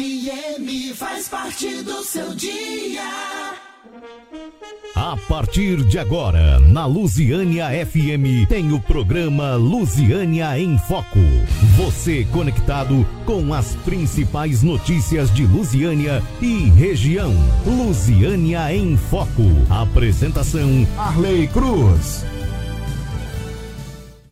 FM 0.00 0.94
faz 0.94 1.28
parte 1.28 1.82
do 1.82 2.02
seu 2.02 2.34
dia. 2.34 3.02
A 4.96 5.14
partir 5.28 5.84
de 5.84 5.98
agora, 5.98 6.58
na 6.58 6.86
Lusiânia 6.86 7.68
FM, 7.84 8.48
tem 8.48 8.72
o 8.72 8.80
programa 8.80 9.56
Lusiânia 9.56 10.58
em 10.58 10.78
Foco. 10.78 11.18
Você 11.76 12.26
conectado 12.32 13.06
com 13.26 13.52
as 13.52 13.74
principais 13.76 14.62
notícias 14.62 15.30
de 15.34 15.44
Lusiânia 15.44 16.22
e 16.40 16.70
região. 16.70 17.34
Lusiânia 17.66 18.74
em 18.74 18.96
Foco. 18.96 19.42
Apresentação: 19.68 20.88
Arley 20.96 21.46
Cruz. 21.48 22.24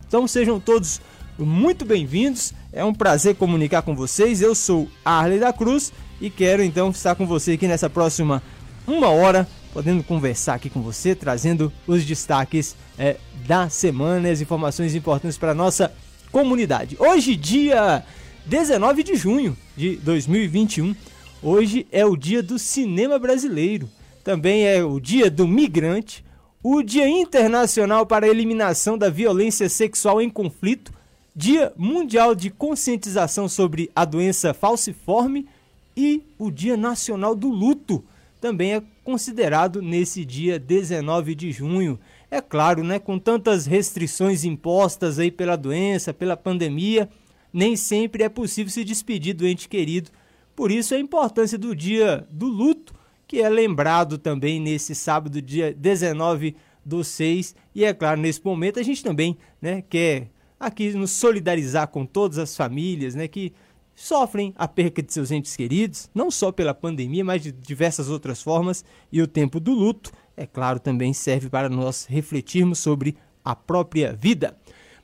Então 0.07 0.27
sejam 0.27 0.59
todos 0.59 0.99
muito 1.37 1.85
bem-vindos. 1.85 2.55
É 2.71 2.85
um 2.85 2.93
prazer 2.93 3.35
comunicar 3.35 3.81
com 3.81 3.95
vocês. 3.95 4.41
Eu 4.41 4.53
sou 4.53 4.87
Arley 5.03 5.39
da 5.39 5.51
Cruz 5.51 5.91
e 6.21 6.29
quero 6.29 6.61
então 6.61 6.91
estar 6.91 7.15
com 7.15 7.25
você 7.25 7.53
aqui 7.53 7.67
nessa 7.67 7.89
próxima 7.89 8.43
uma 8.85 9.09
hora, 9.09 9.47
podendo 9.73 10.03
conversar 10.03 10.55
aqui 10.55 10.69
com 10.69 10.81
você, 10.81 11.15
trazendo 11.15 11.73
os 11.87 12.05
destaques 12.05 12.75
é, 12.97 13.17
da 13.47 13.69
semana 13.69 14.29
as 14.29 14.39
informações 14.39 14.93
importantes 14.93 15.37
para 15.37 15.51
a 15.51 15.55
nossa 15.55 15.91
comunidade. 16.31 16.95
Hoje, 16.99 17.35
dia 17.35 18.03
19 18.45 19.01
de 19.01 19.15
junho 19.15 19.57
de 19.75 19.95
2021, 19.97 20.95
hoje 21.41 21.87
é 21.91 22.05
o 22.05 22.15
dia 22.15 22.43
do 22.43 22.59
cinema 22.59 23.17
brasileiro. 23.17 23.89
Também 24.23 24.67
é 24.67 24.83
o 24.83 24.99
dia 24.99 25.31
do 25.31 25.47
migrante, 25.47 26.23
o 26.61 26.83
Dia 26.83 27.07
Internacional 27.07 28.05
para 28.05 28.27
a 28.27 28.29
Eliminação 28.29 28.95
da 28.95 29.09
Violência 29.09 29.67
Sexual 29.69 30.21
em 30.21 30.29
Conflito 30.29 30.98
Dia 31.35 31.71
Mundial 31.77 32.33
de 32.33 32.49
Conscientização 32.49 33.47
sobre 33.47 33.91
a 33.95 34.03
Doença 34.03 34.53
Falciforme 34.53 35.47
e 35.95 36.23
o 36.37 36.49
Dia 36.49 36.75
Nacional 36.75 37.35
do 37.35 37.49
Luto 37.49 38.03
também 38.39 38.75
é 38.75 38.83
considerado 39.03 39.81
nesse 39.81 40.23
dia 40.23 40.57
19 40.57 41.35
de 41.35 41.51
junho. 41.51 41.99
É 42.31 42.41
claro, 42.41 42.83
né, 42.83 42.97
com 42.97 43.19
tantas 43.19 43.65
restrições 43.65 44.43
impostas 44.43 45.19
aí 45.19 45.29
pela 45.29 45.55
doença, 45.55 46.13
pela 46.13 46.37
pandemia, 46.37 47.09
nem 47.51 47.75
sempre 47.75 48.23
é 48.23 48.29
possível 48.29 48.71
se 48.71 48.83
despedir 48.83 49.33
do 49.33 49.45
ente 49.45 49.67
querido. 49.67 50.09
Por 50.55 50.71
isso 50.71 50.95
a 50.95 50.99
importância 50.99 51.57
do 51.57 51.75
dia 51.75 52.25
do 52.31 52.47
luto, 52.47 52.93
que 53.27 53.41
é 53.41 53.49
lembrado 53.49 54.17
também 54.17 54.59
nesse 54.59 54.95
sábado, 54.95 55.41
dia 55.41 55.73
19 55.73 56.55
do 56.83 57.03
6. 57.03 57.55
E 57.75 57.83
é 57.83 57.93
claro, 57.93 58.19
nesse 58.19 58.43
momento 58.43 58.79
a 58.79 58.83
gente 58.83 59.03
também 59.03 59.37
né, 59.61 59.83
quer 59.89 60.29
aqui 60.59 60.91
nos 60.93 61.11
solidarizar 61.11 61.87
com 61.87 62.05
todas 62.05 62.37
as 62.37 62.55
famílias, 62.55 63.15
né, 63.15 63.27
que 63.27 63.53
sofrem 63.95 64.53
a 64.57 64.67
perca 64.67 65.01
de 65.01 65.13
seus 65.13 65.29
entes 65.31 65.55
queridos, 65.55 66.09
não 66.13 66.31
só 66.31 66.51
pela 66.51 66.73
pandemia, 66.73 67.23
mas 67.23 67.43
de 67.43 67.51
diversas 67.51 68.09
outras 68.09 68.41
formas, 68.41 68.83
e 69.11 69.21
o 69.21 69.27
tempo 69.27 69.59
do 69.59 69.73
luto, 69.73 70.11
é 70.37 70.45
claro, 70.45 70.79
também 70.79 71.13
serve 71.13 71.49
para 71.49 71.69
nós 71.69 72.05
refletirmos 72.05 72.79
sobre 72.79 73.17
a 73.43 73.55
própria 73.55 74.13
vida. 74.13 74.57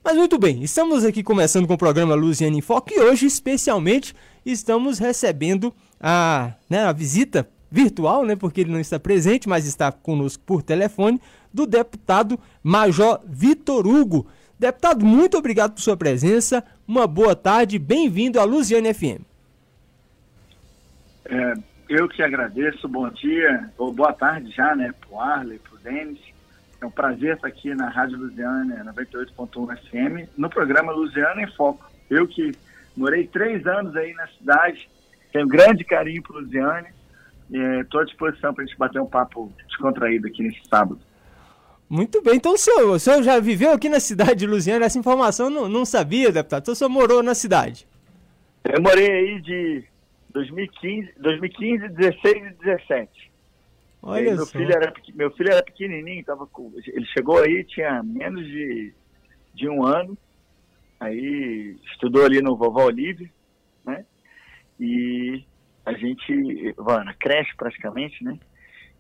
Mas 0.04 0.16
muito 0.16 0.38
bem, 0.38 0.64
estamos 0.64 1.04
aqui 1.04 1.24
começando 1.24 1.68
com 1.68 1.74
o 1.74 1.78
programa 1.78 2.16
Luziane 2.16 2.60
em 2.60 2.62
Foco 2.62 2.94
e 2.94 3.00
hoje, 3.00 3.26
especialmente, 3.26 4.14
estamos 4.46 5.00
recebendo 5.00 5.74
a, 6.00 6.54
né, 6.70 6.84
a 6.86 6.92
visita 6.92 7.50
virtual, 7.72 8.24
né, 8.24 8.36
porque 8.36 8.62
ele 8.62 8.72
não 8.72 8.80
está 8.80 9.00
presente, 9.00 9.50
mas 9.50 9.66
está 9.66 9.92
conosco 9.92 10.44
por 10.46 10.62
telefone, 10.62 11.20
do 11.54 11.66
deputado 11.66 12.40
Major 12.64 13.20
Vitor 13.28 13.88
Hugo. 13.88 14.28
Deputado, 14.66 15.06
muito 15.06 15.38
obrigado 15.38 15.74
por 15.74 15.80
sua 15.80 15.96
presença. 15.96 16.64
Uma 16.88 17.06
boa 17.06 17.36
tarde, 17.36 17.78
bem-vindo 17.78 18.40
à 18.40 18.44
Luziane 18.44 18.92
FM. 18.92 19.22
É, 21.26 21.54
eu 21.88 22.10
que 22.10 22.24
agradeço, 22.24 22.88
bom 22.88 23.08
dia, 23.12 23.70
ou 23.78 23.94
boa 23.94 24.12
tarde 24.12 24.50
já, 24.50 24.76
né, 24.76 24.92
pro 25.00 25.20
Arley, 25.20 25.60
pro 25.60 25.78
Denis. 25.78 26.18
É 26.82 26.86
um 26.86 26.90
prazer 26.90 27.36
estar 27.36 27.48
aqui 27.48 27.76
na 27.76 27.90
Rádio 27.90 28.18
Luziane 28.18 28.74
98.1 28.74 29.78
FM, 29.78 30.30
no 30.36 30.50
programa 30.50 30.92
Luziana 30.92 31.44
em 31.44 31.52
Foco. 31.52 31.86
Eu 32.10 32.28
que 32.28 32.52
morei 32.98 33.28
três 33.28 33.68
anos 33.68 33.96
aí 33.96 34.16
na 34.16 34.26
cidade, 34.30 34.90
tenho 35.32 35.48
grande 35.48 35.84
carinho 35.84 36.24
por 36.24 36.38
Luziane, 36.38 36.88
estou 37.82 38.02
à 38.02 38.04
disposição 38.04 38.52
para 38.52 38.64
a 38.64 38.66
gente 38.66 38.80
bater 38.80 39.00
um 39.00 39.06
papo 39.06 39.54
descontraído 39.68 40.26
aqui 40.26 40.42
nesse 40.42 40.68
sábado. 40.68 41.00
Muito 41.90 42.22
bem, 42.22 42.36
então 42.36 42.54
o 42.54 42.58
senhor, 42.58 42.96
o 42.96 43.00
senhor 43.00 43.22
já 43.22 43.40
viveu 43.40 43.72
aqui 43.72 43.88
na 43.88 44.00
cidade 44.00 44.36
de 44.36 44.48
Luziana? 44.48 44.86
Essa 44.86 44.98
informação 44.98 45.50
não, 45.50 45.70
não 45.70 45.86
sabia, 45.86 46.32
deputado. 46.32 46.64
Então 46.64 46.74
o 46.74 46.76
senhor 46.76 46.90
morou 46.90 47.22
na 47.22 47.36
cidade? 47.36 47.88
Eu 48.64 48.82
morei 48.82 49.12
aí 49.12 49.42
de 49.42 49.84
2015, 50.32 51.14
2015 51.18 51.88
16 51.90 52.36
e 52.36 52.50
17. 52.64 53.32
Olha 54.02 54.36
meu 54.36 54.46
só. 54.46 54.58
filho 54.58 54.72
era 54.72 54.94
meu 55.16 55.32
filho 55.32 55.52
era 55.52 55.64
pequenininho, 55.64 56.24
tava 56.24 56.46
com, 56.46 56.72
ele 56.76 57.06
chegou 57.08 57.42
aí 57.42 57.64
tinha 57.64 58.04
menos 58.04 58.46
de, 58.46 58.94
de 59.54 59.68
um 59.68 59.84
ano, 59.84 60.16
aí 61.00 61.76
estudou 61.92 62.24
ali 62.24 62.42
no 62.42 62.56
Vovó 62.56 62.86
Olívia, 62.86 63.30
né? 63.84 64.06
E 64.80 65.44
a 65.86 65.94
gente, 65.94 66.76
na 66.78 67.14
creche 67.14 67.56
praticamente, 67.56 68.24
né? 68.24 68.38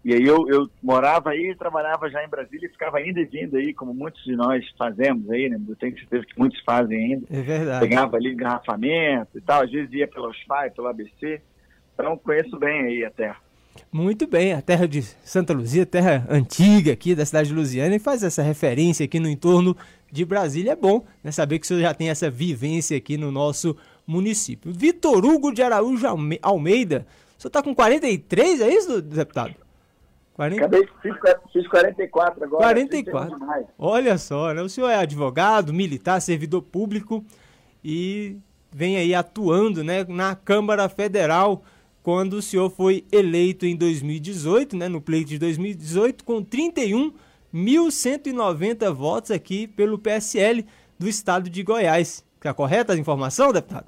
E 0.05 0.13
aí 0.13 0.21
eu, 0.21 0.47
eu 0.47 0.69
morava 0.83 1.31
aí, 1.31 1.55
trabalhava 1.55 2.07
já 2.11 2.23
em 2.23 2.29
Brasília 2.29 2.67
e 2.67 2.71
ficava 2.71 3.01
indo 3.01 3.19
e 3.19 3.25
vindo 3.25 3.57
aí, 3.57 3.73
como 3.73 3.91
muitos 3.91 4.23
de 4.23 4.35
nós 4.35 4.63
fazemos 4.77 5.27
aí, 5.31 5.49
né? 5.49 5.59
Eu 5.67 5.75
tenho 5.75 5.97
certeza 5.97 6.23
que 6.27 6.38
muitos 6.38 6.61
fazem 6.63 6.95
ainda. 6.95 7.25
É 7.27 7.41
verdade. 7.41 7.88
Pegava 7.88 8.15
ali 8.15 8.31
engarrafamento 8.31 9.35
e 9.35 9.41
tal, 9.41 9.63
às 9.63 9.71
vezes 9.71 9.91
ia 9.91 10.07
pelo 10.07 10.31
SPAI, 10.31 10.69
pelo 10.69 10.89
ABC. 10.89 11.41
Então 11.95 12.15
conheço 12.19 12.55
bem 12.59 12.81
aí 12.81 13.03
a 13.03 13.09
terra. 13.09 13.38
Muito 13.91 14.27
bem, 14.27 14.53
a 14.53 14.61
terra 14.61 14.88
de 14.88 15.01
Santa 15.01 15.53
Luzia, 15.53 15.88
terra 15.88 16.23
antiga 16.29 16.94
aqui 16.94 17.15
da 17.15 17.25
cidade 17.25 17.49
de 17.49 17.55
Luziana, 17.55 17.95
e 17.95 17.99
faz 17.99 18.21
essa 18.21 18.44
referência 18.44 19.03
aqui 19.03 19.19
no 19.19 19.27
entorno 19.27 19.75
de 20.11 20.23
Brasília. 20.23 20.73
É 20.73 20.75
bom 20.75 21.03
né, 21.23 21.31
saber 21.31 21.57
que 21.57 21.65
o 21.65 21.67
senhor 21.67 21.81
já 21.81 21.95
tem 21.95 22.11
essa 22.11 22.29
vivência 22.29 22.95
aqui 22.95 23.17
no 23.17 23.31
nosso 23.31 23.75
município. 24.05 24.71
Vitor 24.71 25.25
Hugo 25.25 25.51
de 25.51 25.63
Araújo 25.63 26.05
Almeida, 26.44 27.07
o 27.39 27.41
senhor 27.41 27.49
está 27.49 27.63
com 27.63 27.73
43, 27.73 28.61
é 28.61 28.69
isso, 28.69 29.01
deputado? 29.01 29.64
40... 30.35 30.62
Acabei, 30.62 30.88
fiz, 31.01 31.16
fiz 31.51 31.68
44 31.68 32.44
agora. 32.44 32.63
44. 32.63 33.35
Olha 33.79 34.16
só, 34.18 34.53
né? 34.53 34.62
O 34.62 34.69
senhor 34.69 34.90
é 34.90 34.96
advogado, 34.96 35.73
militar, 35.73 36.19
servidor 36.19 36.62
público 36.62 37.23
e 37.84 38.38
vem 38.72 38.97
aí 38.97 39.16
atuando 39.16 39.81
né, 39.81 40.03
na 40.09 40.35
Câmara 40.35 40.90
Federal 40.90 41.63
quando 42.03 42.34
o 42.34 42.41
senhor 42.41 42.69
foi 42.69 43.06
eleito 43.12 43.66
em 43.66 43.78
2018, 43.78 44.75
né, 44.75 44.90
no 44.90 45.00
pleito 45.00 45.29
de 45.29 45.40
2018, 45.40 46.25
com 46.25 46.44
31.190 46.44 48.91
votos 48.91 49.31
aqui 49.31 49.68
pelo 49.68 49.97
PSL 49.97 50.66
do 51.00 51.07
estado 51.07 51.50
de 51.50 51.63
Goiás. 51.63 52.25
Está 52.35 52.53
correta 52.53 52.91
a 52.94 52.97
informação, 52.97 53.53
deputado? 53.53 53.88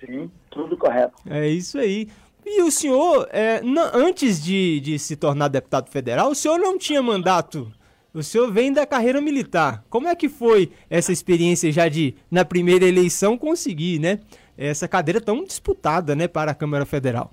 Sim, 0.00 0.28
tudo 0.50 0.76
correto. 0.76 1.14
É 1.26 1.48
isso 1.48 1.78
aí. 1.78 2.08
E 2.52 2.62
o 2.62 2.70
senhor, 2.70 3.28
é, 3.30 3.60
antes 3.94 4.42
de, 4.42 4.80
de 4.80 4.98
se 4.98 5.14
tornar 5.14 5.46
deputado 5.46 5.88
federal, 5.88 6.32
o 6.32 6.34
senhor 6.34 6.58
não 6.58 6.76
tinha 6.76 7.00
mandato. 7.00 7.72
O 8.12 8.24
senhor 8.24 8.50
vem 8.50 8.72
da 8.72 8.84
carreira 8.84 9.20
militar. 9.20 9.84
Como 9.88 10.08
é 10.08 10.16
que 10.16 10.28
foi 10.28 10.72
essa 10.90 11.12
experiência 11.12 11.70
já 11.70 11.88
de, 11.88 12.16
na 12.28 12.44
primeira 12.44 12.84
eleição, 12.84 13.38
conseguir, 13.38 14.00
né? 14.00 14.18
Essa 14.58 14.88
cadeira 14.88 15.20
tão 15.20 15.44
disputada, 15.44 16.16
né, 16.16 16.26
para 16.26 16.50
a 16.50 16.54
Câmara 16.54 16.84
Federal? 16.84 17.32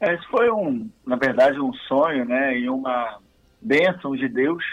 Esse 0.00 0.24
foi 0.28 0.48
um, 0.48 0.88
na 1.04 1.16
verdade, 1.16 1.58
um 1.58 1.74
sonho, 1.88 2.24
né, 2.24 2.56
e 2.56 2.68
uma 2.68 3.18
bênção 3.60 4.14
de 4.14 4.28
Deus. 4.28 4.64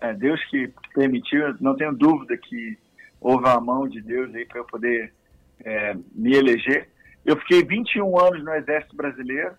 É, 0.00 0.12
Deus 0.12 0.44
que 0.50 0.72
permitiu, 0.92 1.54
não 1.60 1.76
tenho 1.76 1.94
dúvida 1.94 2.36
que 2.36 2.76
houve 3.20 3.48
a 3.48 3.60
mão 3.60 3.88
de 3.88 4.00
Deus 4.00 4.34
aí 4.34 4.44
para 4.44 4.58
eu 4.58 4.64
poder 4.64 5.12
é, 5.64 5.96
me 6.12 6.34
eleger. 6.34 6.88
Eu 7.28 7.36
fiquei 7.40 7.62
21 7.62 8.18
anos 8.18 8.42
no 8.42 8.54
Exército 8.54 8.96
Brasileiro, 8.96 9.54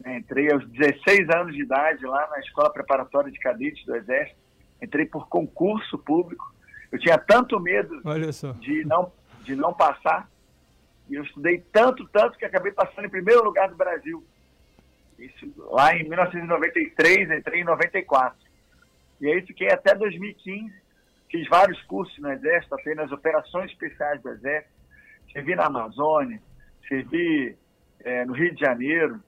né, 0.00 0.18
entrei 0.18 0.52
aos 0.52 0.68
16 0.68 1.30
anos 1.30 1.54
de 1.54 1.62
idade 1.62 2.04
lá 2.04 2.28
na 2.28 2.38
Escola 2.40 2.70
Preparatória 2.70 3.32
de 3.32 3.38
Cadetes 3.38 3.86
do 3.86 3.96
Exército, 3.96 4.36
entrei 4.82 5.06
por 5.06 5.26
concurso 5.26 5.96
público. 5.96 6.54
Eu 6.92 6.98
tinha 6.98 7.16
tanto 7.16 7.58
medo 7.58 8.02
de 8.60 8.84
não, 8.84 9.10
de 9.44 9.56
não 9.56 9.72
passar, 9.72 10.28
e 11.08 11.14
eu 11.14 11.22
estudei 11.22 11.64
tanto, 11.72 12.06
tanto, 12.08 12.36
que 12.36 12.44
acabei 12.44 12.70
passando 12.70 13.06
em 13.06 13.10
primeiro 13.10 13.42
lugar 13.44 13.70
do 13.70 13.76
Brasil. 13.76 14.22
Isso, 15.18 15.50
lá 15.70 15.96
em 15.96 16.06
1993, 16.06 17.30
entrei 17.30 17.62
em 17.62 17.64
94. 17.64 18.38
E 19.22 19.26
aí 19.26 19.40
fiquei 19.46 19.70
até 19.70 19.94
2015, 19.94 20.70
fiz 21.30 21.48
vários 21.48 21.80
cursos 21.84 22.18
no 22.18 22.30
Exército, 22.30 22.76
passei 22.76 22.94
nas 22.94 23.10
operações 23.10 23.70
especiais 23.70 24.20
do 24.20 24.28
Exército, 24.28 24.74
servi 25.32 25.54
na 25.54 25.64
Amazônia, 25.64 26.38
servi 26.88 27.56
é, 28.00 28.24
no 28.24 28.32
Rio 28.32 28.54
de 28.54 28.60
Janeiro, 28.60 29.22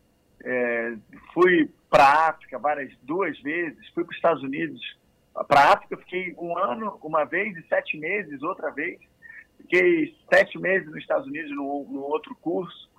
é, 0.45 0.95
fui 1.33 1.71
para 1.89 2.05
a 2.05 2.29
África 2.31 2.59
várias 2.59 2.93
duas 3.03 3.39
vezes, 3.41 3.89
fui 3.95 4.05
para 4.05 4.11
os 4.11 4.17
Estados 4.17 4.43
Unidos. 4.43 4.81
Para 5.47 5.61
a 5.61 5.73
África 5.75 5.97
fiquei 5.99 6.35
um 6.39 6.57
ano 6.57 6.99
uma 7.03 7.25
vez 7.25 7.57
e 7.57 7.67
sete 7.69 7.99
meses 7.99 8.43
outra 8.43 8.71
vez. 8.71 8.99
Fiquei 9.59 10.15
sete 10.33 10.59
meses 10.59 10.89
nos 10.89 10.99
Estados 10.99 11.27
Unidos 11.27 11.51
no, 11.55 11.87
no 11.91 12.01
outro 12.01 12.35
curso. 12.37 12.91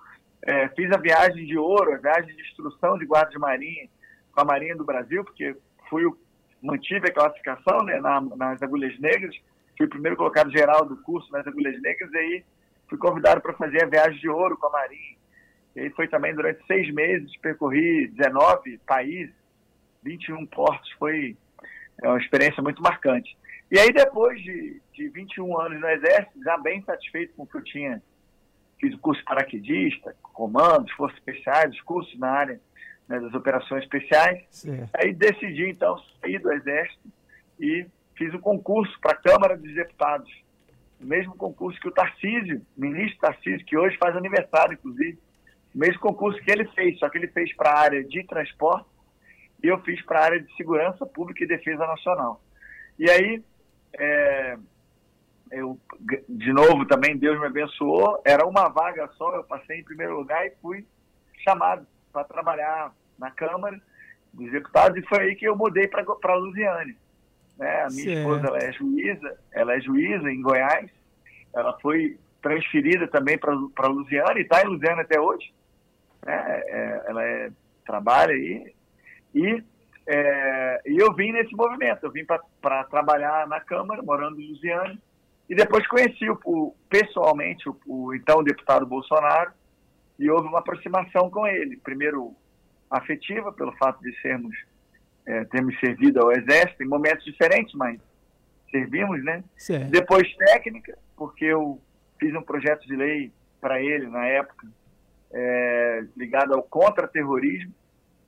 é, 0.42 0.68
fiz 0.70 0.90
a 0.92 0.98
viagem 0.98 1.46
de 1.46 1.56
ouro, 1.56 1.92
a 1.92 1.98
viagem 1.98 2.34
de 2.34 2.42
instrução 2.42 2.98
de 2.98 3.06
guarda 3.06 3.30
de 3.30 3.38
marinha 3.38 3.88
com 4.32 4.40
a 4.40 4.44
Marinha 4.44 4.76
do 4.76 4.84
Brasil, 4.84 5.24
porque 5.24 5.56
fui 5.88 6.04
o, 6.04 6.18
mantive 6.62 7.08
a 7.08 7.12
classificação 7.12 7.78
né, 7.84 8.00
na, 8.00 8.20
nas 8.20 8.62
agulhas 8.62 8.98
negras, 8.98 9.34
fui 9.76 9.86
o 9.86 9.90
primeiro 9.90 10.16
colocado 10.16 10.50
geral 10.50 10.84
do 10.84 10.96
curso 10.98 11.30
nas 11.30 11.46
agulhas 11.46 11.80
negras, 11.80 12.12
e 12.12 12.16
aí 12.16 12.44
fui 12.88 12.98
convidado 12.98 13.40
para 13.40 13.54
fazer 13.54 13.82
a 13.84 13.88
viagem 13.88 14.20
de 14.20 14.28
ouro 14.28 14.56
com 14.56 14.66
a 14.66 14.70
Marinha. 14.70 15.16
E 15.76 15.80
aí 15.80 15.90
foi 15.90 16.06
também 16.08 16.34
durante 16.34 16.64
seis 16.66 16.92
meses, 16.92 17.36
percorri 17.38 18.08
19 18.08 18.78
países, 18.86 19.34
21 20.02 20.46
portos, 20.46 20.90
foi 20.98 21.36
é 22.02 22.08
uma 22.08 22.18
experiência 22.18 22.62
muito 22.62 22.82
marcante. 22.82 23.36
E 23.70 23.78
aí 23.78 23.92
depois 23.92 24.40
de, 24.42 24.80
de 24.92 25.08
21 25.08 25.60
anos 25.60 25.80
no 25.80 25.88
Exército, 25.88 26.42
já 26.42 26.56
bem 26.58 26.82
satisfeito 26.82 27.34
com 27.34 27.44
o 27.44 27.46
que 27.46 27.56
eu 27.56 27.64
tinha, 27.64 28.02
fiz 28.80 28.94
o 28.94 28.98
curso 28.98 29.22
paraquedista, 29.24 30.14
comandos, 30.22 30.92
forças 30.92 31.18
especiais, 31.18 31.80
cursos 31.82 32.18
na 32.18 32.30
área 32.30 32.60
né, 33.08 33.20
das 33.20 33.32
operações 33.34 33.82
especiais. 33.84 34.44
Sim. 34.50 34.88
Aí 34.92 35.12
decidi 35.12 35.70
então 35.70 35.98
sair 36.20 36.38
do 36.38 36.52
Exército 36.52 37.08
e 37.58 37.86
fiz 38.16 38.32
o 38.34 38.36
um 38.36 38.40
concurso 38.40 38.98
para 39.00 39.12
a 39.12 39.16
Câmara 39.16 39.56
dos 39.56 39.72
Deputados. 39.74 40.30
Mesmo 41.04 41.36
concurso 41.36 41.78
que 41.80 41.88
o 41.88 41.92
Tarcísio, 41.92 42.64
ministro 42.76 43.20
Tarcísio, 43.20 43.66
que 43.66 43.76
hoje 43.76 43.96
faz 43.98 44.16
aniversário, 44.16 44.74
inclusive, 44.74 45.18
mesmo 45.74 46.00
concurso 46.00 46.40
que 46.40 46.50
ele 46.50 46.64
fez, 46.68 46.98
só 46.98 47.08
que 47.08 47.18
ele 47.18 47.28
fez 47.28 47.54
para 47.54 47.70
a 47.70 47.78
área 47.78 48.04
de 48.04 48.24
transporte 48.24 48.88
e 49.62 49.68
eu 49.68 49.78
fiz 49.80 50.00
para 50.02 50.20
a 50.20 50.24
área 50.24 50.40
de 50.40 50.56
segurança 50.56 51.04
pública 51.04 51.44
e 51.44 51.48
defesa 51.48 51.86
nacional. 51.86 52.40
E 52.98 53.10
aí, 53.10 53.42
é, 53.98 54.56
eu, 55.50 55.78
de 56.28 56.52
novo, 56.52 56.86
também 56.86 57.16
Deus 57.16 57.38
me 57.40 57.46
abençoou, 57.46 58.22
era 58.24 58.46
uma 58.46 58.68
vaga 58.68 59.08
só, 59.16 59.34
eu 59.34 59.44
passei 59.44 59.80
em 59.80 59.84
primeiro 59.84 60.16
lugar 60.16 60.46
e 60.46 60.52
fui 60.62 60.86
chamado 61.42 61.86
para 62.12 62.24
trabalhar 62.24 62.92
na 63.18 63.30
Câmara 63.30 63.80
dos 64.32 64.50
Deputados 64.50 64.96
e 64.98 65.06
foi 65.06 65.20
aí 65.20 65.34
que 65.34 65.46
eu 65.46 65.56
mudei 65.56 65.88
para 65.88 66.34
Lusiane. 66.34 66.96
Né? 67.58 67.82
A 67.82 67.88
minha 67.88 68.18
esposa 68.18 68.46
ela 68.46 68.58
é 68.58 68.72
juíza, 68.72 69.38
ela 69.52 69.74
é 69.74 69.80
juíza 69.80 70.30
em 70.30 70.42
Goiás, 70.42 70.90
ela 71.54 71.78
foi 71.80 72.18
transferida 72.42 73.08
também 73.08 73.38
para 73.38 73.88
Lusiane 73.88 74.40
e 74.40 74.42
está 74.42 74.62
em 74.62 74.68
Lusiane 74.68 75.00
até 75.00 75.20
hoje. 75.20 75.52
Né? 76.24 76.62
É, 76.66 77.04
ela 77.06 77.24
é, 77.24 77.50
trabalha 77.86 78.32
aí 78.32 78.74
e, 79.34 79.64
é, 80.06 80.82
e 80.86 80.98
eu 80.98 81.12
vim 81.14 81.32
nesse 81.32 81.54
movimento, 81.54 82.04
eu 82.04 82.10
vim 82.10 82.24
para 82.24 82.84
trabalhar 82.84 83.46
na 83.48 83.60
Câmara, 83.60 84.02
morando 84.02 84.40
em 84.40 84.48
Lusiane, 84.48 85.00
e 85.48 85.54
depois 85.54 85.86
conheci 85.86 86.28
o 86.30 86.74
pessoalmente 86.88 87.68
o, 87.68 87.76
o 87.86 88.14
então 88.14 88.42
deputado 88.42 88.86
Bolsonaro, 88.86 89.52
e 90.18 90.30
houve 90.30 90.46
uma 90.46 90.60
aproximação 90.60 91.28
com 91.28 91.46
ele. 91.46 91.76
Primeiro, 91.78 92.34
afetiva, 92.88 93.52
pelo 93.52 93.72
fato 93.72 94.00
de 94.00 94.14
sermos, 94.20 94.56
é, 95.26 95.44
termos 95.44 95.78
servido 95.80 96.20
ao 96.20 96.32
Exército 96.32 96.82
em 96.82 96.88
momentos 96.88 97.24
diferentes, 97.24 97.74
mas 97.74 98.00
servimos, 98.70 99.22
né? 99.24 99.44
Certo. 99.56 99.90
Depois, 99.90 100.34
técnica, 100.36 100.98
porque 101.16 101.44
eu 101.44 101.80
fiz 102.18 102.34
um 102.34 102.42
projeto 102.42 102.86
de 102.86 102.96
lei 102.96 103.32
para 103.60 103.80
ele 103.80 104.08
na 104.08 104.26
época, 104.26 104.66
é, 105.32 106.04
ligado 106.16 106.54
ao 106.54 106.62
contra-terrorismo, 106.62 107.72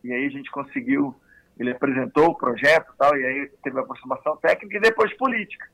e 0.02 0.12
aí 0.12 0.26
a 0.26 0.30
gente 0.30 0.50
conseguiu, 0.50 1.14
ele 1.58 1.70
apresentou 1.70 2.28
o 2.28 2.34
projeto 2.36 2.92
tal, 2.98 3.16
e 3.16 3.24
aí 3.24 3.50
teve 3.62 3.78
a 3.78 3.82
aproximação 3.82 4.36
técnica 4.36 4.76
e 4.76 4.80
depois 4.80 5.12
política. 5.16 5.68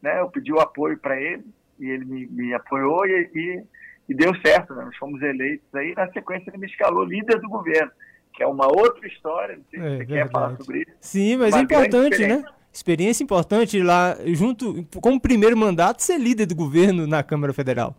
Né? 0.00 0.20
Eu 0.20 0.30
pedi 0.30 0.52
o 0.52 0.60
apoio 0.60 0.98
para 0.98 1.20
ele, 1.20 1.44
e 1.78 1.90
ele 1.90 2.04
me, 2.04 2.26
me 2.26 2.54
apoiou, 2.54 3.06
e, 3.06 3.30
e 3.34 3.64
e 4.08 4.14
deu 4.14 4.34
certo, 4.40 4.74
né? 4.74 4.84
nós 4.84 4.96
fomos 4.96 5.20
eleitos 5.22 5.66
aí, 5.74 5.94
na 5.94 6.10
sequência 6.12 6.50
ele 6.50 6.58
me 6.58 6.66
escalou 6.66 7.04
líder 7.04 7.40
do 7.40 7.48
governo, 7.48 7.90
que 8.34 8.42
é 8.42 8.46
uma 8.46 8.66
outra 8.66 9.06
história, 9.06 9.56
não 9.56 9.64
sei 9.70 9.78
se 9.80 9.86
é, 9.86 9.88
você 9.88 9.96
verdade. 9.96 10.22
quer 10.22 10.30
falar 10.30 10.56
sobre 10.56 10.80
isso. 10.80 10.90
Sim, 11.00 11.36
mas 11.36 11.54
é 11.54 11.60
importante, 11.60 12.26
né? 12.26 12.44
Experiência 12.72 13.22
importante 13.22 13.80
lá, 13.80 14.16
junto, 14.26 14.84
como 15.00 15.20
primeiro 15.20 15.56
mandato, 15.56 16.02
ser 16.02 16.18
líder 16.18 16.46
do 16.46 16.56
governo 16.56 17.06
na 17.06 17.22
Câmara 17.22 17.52
Federal. 17.52 17.96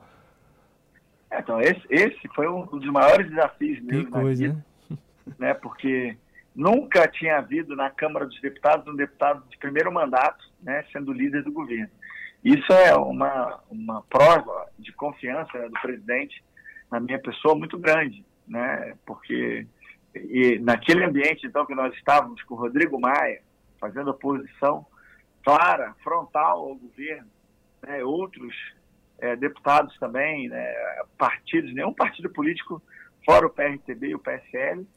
É, 1.32 1.40
então, 1.40 1.62
esse, 1.62 1.82
esse 1.90 2.28
foi 2.36 2.48
um 2.50 2.66
dos 2.66 2.86
maiores 2.88 3.30
desafios 3.30 3.82
mesmo 3.82 4.10
na 4.10 4.22
coisa, 4.22 4.44
vida, 4.44 4.66
né? 4.90 4.98
né? 5.40 5.54
Porque 5.54 6.18
nunca 6.54 7.08
tinha 7.08 7.38
havido 7.38 7.74
na 7.74 7.90
Câmara 7.90 8.26
dos 8.26 8.40
Deputados 8.42 8.86
um 8.88 8.96
deputado 8.96 9.44
de 9.50 9.58
primeiro 9.58 9.92
mandato, 9.92 10.44
né, 10.62 10.84
sendo 10.92 11.14
líder 11.14 11.44
do 11.44 11.52
governo. 11.52 11.90
Isso 12.44 12.72
é 12.72 12.96
uma, 12.96 13.60
uma 13.72 14.02
prova 14.04 14.68
de 14.78 14.92
confiança 14.94 15.58
né, 15.58 15.68
do 15.68 15.82
presidente 15.82 16.44
na 16.92 17.00
minha 17.00 17.20
pessoa 17.20 17.56
muito 17.56 17.78
grande, 17.78 18.24
né? 18.48 18.94
Porque 19.06 19.66
e 20.16 20.60
naquele 20.60 21.04
ambiente 21.04 21.46
então 21.46 21.66
que 21.66 21.76
nós 21.76 21.94
estávamos 21.96 22.42
com 22.44 22.56
o 22.56 22.58
Rodrigo 22.58 23.00
Maia 23.00 23.42
fazendo 23.80 24.12
oposição 24.12 24.86
clara, 25.44 25.94
frontal 26.04 26.60
ao 26.60 26.76
governo, 26.76 27.30
né? 27.84 28.04
outros 28.04 28.56
é, 29.20 29.36
deputados 29.36 29.98
também, 30.00 30.50
né? 30.50 30.74
partidos, 31.18 31.74
nenhum 31.74 31.94
partido 31.94 32.30
político 32.30 32.82
fora 33.24 33.46
o 33.46 33.50
PRTB 33.50 34.08
e 34.08 34.16
o 34.16 34.20
PSL 34.20 34.88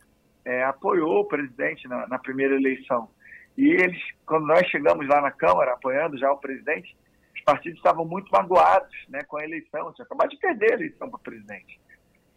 é, 0.44 0.64
apoiou 0.64 1.20
o 1.20 1.28
presidente 1.28 1.86
na, 1.88 2.06
na 2.06 2.18
primeira 2.18 2.54
eleição. 2.54 3.10
E 3.56 3.68
eles, 3.68 4.00
quando 4.24 4.46
nós 4.46 4.66
chegamos 4.68 5.06
lá 5.08 5.20
na 5.20 5.30
Câmara 5.30 5.72
apoiando 5.72 6.16
já 6.16 6.30
o 6.30 6.38
presidente, 6.38 6.96
partidos 7.48 7.78
estavam 7.78 8.04
muito 8.04 8.30
magoados 8.30 8.94
né, 9.08 9.20
com 9.26 9.38
a 9.38 9.44
eleição, 9.44 9.90
tinha 9.94 10.04
acabado 10.04 10.28
de 10.28 10.36
perder 10.36 10.72
a 10.72 10.74
eleição 10.74 11.08
para 11.08 11.18
presidente. 11.18 11.80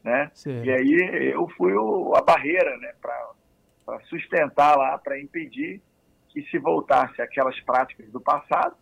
Né? 0.04 0.32
E 0.64 0.72
aí 0.72 1.32
eu 1.34 1.48
fui 1.50 1.74
o, 1.74 2.14
a 2.16 2.22
barreira 2.22 2.76
né, 2.78 2.94
para 3.02 4.00
sustentar 4.10 4.78
lá, 4.78 4.98
para 4.98 5.20
impedir 5.20 5.82
que 6.30 6.42
se 6.44 6.58
voltasse 6.58 7.22
aquelas 7.22 7.60
práticas 7.62 8.10
do 8.10 8.20
passado, 8.20 8.76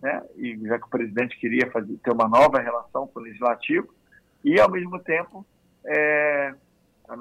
né, 0.00 0.22
e 0.36 0.56
já 0.66 0.78
que 0.78 0.86
o 0.86 0.90
presidente 0.90 1.38
queria 1.38 1.70
fazer, 1.70 1.96
ter 1.98 2.12
uma 2.12 2.28
nova 2.28 2.60
relação 2.60 3.06
com 3.06 3.20
o 3.20 3.22
legislativo, 3.22 3.92
e 4.44 4.58
ao 4.58 4.70
mesmo 4.70 4.98
tempo 5.00 5.44
é, 5.84 6.54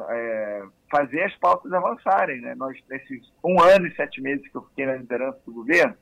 é, 0.09 0.63
fazer 0.89 1.23
as 1.23 1.35
pautas 1.37 1.71
avançarem. 1.73 2.41
Né? 2.41 2.55
Nós, 2.55 2.77
nesses 2.89 3.31
um 3.43 3.61
ano 3.61 3.87
e 3.87 3.95
sete 3.95 4.21
meses 4.21 4.47
que 4.47 4.55
eu 4.55 4.63
fiquei 4.63 4.85
na 4.85 4.95
liderança 4.95 5.39
do 5.45 5.53
governo, 5.53 5.95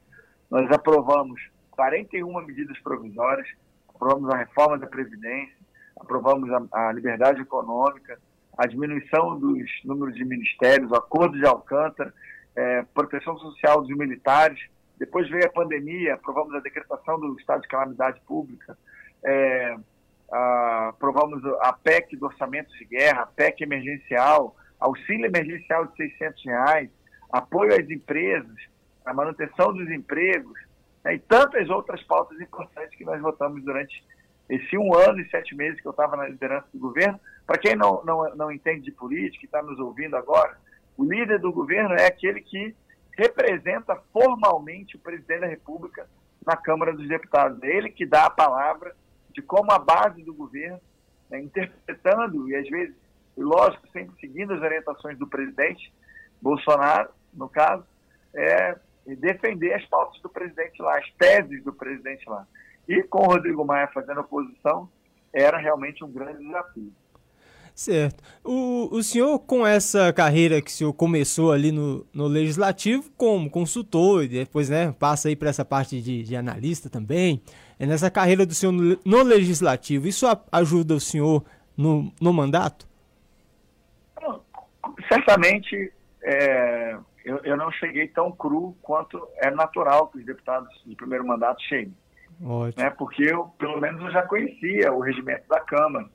nós 0.49 0.69
aprovamos 0.71 1.41
41 1.71 2.45
medidas 2.45 2.77
provisórias, 2.79 3.47
aprovamos 3.87 4.29
a 4.29 4.37
reforma 4.37 4.77
da 4.77 4.87
Previdência, 4.87 5.58
aprovamos 5.99 6.49
a, 6.51 6.87
a 6.87 6.91
liberdade 6.91 7.41
econômica, 7.41 8.19
a 8.57 8.65
diminuição 8.65 9.39
dos 9.39 9.69
números 9.85 10.15
de 10.15 10.25
ministérios, 10.25 10.91
o 10.91 10.95
acordo 10.95 11.37
de 11.37 11.45
Alcântara, 11.45 12.13
é, 12.55 12.83
proteção 12.93 13.37
social 13.37 13.81
dos 13.81 13.95
militares. 13.95 14.59
Depois 14.97 15.29
veio 15.29 15.45
a 15.45 15.51
pandemia, 15.51 16.15
aprovamos 16.15 16.53
a 16.55 16.59
decretação 16.59 17.19
do 17.19 17.39
estado 17.39 17.61
de 17.61 17.67
calamidade 17.67 18.19
pública, 18.27 18.77
é, 19.23 19.77
a, 20.31 20.89
aprovamos 20.89 21.43
a 21.61 21.73
PEC 21.73 22.17
do 22.17 22.25
orçamento 22.25 22.71
de 22.77 22.85
guerra, 22.85 23.21
a 23.21 23.27
PEC 23.27 23.63
emergencial, 23.63 24.55
auxílio 24.79 25.25
emergencial 25.25 25.85
de 25.87 25.95
600 25.95 26.45
reais, 26.45 26.89
apoio 27.31 27.73
às 27.73 27.89
empresas, 27.89 28.55
a 29.05 29.13
manutenção 29.13 29.73
dos 29.73 29.89
empregos, 29.89 30.59
né, 31.03 31.15
e 31.15 31.19
tantas 31.19 31.69
outras 31.69 32.01
pautas 32.03 32.39
importantes 32.41 32.97
que 32.97 33.05
nós 33.05 33.21
votamos 33.21 33.63
durante 33.63 34.03
esse 34.49 34.77
um 34.77 34.95
ano 34.95 35.19
e 35.19 35.29
sete 35.29 35.55
meses 35.55 35.79
que 35.79 35.87
eu 35.87 35.91
estava 35.91 36.17
na 36.17 36.27
liderança 36.27 36.67
do 36.73 36.79
governo. 36.79 37.19
Para 37.45 37.57
quem 37.57 37.75
não, 37.75 38.03
não, 38.03 38.35
não 38.35 38.51
entende 38.51 38.81
de 38.81 38.91
política 38.91 39.43
e 39.43 39.45
está 39.45 39.61
nos 39.61 39.79
ouvindo 39.79 40.15
agora, 40.15 40.57
o 40.97 41.03
líder 41.03 41.39
do 41.39 41.51
governo 41.51 41.93
é 41.93 42.07
aquele 42.07 42.41
que 42.41 42.75
representa 43.15 43.95
formalmente 44.11 44.95
o 44.95 44.99
presidente 44.99 45.41
da 45.41 45.47
República 45.47 46.07
na 46.45 46.57
Câmara 46.57 46.93
dos 46.93 47.07
Deputados. 47.07 47.61
É 47.63 47.67
ele 47.67 47.89
que 47.89 48.05
dá 48.05 48.25
a 48.25 48.29
palavra 48.29 48.95
de 49.31 49.41
como 49.41 49.71
a 49.71 49.77
base 49.77 50.23
do 50.23 50.33
governo, 50.33 50.79
né, 51.29 51.39
interpretando 51.39 52.49
e 52.49 52.55
às 52.55 52.67
vezes, 52.67 52.95
lógico, 53.37 53.87
sempre 53.91 54.15
seguindo 54.19 54.53
as 54.53 54.61
orientações 54.61 55.17
do 55.17 55.27
presidente 55.27 55.93
Bolsonaro, 56.41 57.09
no 57.33 57.47
caso, 57.47 57.85
é, 58.33 58.77
defender 59.05 59.73
as 59.73 59.85
pautas 59.85 60.19
do 60.21 60.29
presidente 60.29 60.81
lá, 60.81 60.97
as 60.97 61.09
teses 61.11 61.63
do 61.63 61.73
presidente 61.73 62.27
lá. 62.27 62.47
E 62.89 63.03
com 63.03 63.19
o 63.19 63.27
Rodrigo 63.27 63.63
Maia 63.63 63.87
fazendo 63.93 64.21
oposição, 64.21 64.89
era 65.31 65.59
realmente 65.59 66.03
um 66.03 66.11
grande 66.11 66.43
desafio. 66.43 66.91
Certo. 67.75 68.21
O, 68.43 68.89
o 68.91 69.03
senhor, 69.03 69.39
com 69.39 69.65
essa 69.65 70.11
carreira 70.11 70.61
que 70.61 70.69
o 70.69 70.73
senhor 70.73 70.91
começou 70.91 71.51
ali 71.53 71.71
no, 71.71 72.05
no 72.11 72.27
Legislativo, 72.27 73.09
como 73.15 73.49
consultor, 73.49 74.23
e 74.23 74.27
depois 74.27 74.69
né, 74.69 74.91
passa 74.99 75.29
aí 75.29 75.35
para 75.35 75.49
essa 75.49 75.63
parte 75.63 76.01
de, 76.01 76.23
de, 76.23 76.35
analista 76.35 76.89
também, 76.89 77.41
é 77.79 77.85
nessa 77.85 78.11
carreira 78.11 78.45
do 78.45 78.53
senhor 78.53 78.71
no, 78.71 78.99
no 79.05 79.23
Legislativo, 79.23 80.07
isso 80.07 80.27
a, 80.27 80.37
ajuda 80.51 80.95
o 80.95 80.99
senhor 80.99 81.45
no, 81.77 82.11
no 82.19 82.33
mandato? 82.33 82.85
Certamente, 85.07 85.93
é, 86.21 86.97
eu, 87.23 87.37
eu 87.45 87.55
não 87.55 87.71
cheguei 87.71 88.07
tão 88.07 88.31
cru 88.31 88.75
quanto 88.81 89.25
é 89.37 89.49
natural 89.51 90.07
que 90.07 90.17
os 90.17 90.25
deputados 90.25 90.69
de 90.85 90.95
primeiro 90.95 91.25
mandato 91.25 91.61
cheguem. 91.61 91.95
Ótimo. 92.43 92.83
Né? 92.83 92.89
Porque 92.91 93.23
eu, 93.23 93.45
pelo 93.57 93.79
menos, 93.79 94.01
eu 94.01 94.11
já 94.11 94.23
conhecia 94.23 94.91
o 94.91 94.99
regimento 94.99 95.47
da 95.47 95.59
Câmara. 95.59 96.09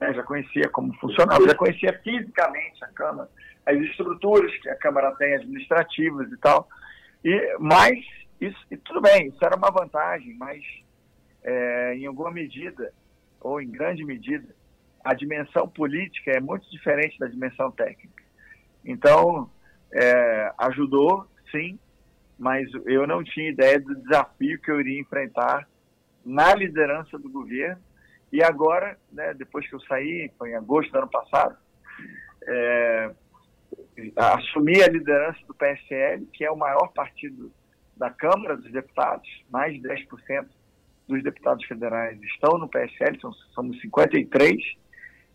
né, 0.00 0.12
já 0.12 0.22
conhecia 0.22 0.68
como 0.68 0.92
funcionava, 0.94 1.44
já 1.46 1.54
conhecia 1.54 1.92
fisicamente 2.02 2.84
a 2.84 2.88
Câmara, 2.88 3.28
as 3.66 3.76
estruturas 3.76 4.56
que 4.58 4.68
a 4.68 4.76
Câmara 4.76 5.14
tem, 5.16 5.34
administrativas 5.34 6.30
e 6.30 6.36
tal. 6.38 6.68
E, 7.24 7.56
mas, 7.58 7.98
isso, 8.40 8.58
e 8.70 8.76
tudo 8.76 9.00
bem, 9.00 9.28
isso 9.28 9.44
era 9.44 9.56
uma 9.56 9.70
vantagem, 9.70 10.36
mas 10.38 10.62
é, 11.42 11.94
em 11.94 12.06
alguma 12.06 12.30
medida, 12.30 12.92
ou 13.40 13.60
em 13.60 13.70
grande 13.70 14.04
medida, 14.04 14.54
a 15.04 15.14
dimensão 15.14 15.68
política 15.68 16.32
é 16.32 16.40
muito 16.40 16.68
diferente 16.70 17.18
da 17.18 17.26
dimensão 17.26 17.70
técnica. 17.70 18.22
Então, 18.84 19.50
é, 19.92 20.52
ajudou, 20.58 21.26
sim, 21.50 21.78
mas 22.38 22.68
eu 22.86 23.06
não 23.06 23.24
tinha 23.24 23.50
ideia 23.50 23.80
do 23.80 23.94
desafio 23.96 24.60
que 24.60 24.70
eu 24.70 24.80
iria 24.80 25.00
enfrentar 25.00 25.68
na 26.24 26.54
liderança 26.54 27.18
do 27.18 27.28
governo. 27.28 27.82
E 28.32 28.42
agora, 28.42 28.98
né, 29.10 29.34
depois 29.34 29.68
que 29.68 29.74
eu 29.74 29.80
saí, 29.80 30.30
foi 30.38 30.50
em 30.50 30.54
agosto 30.54 30.92
do 30.92 30.98
ano 30.98 31.08
passado, 31.08 31.56
é, 32.46 33.10
assumi 34.16 34.82
a 34.82 34.88
liderança 34.88 35.38
do 35.46 35.54
PSL, 35.54 36.26
que 36.26 36.44
é 36.44 36.50
o 36.50 36.56
maior 36.56 36.92
partido 36.92 37.50
da 37.96 38.10
Câmara 38.10 38.56
dos 38.56 38.70
Deputados, 38.70 39.28
mais 39.50 39.74
de 39.74 39.80
10% 39.80 40.46
dos 41.08 41.22
deputados 41.22 41.64
federais 41.64 42.20
estão 42.22 42.58
no 42.58 42.68
PSL, 42.68 43.18
somos 43.54 43.80
53, 43.80 44.56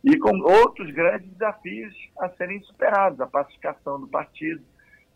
e 0.04 0.18
com 0.18 0.38
outros 0.40 0.92
grandes 0.92 1.30
desafios 1.32 1.94
a 2.20 2.30
serem 2.30 2.62
superados, 2.62 3.20
a 3.20 3.28
pacificação 3.28 4.00
do 4.00 4.08
partido, 4.08 4.62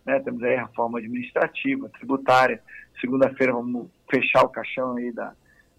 né? 0.07 0.19
temos 0.21 0.41
aí 0.41 0.55
a 0.55 0.65
reforma 0.65 0.99
administrativa, 0.99 1.89
tributária, 1.89 2.63
segunda-feira 3.01 3.51
vamos 3.51 3.89
fechar 4.09 4.43
o 4.43 4.49
caixão 4.49 4.95
aí 4.95 5.11
da, 5.11 5.33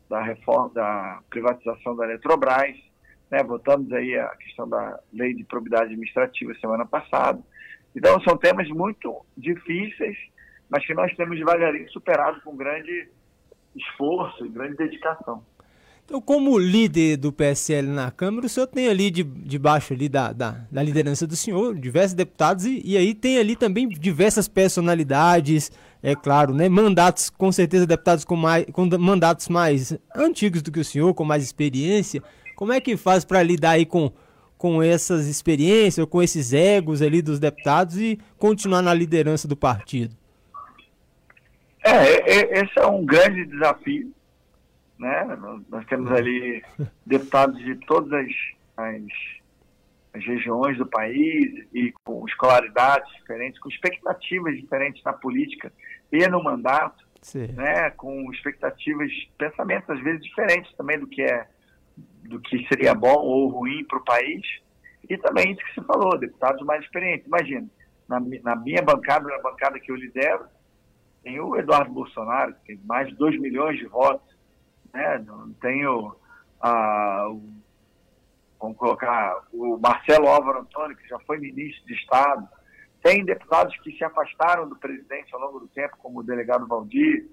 da 0.09 0.23
reforma, 0.23 0.69
da 0.75 1.21
privatização 1.31 1.97
da 1.97 2.05
Eletrobras, 2.05 2.77
né? 3.31 3.43
votamos 3.43 3.91
aí 3.91 4.17
a 4.19 4.29
questão 4.37 4.69
da 4.69 5.01
lei 5.13 5.35
de 5.35 5.45
probidade 5.45 5.87
administrativa 5.87 6.55
semana 6.61 6.85
passada, 6.85 7.43
então 7.97 8.21
são 8.21 8.37
temas 8.37 8.69
muito 8.69 9.25
difíceis, 9.35 10.17
mas 10.69 10.87
que 10.87 10.93
nós 10.93 11.13
temos 11.17 11.39
devagarinho 11.39 11.91
superado 11.91 12.43
com 12.43 12.55
grande 12.55 13.09
esforço 13.75 14.45
e 14.45 14.51
grande 14.51 14.77
dedicação. 14.77 15.43
Então, 16.09 16.23
como 16.23 16.59
líder 16.59 17.19
do 17.19 17.31
PSL 17.31 17.87
na 17.88 18.11
Câmara, 18.11 18.47
o 18.47 18.49
senhor 18.49 18.67
tem 18.67 18.88
ali 18.88 19.11
de, 19.11 19.23
debaixo 19.23 19.93
ali 19.93 20.09
da, 20.09 20.33
da, 20.33 20.65
da 20.73 20.83
liderança 20.83 21.27
do 21.27 21.37
senhor 21.37 21.75
diversos 21.79 22.15
deputados 22.15 22.65
e, 22.65 22.81
e, 22.83 22.97
aí 22.97 23.12
tem 23.12 23.37
ali 23.37 23.55
também 23.55 23.87
diversas 23.87 24.49
personalidades, 24.49 25.71
é 26.03 26.15
claro, 26.17 26.55
né? 26.55 26.67
Mandatos, 26.67 27.29
com 27.29 27.53
certeza, 27.53 27.87
deputados 27.87 28.25
com, 28.25 28.37
mais, 28.37 28.65
com 28.73 28.87
mandatos 28.99 29.50
mais 29.50 29.99
antigos 30.17 30.62
do 30.62 30.73
que 30.73 30.81
o 30.81 30.85
senhor, 30.85 31.12
com 31.12 31.27
mais 31.27 31.45
experiência. 31.45 32.23
Como 32.57 32.73
é 32.73 32.81
que 32.81 32.97
faz 32.97 33.23
para 33.23 33.43
lidar 33.43 33.73
aí 33.73 33.85
com, 33.85 34.11
com 34.57 34.83
essas 34.83 35.27
experiências, 35.27 36.07
com 36.07 36.23
esses 36.23 36.55
egos 36.55 37.03
ali 37.03 37.21
dos 37.21 37.38
deputados 37.38 37.99
e 37.99 38.19
continuar 38.38 38.81
na 38.81 38.95
liderança 38.95 39.47
do 39.47 39.55
partido? 39.55 40.17
É, 41.85 41.91
é, 41.91 42.62
esse 42.62 42.79
é 42.79 42.87
um 42.87 43.05
grande 43.05 43.45
desafio. 43.45 44.11
Né? 44.99 45.38
Nós 45.69 45.85
temos 45.87 46.11
ali 46.11 46.62
deputados 47.07 47.59
de 47.59 47.76
todas 47.87 48.12
as, 48.12 48.33
as, 48.76 49.02
as 50.14 50.25
regiões 50.25 50.76
do 50.76 50.87
país 50.87 51.67
e 51.73 51.93
com 52.05 52.26
escolaridades 52.26 53.11
diferentes, 53.14 53.61
com 53.61 53.69
expectativas 53.69 54.57
diferentes 54.57 55.02
na 55.05 55.12
política 55.12 55.73
e 56.11 56.26
no 56.26 56.43
mandato, 56.43 57.07
né? 57.55 57.90
com 57.90 58.31
expectativas, 58.33 59.11
pensamentos 59.37 59.88
às 59.90 60.02
vezes 60.02 60.23
diferentes 60.23 60.75
também 60.75 60.99
do 60.99 61.07
que 61.07 61.23
é 61.23 61.47
do 62.25 62.38
que 62.40 62.67
seria 62.69 62.95
bom 62.95 63.17
ou 63.17 63.49
ruim 63.49 63.85
para 63.85 63.99
o 63.99 64.05
país. 64.05 64.43
E 65.09 65.17
também 65.17 65.52
isso 65.52 65.64
que 65.64 65.75
você 65.75 65.87
falou, 65.87 66.19
deputados 66.19 66.64
mais 66.67 66.85
experientes. 66.85 67.26
Imagina, 67.26 67.67
na, 68.09 68.21
na 68.21 68.57
minha 68.57 68.83
bancada, 68.83 69.26
na 69.28 69.40
bancada 69.40 69.81
que 69.81 69.90
eu 69.90 69.97
lidero, 69.97 70.45
tem 71.23 71.40
o 71.40 71.57
Eduardo 71.57 71.93
Bolsonaro, 71.93 72.55
que 72.55 72.67
tem 72.67 72.81
mais 72.85 73.09
de 73.09 73.14
2 73.17 73.40
milhões 73.40 73.78
de 73.78 73.87
votos. 73.87 74.28
Né? 74.92 75.25
Tem 75.61 75.87
o, 75.87 76.14
a, 76.61 77.28
o, 77.30 77.42
vamos 78.61 78.76
colocar, 78.76 79.45
o 79.52 79.78
Marcelo 79.78 80.28
Álvaro 80.28 80.61
Antônio, 80.61 80.97
que 80.97 81.09
já 81.09 81.18
foi 81.21 81.38
ministro 81.38 81.87
de 81.87 81.95
Estado. 81.95 82.49
Tem 83.02 83.25
deputados 83.25 83.76
que 83.78 83.92
se 83.92 84.04
afastaram 84.04 84.68
do 84.68 84.76
presidente 84.76 85.33
ao 85.35 85.40
longo 85.40 85.61
do 85.61 85.68
tempo, 85.68 85.97
como 85.99 86.21
o 86.21 86.23
delegado 86.23 86.66
Valdir, 86.66 87.28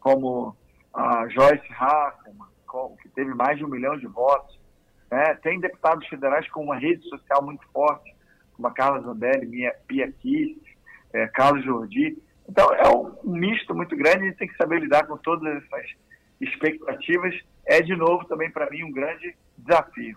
como 0.00 0.56
a 0.94 1.28
Joyce 1.28 1.72
Hasselman, 1.72 2.48
que 3.02 3.08
teve 3.10 3.34
mais 3.34 3.58
de 3.58 3.64
um 3.64 3.68
milhão 3.68 3.96
de 3.98 4.06
votos. 4.06 4.58
Né? 5.10 5.34
Tem 5.42 5.58
deputados 5.58 6.06
federais 6.06 6.48
com 6.50 6.62
uma 6.62 6.76
rede 6.76 7.08
social 7.08 7.42
muito 7.42 7.66
forte, 7.72 8.14
como 8.54 8.68
a 8.68 8.72
Carla 8.72 9.00
Zambelli, 9.00 9.70
Pia 9.86 10.12
Kiss, 10.12 10.60
é, 11.12 11.26
Carlos 11.28 11.64
Jordi. 11.64 12.16
Então, 12.48 12.72
é 12.74 12.88
um 12.88 13.30
misto 13.30 13.74
muito 13.74 13.96
grande, 13.96 14.18
a 14.18 14.28
gente 14.28 14.38
tem 14.38 14.48
que 14.48 14.56
saber 14.56 14.80
lidar 14.80 15.06
com 15.06 15.16
todas 15.18 15.56
essas 15.56 15.90
expectativas. 16.40 17.34
É, 17.66 17.82
de 17.82 17.94
novo, 17.94 18.24
também 18.24 18.50
para 18.50 18.70
mim, 18.70 18.82
um 18.82 18.92
grande 18.92 19.34
desafio. 19.56 20.16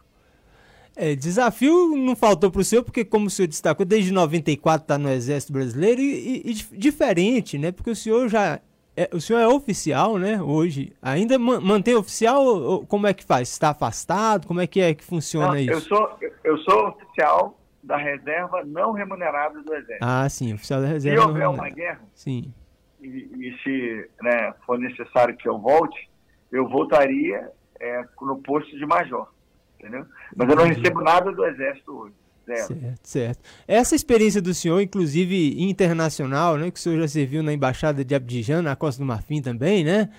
É, 0.96 1.16
desafio 1.16 1.96
não 1.96 2.16
faltou 2.16 2.52
para 2.52 2.62
o 2.62 2.64
senhor, 2.64 2.84
porque, 2.84 3.06
como 3.06 3.28
o 3.28 3.30
senhor 3.30 3.48
destacou, 3.48 3.86
desde 3.86 4.12
94 4.12 4.84
está 4.84 4.98
no 4.98 5.10
Exército 5.10 5.54
Brasileiro 5.54 6.02
e, 6.02 6.42
e, 6.46 6.52
e, 6.52 6.54
diferente, 6.78 7.58
né? 7.58 7.72
Porque 7.72 7.90
o 7.90 7.96
senhor 7.96 8.28
já. 8.28 8.60
É, 8.96 9.10
o 9.14 9.22
senhor 9.22 9.40
é 9.40 9.48
oficial, 9.48 10.18
né? 10.18 10.42
Hoje. 10.42 10.94
Ainda 11.02 11.40
mantém 11.40 11.96
oficial 11.96 12.44
ou 12.46 12.86
como 12.86 13.08
é 13.08 13.14
que 13.14 13.24
faz? 13.24 13.50
Está 13.50 13.70
afastado? 13.70 14.46
Como 14.46 14.60
é 14.60 14.68
que 14.68 14.82
é 14.82 14.94
que 14.94 15.04
funciona 15.04 15.48
não, 15.48 15.58
isso? 15.58 15.72
Eu 15.72 15.82
sou, 15.82 16.20
eu 16.44 16.58
sou 16.58 16.90
oficial 16.90 17.58
da 17.82 17.96
reserva 17.96 18.64
não 18.66 18.92
remunerada 18.92 19.62
do 19.62 19.74
Exército. 19.74 20.00
Ah, 20.02 20.28
sim, 20.30 20.54
oficial 20.54 20.82
da 20.82 20.88
reserva. 20.88 21.22
Se 21.22 21.28
houver 21.28 21.48
uma 21.48 21.70
guerra, 21.70 22.02
sim. 22.14 22.54
E, 23.02 23.08
e 23.08 23.58
se 23.64 24.10
né, 24.22 24.54
for 24.66 24.78
necessário 24.78 25.36
que 25.38 25.48
eu 25.48 25.58
volte, 25.58 26.11
eu 26.52 26.68
voltaria 26.68 27.50
é, 27.80 28.04
no 28.22 28.38
posto 28.42 28.78
de 28.78 28.86
major, 28.86 29.28
entendeu? 29.80 30.06
Mas 30.36 30.50
eu 30.50 30.56
não 30.56 30.66
recebo 30.66 31.02
nada 31.02 31.32
do 31.32 31.46
Exército 31.46 31.92
hoje. 31.92 32.14
Zero. 32.46 32.68
Certo, 32.68 33.00
certo. 33.04 33.40
Essa 33.68 33.96
experiência 33.96 34.42
do 34.42 34.54
senhor, 34.54 34.82
inclusive 34.82 35.62
internacional, 35.64 36.58
né, 36.58 36.72
que 36.72 36.80
o 36.80 36.82
senhor 36.82 37.00
já 37.00 37.08
serviu 37.08 37.44
na 37.44 37.54
Embaixada 37.54 38.04
de 38.04 38.16
Abidjan, 38.16 38.62
na 38.62 38.76
Costa 38.76 39.02
do 39.02 39.06
Marfim 39.06 39.42
também, 39.42 39.84
né? 39.84 40.10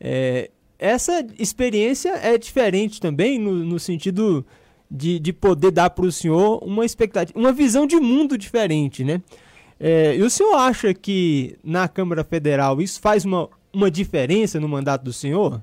É, 0.00 0.50
essa 0.78 1.26
experiência 1.38 2.10
é 2.10 2.36
diferente 2.36 3.00
também 3.00 3.38
no, 3.38 3.52
no 3.52 3.78
sentido 3.78 4.44
de, 4.90 5.18
de 5.18 5.32
poder 5.32 5.70
dar 5.70 5.90
para 5.90 6.04
o 6.04 6.12
senhor 6.12 6.62
uma 6.64 6.84
expectativa, 6.84 7.38
uma 7.38 7.52
visão 7.52 7.86
de 7.86 7.96
mundo 7.96 8.38
diferente, 8.38 9.04
né? 9.04 9.20
É, 9.80 10.16
e 10.16 10.22
o 10.22 10.30
senhor 10.30 10.54
acha 10.56 10.92
que 10.92 11.56
na 11.62 11.86
Câmara 11.88 12.24
Federal 12.24 12.80
isso 12.80 13.00
faz 13.00 13.24
uma, 13.24 13.48
uma 13.72 13.90
diferença 13.90 14.58
no 14.58 14.68
mandato 14.68 15.04
do 15.04 15.12
senhor? 15.12 15.62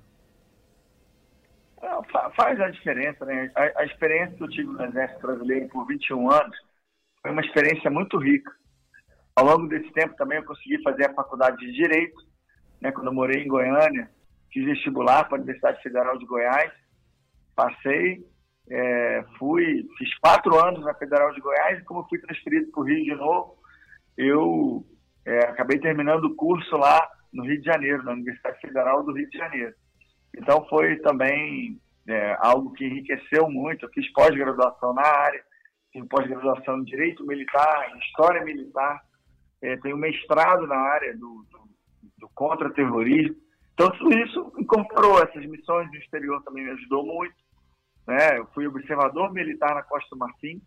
Faz 2.35 2.59
a 2.59 2.69
diferença, 2.69 3.25
né? 3.25 3.51
A, 3.55 3.81
a, 3.81 3.85
experiência 3.85 4.35
que 4.35 4.43
eu 4.43 4.49
tive 4.49 4.69
no 4.69 4.85
Exército 4.85 5.21
Brasileiro 5.21 5.67
por 5.69 5.87
21 5.87 6.31
anos 6.31 6.57
foi 7.21 7.31
uma 7.31 7.41
experiência 7.41 7.89
muito 7.89 8.17
rica. 8.17 8.51
Ao 9.35 9.45
longo 9.45 9.67
desse 9.67 9.91
tempo 9.91 10.15
também 10.15 10.37
eu 10.37 10.45
consegui 10.45 10.81
fazer 10.81 11.09
a 11.09 11.13
faculdade 11.13 11.57
de 11.57 11.71
Direito, 11.73 12.21
né? 12.81 12.91
Quando 12.91 13.07
eu 13.07 13.13
morei 13.13 13.43
em 13.43 13.47
Goiânia, 13.47 14.09
fiz 14.51 14.65
vestibular 14.65 15.25
para 15.25 15.37
a 15.37 15.41
Universidade 15.41 15.81
Federal 15.81 16.17
de 16.17 16.25
Goiás, 16.25 16.71
passei 17.55 18.25
é, 18.69 19.23
fui, 19.37 19.87
fiz 19.97 20.17
quatro 20.19 20.57
anos 20.57 20.83
na 20.83 20.93
Federal 20.95 21.31
de 21.33 21.41
Goiás 21.41 21.79
e 21.79 21.83
como 21.83 22.07
fui 22.07 22.19
transferido 22.19 22.71
para 22.71 22.81
o 22.81 22.83
Rio 22.83 23.03
de 23.03 23.15
novo, 23.15 23.57
eu 24.17 24.85
é, 25.25 25.39
acabei 25.45 25.79
terminando 25.79 26.25
o 26.25 26.35
curso 26.35 26.75
lá 26.77 27.07
no 27.31 27.43
Rio 27.43 27.59
de 27.59 27.65
Janeiro, 27.65 28.03
na 28.03 28.13
Universidade 28.13 28.59
Federal 28.59 29.03
do 29.03 29.13
Rio 29.13 29.29
de 29.29 29.37
Janeiro. 29.37 29.73
Então 30.37 30.65
foi 30.67 30.97
também 30.97 31.79
é, 32.07 32.37
algo 32.39 32.71
que 32.73 32.85
enriqueceu 32.85 33.49
muito. 33.49 33.85
Eu 33.85 33.89
fiz 33.89 34.11
pós-graduação 34.13 34.93
na 34.93 35.01
área, 35.01 35.43
tenho 35.91 36.07
pós-graduação 36.07 36.79
em 36.79 36.83
Direito 36.83 37.25
Militar, 37.25 37.91
em 37.93 37.99
História 37.99 38.43
Militar, 38.43 39.01
é, 39.61 39.77
tenho 39.77 39.97
mestrado 39.97 40.67
na 40.67 40.77
área 40.77 41.13
do, 41.13 41.45
do, 41.49 41.69
do 42.19 42.29
contra-terrorismo. 42.35 43.35
Então 43.73 43.89
tudo 43.91 44.17
isso 44.17 44.53
incorporou 44.57 45.21
essas 45.21 45.45
missões 45.45 45.89
no 45.89 45.97
exterior 45.97 46.41
também 46.43 46.63
me 46.63 46.71
ajudou 46.71 47.05
muito. 47.05 47.35
Né? 48.07 48.37
Eu 48.37 48.45
fui 48.53 48.67
observador 48.67 49.33
militar 49.33 49.73
na 49.73 49.83
Costa 49.83 50.07
do 50.11 50.17
Marfim, 50.17 50.61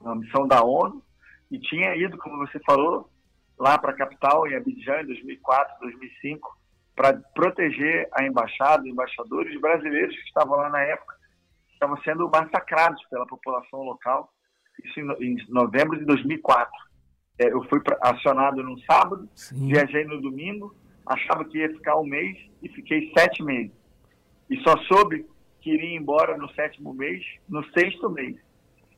uma 0.00 0.16
missão 0.16 0.46
da 0.46 0.62
ONU, 0.62 1.02
e 1.50 1.58
tinha 1.58 1.94
ido, 1.96 2.18
como 2.18 2.38
você 2.38 2.58
falou, 2.60 3.08
lá 3.58 3.78
para 3.78 3.92
a 3.92 3.96
capital, 3.96 4.46
em 4.46 4.56
Abidjan, 4.56 5.02
em 5.02 5.06
2004, 5.06 5.76
2005, 5.80 6.58
para 6.94 7.14
proteger 7.34 8.08
a 8.12 8.24
embaixada, 8.24 8.86
embaixadores 8.88 9.58
brasileiros 9.60 10.14
que 10.14 10.24
estavam 10.24 10.56
lá 10.56 10.68
na 10.68 10.80
época, 10.80 11.14
estavam 11.72 11.96
sendo 12.02 12.30
massacrados 12.30 13.02
pela 13.08 13.26
população 13.26 13.80
local, 13.80 14.32
isso 14.84 15.00
em, 15.20 15.36
novembro 15.48 15.98
de 15.98 16.04
2004. 16.04 16.70
É, 17.38 17.52
eu 17.52 17.62
fui 17.64 17.80
acionado 18.00 18.62
num 18.62 18.78
sábado, 18.78 19.28
Sim. 19.34 19.68
viajei 19.68 20.04
no 20.04 20.20
domingo, 20.20 20.74
achava 21.06 21.44
que 21.44 21.58
ia 21.58 21.70
ficar 21.70 21.98
um 21.98 22.04
mês 22.04 22.38
e 22.62 22.68
fiquei 22.68 23.12
sete 23.16 23.42
meses. 23.42 23.72
E 24.50 24.60
só 24.62 24.76
soube 24.84 25.26
que 25.60 25.70
iria 25.70 25.96
embora 25.96 26.36
no 26.36 26.52
sétimo 26.52 26.92
mês, 26.92 27.24
no 27.48 27.64
sexto 27.70 28.10
mês. 28.10 28.36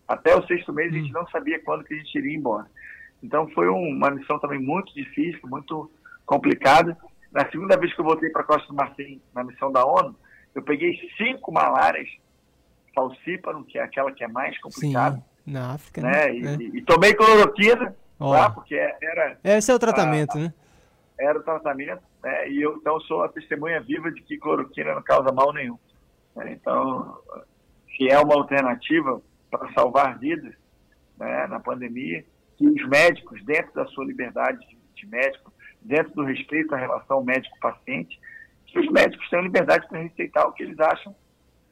Até 0.07 0.37
o 0.37 0.47
sexto 0.47 0.73
mês 0.73 0.93
a 0.93 0.97
gente 0.97 1.13
não 1.13 1.27
sabia 1.29 1.63
quando 1.63 1.85
que 1.85 1.95
a 1.95 1.97
gente 1.97 2.19
iria 2.19 2.37
embora. 2.37 2.67
Então 3.23 3.49
foi 3.51 3.69
uma 3.69 4.11
missão 4.11 4.39
também 4.39 4.59
muito 4.59 4.93
difícil, 4.95 5.41
muito 5.45 5.91
complicada. 6.27 6.97
Na 7.35 7.51
segunda 7.51 7.77
vez 7.77 7.93
que 7.93 8.01
eu 8.01 8.05
voltei 8.05 8.31
para 8.31 8.45
Costa 8.45 8.69
do 8.69 8.75
Marfim, 8.75 9.21
na 9.35 9.43
missão 9.45 9.71
da 9.73 9.85
ONU, 9.85 10.15
eu 10.55 10.63
peguei 10.63 10.97
cinco 11.19 11.51
malárias 11.53 12.09
falcíparo, 12.95 13.65
que 13.65 13.77
é 13.79 13.83
aquela 13.83 14.13
que 14.13 14.23
é 14.23 14.29
mais 14.29 14.57
complicada. 14.61 15.17
Sim, 15.17 15.53
na 15.53 15.75
África, 15.75 16.01
né? 16.01 16.11
né? 16.11 16.35
E, 16.35 16.47
É. 16.47 16.55
e- 16.79 16.83
tomei 16.83 17.13
cloroquina, 17.15 17.95
Ó. 18.21 18.31
lá, 18.33 18.49
porque 18.51 18.75
era, 18.77 19.37
Esse 19.43 19.71
é 19.71 19.75
o 19.75 19.79
tratamento, 19.79 20.39
né? 20.39 20.55
era 21.19 21.39
o 21.39 21.43
tratamento, 21.43 22.03
né? 22.23 22.49
E 22.49 22.63
eu 22.63 22.77
então 22.77 22.99
sou 23.01 23.23
a 23.25 23.29
testemunha 23.29 23.81
viva 23.81 24.11
de 24.11 24.21
que 24.23 24.39
cloroquina 24.39 24.95
não 24.95 25.03
causa 25.03 25.33
mal 25.33 25.53
nenhum. 25.53 25.79
né? 26.37 26.53
Então, 26.53 27.17
que 27.97 28.11
é 28.11 28.19
uma 28.19 28.35
alternativa 28.35 29.21
para 29.51 29.73
salvar 29.73 30.19
vidas 30.19 30.55
né, 31.19 31.47
na 31.49 31.61
pandemia, 31.61 32.25
que 32.57 32.67
os 32.67 32.89
médicos, 32.89 33.45
dentro 33.45 33.73
da 33.75 33.87
sua 33.87 34.05
liberdade 34.05 34.59
de, 34.67 34.77
de 34.95 35.07
médico, 35.07 35.53
dentro 35.85 36.13
do 36.15 36.25
respeito 36.25 36.75
à 36.75 36.79
relação 36.79 37.23
médico-paciente, 37.23 38.19
que 38.67 38.79
os 38.81 38.91
médicos 38.91 39.29
tenham 39.29 39.45
liberdade 39.45 39.87
para 39.87 40.01
receitar 40.01 40.49
o 40.49 40.53
que 40.53 40.63
eles 40.63 40.79
acham 40.81 41.15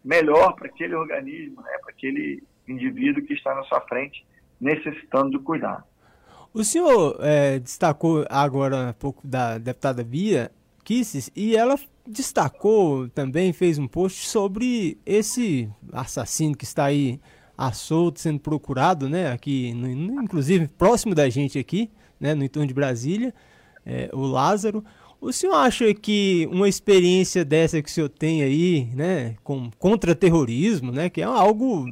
melhor 0.05 0.55
para 0.55 0.67
aquele 0.69 0.95
organismo, 0.95 1.63
né, 1.63 1.79
para 1.83 1.91
aquele 1.91 2.43
indivíduo 2.69 3.25
que 3.25 3.33
está 3.35 3.55
na 3.55 3.63
sua 3.65 3.81
frente, 3.83 4.25
necessitando 4.61 5.31
do 5.31 5.41
cuidado. 5.41 5.85
O 6.55 6.63
senhor 6.63 7.17
é, 7.21 7.59
destacou 7.59 8.27
agora 8.29 8.91
há 8.91 8.93
pouco 8.93 9.27
da 9.27 9.59
deputada 9.59 10.05
Bia 10.05 10.53
Kisses 10.85 11.31
e 11.35 11.57
ela 11.57 11.77
destacou 12.07 13.09
também, 13.09 13.53
fez 13.53 13.79
um 13.79 13.89
post 13.89 14.29
sobre 14.29 14.99
esse 15.07 15.69
assassino 15.93 16.57
que 16.57 16.65
está 16.65 16.85
aí 16.85 17.19
à 17.57 17.73
solto, 17.73 18.21
sendo 18.21 18.41
procurado, 18.41 19.09
né, 19.09 19.33
aqui, 19.33 19.73
no- 19.73 20.23
inclusive 20.23 20.69
próximo 20.69 21.15
da 21.15 21.29
gente 21.29 21.59
aqui, 21.59 21.91
né, 22.21 22.35
no 22.35 22.45
entorno 22.45 22.67
de 22.67 22.75
Brasília, 22.75 23.33
é, 23.85 24.11
o 24.13 24.23
Lázaro. 24.23 24.85
O 25.21 25.33
senhor 25.33 25.55
acha 25.55 25.95
que 25.95 26.49
uma 26.51 26.69
experiência 26.69 27.45
dessa 27.45 27.81
que 27.81 27.89
o 27.89 27.93
senhor 27.93 28.09
tem 28.09 28.43
aí, 28.43 28.89
né, 28.95 29.37
com 29.45 29.71
contra-terrorismo, 29.79 30.91
né, 30.91 31.09
que 31.09 31.21
é 31.21 31.25
algo 31.25 31.87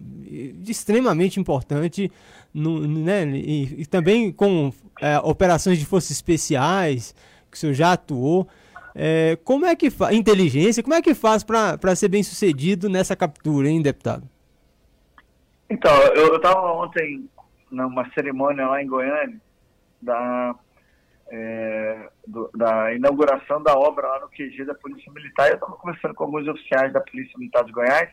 extremamente 0.67 1.39
importante, 1.39 2.11
no, 2.53 2.81
né, 2.81 3.25
e, 3.29 3.83
e 3.83 3.87
também 3.87 4.33
com 4.33 4.73
é, 5.01 5.19
operações 5.21 5.79
de 5.79 5.87
forças 5.87 6.11
especiais, 6.11 7.15
que 7.49 7.57
o 7.57 7.61
senhor 7.61 7.73
já 7.73 7.93
atuou, 7.93 8.49
é, 8.95 9.39
como 9.45 9.65
é 9.65 9.77
que 9.77 9.91
faz, 9.91 10.15
inteligência, 10.17 10.83
como 10.83 10.95
é 10.95 11.03
que 11.03 11.15
faz 11.15 11.45
para 11.45 11.95
ser 11.95 12.09
bem 12.09 12.23
sucedido 12.23 12.89
nessa 12.89 13.15
captura, 13.15 13.69
hein, 13.69 13.81
deputado? 13.81 14.29
Então, 15.69 15.93
eu 16.17 16.35
estava 16.35 16.73
ontem 16.73 17.29
numa 17.71 18.11
cerimônia 18.13 18.67
lá 18.67 18.83
em 18.83 18.87
Goiânia 18.89 19.41
da, 20.03 20.57
é, 21.31 22.09
do- 22.27 22.51
da 22.55 22.93
inauguração 22.95 23.63
da 23.63 23.75
obra 23.75 24.07
lá 24.09 24.21
no 24.21 24.29
QG 24.29 24.65
da 24.65 24.75
Polícia 24.75 25.13
Militar. 25.13 25.49
Eu 25.49 25.55
estava 25.55 25.73
conversando 25.77 26.15
com 26.15 26.25
alguns 26.25 26.47
oficiais 26.49 26.93
da 26.93 27.01
Polícia 27.01 27.39
Militar 27.39 27.65
de 27.65 27.73
Goiás 27.73 28.11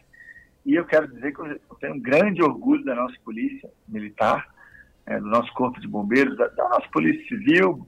e 0.66 0.76
eu 0.76 0.86
quero 0.86 1.08
dizer 1.08 1.34
que 1.34 1.42
eu 1.42 1.60
tenho 1.80 1.96
um 1.96 2.00
grande 2.00 2.44
orgulho 2.44 2.84
da 2.86 2.94
nossa 2.96 3.16
Polícia 3.26 3.70
Militar, 3.88 4.48
é, 5.06 5.20
do 5.20 5.26
nosso 5.28 5.52
Corpo 5.54 5.80
de 5.80 5.88
Bombeiros, 5.88 6.38
da, 6.38 6.48
da 6.50 6.70
nossa 6.70 6.88
Polícia 6.90 7.26
Civil, 7.28 7.88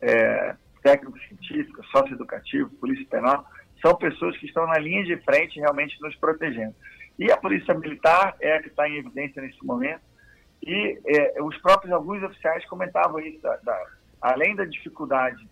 é, 0.00 0.54
técnico-científica, 0.82 1.82
socioeducativo, 1.92 2.70
Polícia 2.76 3.06
Penal. 3.10 3.46
São 3.80 3.94
pessoas 3.96 4.36
que 4.38 4.46
estão 4.46 4.66
na 4.66 4.78
linha 4.78 5.04
de 5.04 5.16
frente 5.24 5.58
realmente 5.60 5.96
nos 6.00 6.14
protegendo. 6.16 6.74
E 7.18 7.30
a 7.30 7.36
Polícia 7.36 7.72
Militar 7.74 8.34
é 8.40 8.56
a 8.56 8.62
que 8.62 8.68
está 8.68 8.88
em 8.88 8.96
evidência 8.98 9.40
nesse 9.40 9.64
momento. 9.64 10.00
E 10.62 10.98
é, 11.06 11.42
os 11.42 11.56
próprios 11.58 11.92
alguns 11.92 12.22
oficiais 12.22 12.64
comentavam 12.66 13.20
isso, 13.20 13.40
da- 13.42 13.56
da- 13.58 13.86
além 14.20 14.54
da 14.54 14.64
dificuldade 14.64 15.46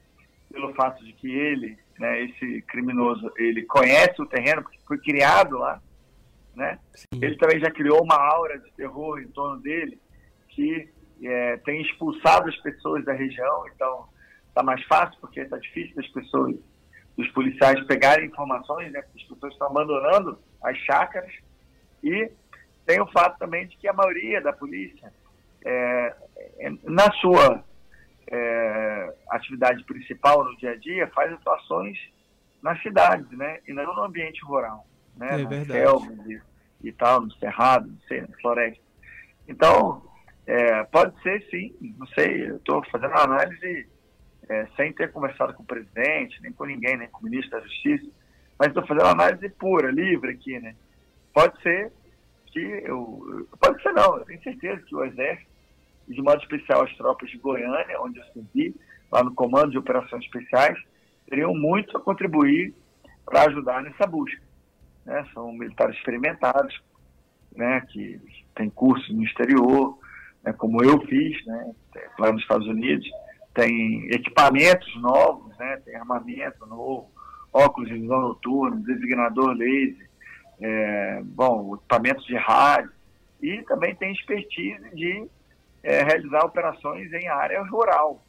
pelo 0.53 0.73
fato 0.75 1.05
de 1.05 1.13
que 1.15 1.29
ele, 1.29 1.77
né, 1.99 2.25
esse 2.25 2.63
criminoso, 2.63 3.31
ele 3.37 3.63
conhece 3.65 4.21
o 4.21 4.27
terreno, 4.27 4.63
porque 4.63 4.79
foi 4.87 4.99
criado 4.99 5.59
lá, 5.59 5.81
né? 6.55 6.79
Ele 7.13 7.37
também 7.37 7.59
já 7.59 7.71
criou 7.71 8.03
uma 8.03 8.17
aura 8.17 8.59
de 8.59 8.71
terror 8.73 9.21
em 9.21 9.29
torno 9.29 9.61
dele, 9.61 9.99
que 10.49 10.89
é, 11.23 11.57
tem 11.59 11.83
expulsado 11.83 12.49
as 12.49 12.57
pessoas 12.59 13.05
da 13.05 13.13
região, 13.13 13.67
então 13.75 14.09
está 14.49 14.63
mais 14.63 14.83
fácil, 14.85 15.19
porque 15.21 15.41
está 15.41 15.59
difícil 15.59 15.97
das 15.97 16.07
pessoas, 16.09 16.55
dos 17.17 17.29
policiais 17.33 17.85
pegarem 17.87 18.27
informações, 18.27 18.93
né? 18.93 19.03
Porque 19.03 19.23
as 19.23 19.29
pessoas 19.29 19.53
estão 19.53 19.69
abandonando 19.69 20.39
as 20.63 20.79
chácaras. 20.79 21.33
E 22.03 22.31
tem 22.87 23.01
o 23.01 23.07
fato 23.09 23.39
também 23.39 23.67
de 23.67 23.77
que 23.77 23.89
a 23.89 23.93
maioria 23.93 24.41
da 24.41 24.53
polícia, 24.53 25.13
é, 25.65 26.15
é, 26.59 26.71
na 26.85 27.11
sua 27.15 27.65
é, 28.31 29.15
atividade 29.31 29.85
principal 29.85 30.45
no 30.45 30.57
dia 30.57 30.73
a 30.73 30.77
dia, 30.77 31.07
faz 31.09 31.33
atuações 31.33 31.99
nas 32.63 32.81
cidades, 32.83 33.31
né? 33.37 33.61
E 33.67 33.73
não 33.73 33.85
no 33.95 34.05
ambiente 34.05 34.45
rural, 34.45 34.87
né? 35.17 35.43
É 35.43 35.45
verdade. 35.45 35.67
selvas 35.67 36.27
e, 36.27 36.41
e 36.83 36.93
tal, 36.93 37.23
no 37.23 37.33
cerrado, 37.35 37.89
não 37.89 38.01
sei, 38.09 38.23
na 38.23 38.37
floresta. 38.41 38.83
Então, 39.47 40.03
é, 40.47 40.85
pode 40.85 41.21
ser 41.23 41.43
sim, 41.51 41.75
não 41.99 42.07
sei, 42.09 42.51
eu 42.51 42.57
estou 42.57 42.85
fazendo 42.91 43.11
uma 43.11 43.25
análise 43.25 43.89
é, 44.49 44.67
sem 44.77 44.93
ter 44.93 45.11
conversado 45.13 45.55
com 45.55 45.63
o 45.63 45.67
presidente, 45.67 46.41
nem 46.43 46.53
com 46.53 46.65
ninguém, 46.65 46.97
nem 46.97 47.09
com 47.09 47.21
o 47.21 47.25
ministro 47.25 47.51
da 47.51 47.61
Justiça, 47.61 48.07
mas 48.59 48.69
estou 48.69 48.87
fazendo 48.87 49.05
uma 49.05 49.13
análise 49.13 49.49
pura, 49.51 49.91
livre 49.91 50.33
aqui, 50.33 50.59
né? 50.61 50.75
Pode 51.33 51.61
ser 51.63 51.93
que 52.47 52.61
eu. 52.61 53.49
Pode 53.61 53.83
ser 53.83 53.93
não, 53.93 54.19
eu 54.19 54.25
tenho 54.25 54.43
certeza 54.43 54.81
que 54.83 54.95
o 54.95 55.05
Exército, 55.05 55.51
de 56.09 56.23
modo 56.23 56.41
especial 56.43 56.83
as 56.85 56.97
tropas 56.97 57.31
de 57.31 57.39
Goiânia, 57.39 58.01
onde 58.01 58.19
eu 58.19 58.25
servi, 58.27 58.75
lá 59.11 59.23
no 59.23 59.35
Comando 59.35 59.71
de 59.71 59.79
Operações 59.79 60.25
Especiais, 60.25 60.79
teriam 61.29 61.55
muito 61.55 61.97
a 61.97 62.01
contribuir 62.01 62.75
para 63.25 63.45
ajudar 63.45 63.83
nessa 63.83 64.07
busca. 64.07 64.43
Né? 65.05 65.27
São 65.33 65.53
militares 65.53 65.97
experimentados, 65.97 66.81
né? 67.55 67.81
que 67.91 68.21
têm 68.55 68.71
curso 68.71 69.13
no 69.13 69.25
exterior, 69.25 69.99
né? 70.43 70.53
como 70.53 70.83
eu 70.83 71.01
fiz, 71.07 71.45
né? 71.47 71.73
lá 72.19 72.33
nos 72.33 72.43
Estados 72.43 72.67
Unidos, 72.67 73.07
tem 73.55 74.09
equipamentos 74.11 74.95
novos, 75.01 75.57
né? 75.59 75.77
tem 75.85 75.95
armamento 75.95 76.67
novo, 76.67 77.11
óculos 77.53 77.89
de 77.89 77.99
visão 77.99 78.21
noturna, 78.21 78.77
designador 78.77 79.53
laser, 79.53 80.11
é, 80.61 81.23
bom, 81.25 81.77
equipamentos 81.77 82.25
de 82.27 82.37
rádio, 82.37 82.93
e 83.41 83.63
também 83.63 83.95
tem 83.95 84.13
expertise 84.13 84.91
de 84.95 85.29
é, 85.85 86.03
realizar 86.03 86.45
operações 86.45 87.13
em 87.13 87.29
área 87.29 87.63
rural. 87.63 88.25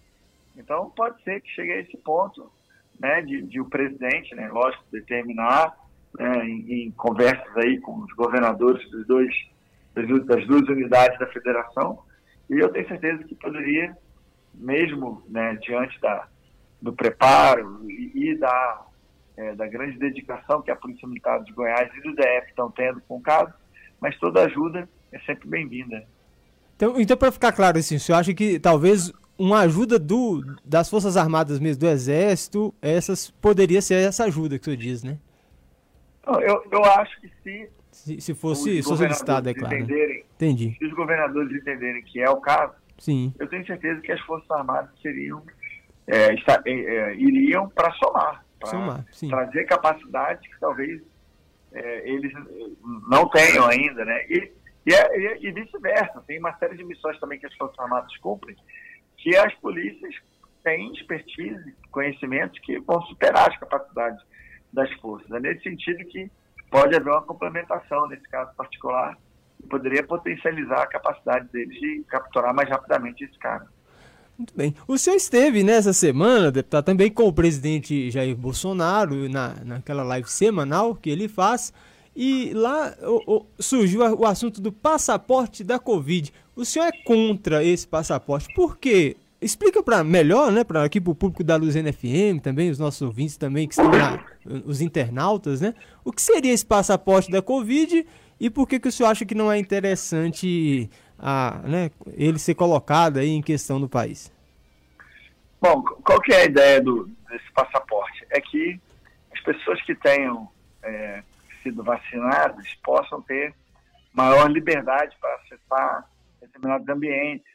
Então, 0.57 0.89
pode 0.89 1.21
ser 1.23 1.41
que 1.41 1.49
chegue 1.51 1.71
a 1.71 1.79
esse 1.79 1.97
ponto 1.97 2.51
né, 2.99 3.21
de, 3.21 3.41
de 3.43 3.59
o 3.61 3.65
presidente, 3.65 4.35
né, 4.35 4.47
lógico, 4.49 4.83
determinar 4.91 5.73
né, 6.19 6.45
em, 6.45 6.87
em 6.87 6.91
conversas 6.91 7.55
aí 7.57 7.79
com 7.79 7.97
os 7.99 8.13
governadores 8.13 8.87
dos 8.91 9.07
dois, 9.07 9.33
das, 9.93 10.07
duas- 10.45 10.69
unidades 10.69 11.17
da 11.17 11.27
federação, 11.27 11.99
e 12.49 12.59
eu 12.59 12.69
tenho 12.69 12.87
certeza 12.87 13.23
que 13.23 13.35
poderia, 13.35 13.95
mesmo 14.53 15.23
né, 15.29 15.55
diante 15.61 15.99
da, 16.01 16.27
do 16.81 16.93
preparo 16.93 17.81
e, 17.89 18.31
e 18.31 18.37
da, 18.37 18.85
é, 19.37 19.55
da 19.55 19.67
grande 19.67 19.97
dedicação 19.97 20.61
que 20.61 20.71
a 20.71 20.75
Polícia 20.75 21.07
Militar 21.07 21.41
de 21.43 21.53
Goiás 21.53 21.89
e 21.95 22.01
do 22.01 22.13
DF 22.13 22.49
estão 22.49 22.69
tendo 22.71 23.01
com 23.01 23.17
o 23.17 23.21
caso, 23.21 23.53
mas 23.99 24.17
toda 24.19 24.43
ajuda 24.43 24.87
é 25.11 25.19
sempre 25.19 25.47
bem-vinda. 25.47 26.05
Então, 26.75 26.99
então 26.99 27.15
para 27.17 27.31
ficar 27.31 27.51
claro 27.51 27.77
assim, 27.77 27.95
o 27.95 27.99
senhor 27.99 28.17
acha 28.19 28.33
que 28.33 28.59
talvez 28.59 29.11
uma 29.37 29.59
ajuda 29.59 29.97
do, 29.99 30.43
das 30.63 30.89
Forças 30.89 31.17
Armadas 31.17 31.59
mesmo, 31.59 31.81
do 31.81 31.87
Exército, 31.87 32.73
essas 32.81 33.29
poderia 33.29 33.81
ser 33.81 33.95
essa 33.95 34.25
ajuda 34.25 34.57
que 34.57 34.63
o 34.63 34.65
senhor 34.65 34.77
diz, 34.77 35.03
né? 35.03 35.17
Eu, 36.27 36.63
eu 36.71 36.83
acho 36.85 37.19
que 37.21 37.29
se 37.43 37.69
Se, 37.91 38.19
se 38.21 38.33
fosse 38.33 38.79
os 38.79 38.85
solicitado, 38.85 39.47
é 39.49 39.53
claro. 39.53 39.75
né? 39.75 39.81
entenderem, 39.83 40.25
Entendi. 40.35 40.75
se 40.77 40.85
os 40.85 40.93
governadores 40.93 41.51
entenderem 41.55 42.01
que 42.03 42.19
é 42.19 42.29
o 42.29 42.37
caso, 42.37 42.73
Sim. 42.97 43.33
eu 43.39 43.47
tenho 43.47 43.65
certeza 43.65 44.01
que 44.01 44.11
as 44.11 44.19
Forças 44.21 44.49
Armadas 44.51 44.89
seriam, 45.01 45.41
é, 46.07 46.33
esta- 46.33 46.61
é, 46.65 46.71
é, 46.71 47.15
iriam 47.15 47.69
para 47.69 47.91
somar, 47.93 48.43
para 48.59 48.95
trazer 49.29 49.65
capacidade 49.65 50.41
que 50.49 50.59
talvez 50.59 51.01
é, 51.73 52.09
eles 52.09 52.31
eh, 52.33 52.69
não 53.09 53.27
tenham 53.29 53.65
ainda, 53.67 54.03
né? 54.05 54.25
E, 54.29 54.51
e, 54.85 54.93
é- 54.93 55.17
e- 55.17 55.47
e 55.47 55.51
vice-versa, 55.51 56.23
tem 56.27 56.39
uma 56.39 56.55
série 56.57 56.77
de 56.77 56.83
missões 56.83 57.19
também 57.19 57.39
que 57.39 57.45
as 57.47 57.55
Forças 57.55 57.77
Armadas 57.79 58.15
cumprem, 58.17 58.55
que 59.17 59.35
as 59.35 59.53
polícias 59.55 60.13
têm 60.63 60.91
expertise, 60.93 61.75
conhecimentos 61.91 62.59
que 62.59 62.79
vão 62.79 63.01
superar 63.03 63.49
as 63.49 63.57
capacidades 63.59 64.19
das 64.73 64.91
forças. 64.99 65.29
É 65.31 65.39
nesse 65.39 65.63
sentido 65.63 66.03
que 66.05 66.29
pode 66.69 66.95
haver 66.95 67.09
uma 67.09 67.21
complementação 67.21 68.07
nesse 68.07 68.27
caso 68.29 68.53
particular 68.55 69.17
e 69.63 69.67
poderia 69.67 70.03
potencializar 70.03 70.81
a 70.81 70.87
capacidade 70.87 71.47
deles 71.51 71.79
de 71.79 72.03
capturar 72.07 72.53
mais 72.53 72.67
rapidamente 72.69 73.23
esse 73.23 73.37
cara. 73.39 73.67
Muito 74.37 74.53
bem. 74.53 74.75
O 74.85 74.97
senhor 74.97 75.15
esteve 75.15 75.63
nessa 75.63 75.93
semana, 75.93 76.51
deputado, 76.51 76.83
também 76.83 77.09
com 77.09 77.23
o 77.23 77.31
presidente 77.33 78.11
Jair 78.11 78.35
Bolsonaro, 78.35 79.29
na, 79.29 79.55
naquela 79.63 80.03
live 80.03 80.27
semanal 80.29 80.93
que 80.93 81.09
ele 81.09 81.29
faz, 81.29 81.71
E 82.15 82.53
lá 82.53 82.95
o, 83.01 83.35
o, 83.35 83.45
surgiu 83.59 84.01
o 84.01 84.25
assunto 84.25 84.61
do 84.61 84.71
passaporte 84.71 85.63
da 85.63 85.77
Covid. 85.77 86.31
O 86.55 86.63
senhor 86.63 86.85
é 86.85 86.91
contra 87.03 87.63
esse 87.63 87.85
passaporte. 87.85 88.47
Por 88.55 88.77
quê? 88.77 89.17
Explica 89.41 89.83
para 89.83 90.03
melhor, 90.03 90.51
né, 90.51 90.63
para 90.63 90.83
aqui 90.83 91.01
para 91.01 91.11
o 91.11 91.15
público 91.15 91.43
da 91.43 91.57
Luz 91.57 91.75
NFM, 91.75 92.39
também 92.41 92.69
os 92.69 92.79
nossos 92.79 93.01
ouvintes 93.01 93.35
também 93.35 93.67
que 93.67 93.73
estão 93.73 93.91
lá, 93.91 94.25
os 94.65 94.81
internautas, 94.81 95.59
né? 95.59 95.75
O 96.05 96.11
que 96.11 96.21
seria 96.21 96.53
esse 96.53 96.65
passaporte 96.65 97.29
da 97.29 97.41
Covid 97.41 98.07
e 98.39 98.49
por 98.49 98.67
que 98.67 98.79
que 98.79 98.87
o 98.87 98.91
senhor 98.91 99.09
acha 99.09 99.25
que 99.25 99.35
não 99.35 99.51
é 99.51 99.59
interessante 99.59 100.89
a, 101.19 101.61
né, 101.63 101.91
ele 102.13 102.39
ser 102.39 102.55
colocado 102.55 103.17
aí 103.17 103.29
em 103.29 103.41
questão 103.41 103.77
no 103.77 103.89
país? 103.89 104.31
Bom, 105.61 105.81
qual 105.81 106.21
que 106.21 106.33
é 106.33 106.41
a 106.41 106.45
ideia 106.45 106.81
do, 106.81 107.09
desse 107.29 107.51
passaporte? 107.53 108.25
É 108.29 108.39
que 108.39 108.79
as 109.33 109.41
pessoas 109.41 109.81
que 109.83 109.95
tenham 109.95 110.47
é, 110.81 111.23
sido 111.65 111.83
vacinadas 111.83 112.75
possam 112.83 113.21
ter 113.23 113.55
maior 114.13 114.49
liberdade 114.49 115.17
para 115.19 115.35
acessar 115.37 116.07
determinados 116.39 116.87
ambientes, 116.87 117.51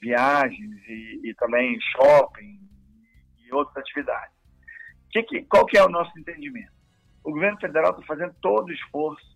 viagens 0.00 0.88
e, 0.88 1.20
e 1.24 1.34
também 1.34 1.78
shopping 1.92 2.58
e 3.38 3.52
outras 3.52 3.76
atividades. 3.76 4.34
Que 5.10 5.22
que, 5.22 5.42
qual 5.42 5.66
que 5.66 5.76
é 5.76 5.84
o 5.84 5.90
nosso 5.90 6.18
entendimento? 6.18 6.72
O 7.22 7.30
governo 7.30 7.60
federal 7.60 7.90
está 7.90 8.02
fazendo 8.06 8.34
todo 8.40 8.68
o 8.68 8.72
esforço 8.72 9.32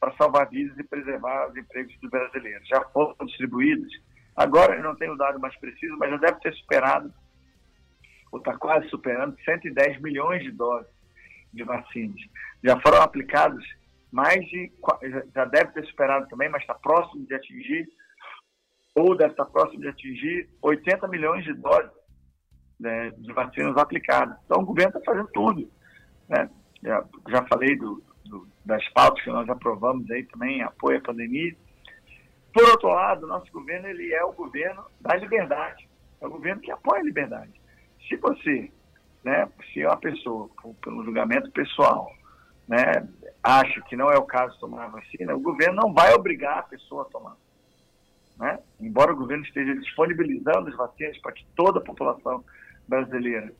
para 0.00 0.16
salvar 0.16 0.48
vidas 0.48 0.78
e 0.78 0.84
preservar 0.84 1.50
os 1.50 1.56
empregos 1.56 1.94
dos 2.00 2.10
brasileiros. 2.10 2.66
Já 2.68 2.80
foram 2.90 3.26
distribuídos, 3.26 3.92
agora 4.36 4.76
eu 4.76 4.82
não 4.82 4.94
tenho 4.94 5.12
o 5.12 5.18
dado 5.18 5.40
mais 5.40 5.58
preciso, 5.58 5.96
mas 5.98 6.10
já 6.10 6.16
deve 6.18 6.40
ter 6.40 6.54
superado, 6.54 7.12
ou 8.30 8.38
está 8.38 8.56
quase 8.56 8.88
superando, 8.88 9.36
110 9.44 10.00
milhões 10.00 10.42
de 10.44 10.52
doses 10.52 10.97
de 11.52 11.64
vacinas. 11.64 12.20
Já 12.62 12.78
foram 12.80 13.02
aplicados 13.02 13.64
mais 14.10 14.40
de, 14.46 14.72
já 15.34 15.44
deve 15.44 15.72
ter 15.72 15.84
superado 15.86 16.28
também, 16.28 16.48
mas 16.48 16.62
está 16.62 16.74
próximo 16.74 17.26
de 17.26 17.34
atingir, 17.34 17.88
ou 18.94 19.16
deve 19.16 19.32
estar 19.32 19.44
próximo 19.46 19.80
de 19.80 19.88
atingir 19.88 20.48
80 20.62 21.06
milhões 21.08 21.44
de 21.44 21.52
doses 21.54 21.98
né, 22.78 23.10
de 23.10 23.32
vacinas 23.32 23.76
aplicadas. 23.76 24.36
Então 24.44 24.62
o 24.62 24.66
governo 24.66 24.96
está 24.96 25.12
fazendo 25.12 25.28
tudo. 25.32 25.70
Né? 26.28 26.48
Já, 26.82 27.04
já 27.28 27.46
falei 27.46 27.76
do, 27.76 28.02
do, 28.24 28.48
das 28.64 28.86
pautas 28.90 29.22
que 29.22 29.30
nós 29.30 29.48
aprovamos 29.48 30.08
aí 30.10 30.24
também, 30.24 30.62
apoio 30.62 30.98
à 30.98 31.02
pandemia. 31.02 31.54
Por 32.52 32.64
outro 32.70 32.88
lado, 32.88 33.26
nosso 33.26 33.50
governo 33.52 33.88
ele 33.88 34.12
é 34.12 34.24
o 34.24 34.32
governo 34.32 34.84
da 35.00 35.14
liberdade, 35.16 35.88
é 36.20 36.26
o 36.26 36.30
governo 36.30 36.60
que 36.60 36.70
apoia 36.70 37.00
a 37.00 37.04
liberdade. 37.04 37.52
Se 38.08 38.16
você, 38.16 38.70
né, 39.28 39.46
se 39.72 39.84
uma 39.84 39.96
pessoa, 39.98 40.48
pelo 40.82 41.04
julgamento 41.04 41.50
pessoal, 41.50 42.10
né, 42.66 43.06
acha 43.42 43.80
que 43.82 43.94
não 43.94 44.10
é 44.10 44.16
o 44.16 44.24
caso 44.24 44.58
tomar 44.58 44.86
a 44.86 44.88
vacina, 44.88 45.36
o 45.36 45.40
governo 45.40 45.82
não 45.82 45.92
vai 45.92 46.14
obrigar 46.14 46.58
a 46.58 46.62
pessoa 46.62 47.02
a 47.02 47.10
tomar. 47.10 47.36
Né? 48.38 48.58
Embora 48.80 49.12
o 49.12 49.16
governo 49.16 49.44
esteja 49.44 49.74
disponibilizando 49.74 50.70
as 50.70 50.76
vacinas 50.76 51.18
para 51.18 51.32
que 51.32 51.44
toda 51.54 51.78
a 51.78 51.84
população 51.84 52.42
brasileira, 52.86 53.52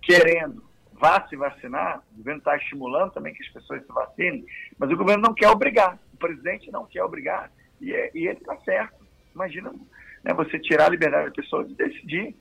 querendo 0.00 0.64
vá 0.92 1.26
se 1.28 1.34
vacinar, 1.36 2.02
o 2.12 2.18
governo 2.18 2.38
está 2.38 2.56
estimulando 2.56 3.12
também 3.12 3.34
que 3.34 3.42
as 3.42 3.52
pessoas 3.52 3.84
se 3.84 3.92
vacinem, 3.92 4.46
mas 4.78 4.90
o 4.90 4.96
governo 4.96 5.24
não 5.24 5.34
quer 5.34 5.48
obrigar, 5.48 5.98
o 6.14 6.16
presidente 6.16 6.70
não 6.70 6.86
quer 6.86 7.02
obrigar, 7.02 7.50
e, 7.80 7.92
é, 7.92 8.10
e 8.14 8.28
ele 8.28 8.38
está 8.38 8.56
certo. 8.58 9.04
Imagina 9.34 9.74
né, 10.22 10.32
você 10.32 10.58
tirar 10.60 10.86
a 10.86 10.90
liberdade 10.90 11.26
da 11.26 11.34
pessoa 11.34 11.64
de 11.64 11.74
decidir. 11.74 12.34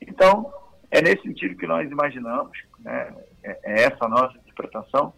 Então, 0.00 0.52
é 0.90 1.02
nesse 1.02 1.22
sentido 1.22 1.56
que 1.56 1.66
nós 1.66 1.90
imaginamos, 1.90 2.56
né, 2.80 3.14
é, 3.42 3.58
é 3.64 3.82
essa 3.84 4.08
nossa 4.08 4.36
interpretação, 4.38 5.12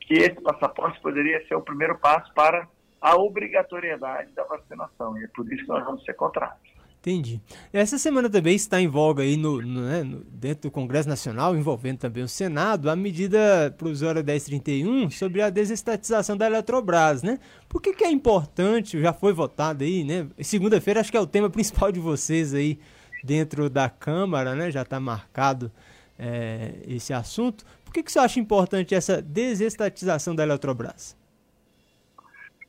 que 0.00 0.14
esse 0.14 0.40
passaporte 0.40 1.00
poderia 1.00 1.46
ser 1.46 1.54
o 1.54 1.62
primeiro 1.62 1.98
passo 1.98 2.32
para 2.34 2.66
a 3.00 3.16
obrigatoriedade 3.16 4.32
da 4.32 4.44
vacinação, 4.44 5.18
e 5.18 5.24
é 5.24 5.28
por 5.28 5.50
isso 5.52 5.62
que 5.62 5.68
nós 5.68 5.84
vamos 5.84 6.04
ser 6.04 6.14
contrários. 6.14 6.72
Entendi. 7.02 7.40
Essa 7.72 7.98
semana 7.98 8.30
também 8.30 8.54
está 8.54 8.80
em 8.80 8.86
voga 8.86 9.24
aí 9.24 9.36
no, 9.36 9.60
no, 9.60 9.80
né, 9.80 10.04
no, 10.04 10.20
dentro 10.20 10.68
do 10.68 10.70
Congresso 10.70 11.08
Nacional, 11.08 11.56
envolvendo 11.56 11.98
também 11.98 12.22
o 12.22 12.28
Senado, 12.28 12.88
a 12.88 12.94
medida 12.94 13.74
provisória 13.76 14.22
1031 14.22 15.10
sobre 15.10 15.42
a 15.42 15.50
desestatização 15.50 16.36
da 16.36 16.46
Eletrobras, 16.46 17.24
né? 17.24 17.40
Por 17.68 17.82
que, 17.82 17.92
que 17.92 18.04
é 18.04 18.10
importante, 18.10 19.00
já 19.00 19.12
foi 19.12 19.32
votado 19.32 19.82
aí, 19.82 20.04
né? 20.04 20.28
Segunda-feira 20.38 21.00
acho 21.00 21.10
que 21.10 21.16
é 21.16 21.20
o 21.20 21.26
tema 21.26 21.50
principal 21.50 21.90
de 21.90 21.98
vocês 21.98 22.54
aí 22.54 22.78
dentro 23.22 23.70
da 23.70 23.88
Câmara, 23.88 24.54
né? 24.54 24.70
Já 24.70 24.82
está 24.82 24.98
marcado 24.98 25.70
é, 26.18 26.74
esse 26.86 27.12
assunto. 27.12 27.64
Por 27.84 27.92
que, 27.92 28.02
que 28.02 28.12
você 28.12 28.18
acha 28.18 28.40
importante 28.40 28.94
essa 28.94 29.20
desestatização 29.20 30.34
da 30.34 30.42
Eletrobras? 30.42 31.16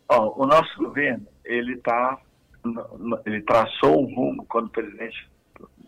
O 0.10 0.46
nosso 0.46 0.78
governo, 0.78 1.26
ele 1.44 1.74
está 1.74 2.20
ele 3.26 3.42
traçou 3.42 4.02
um 4.02 4.16
rumo 4.16 4.46
quando 4.46 4.68
o 4.68 4.70
presidente 4.70 5.30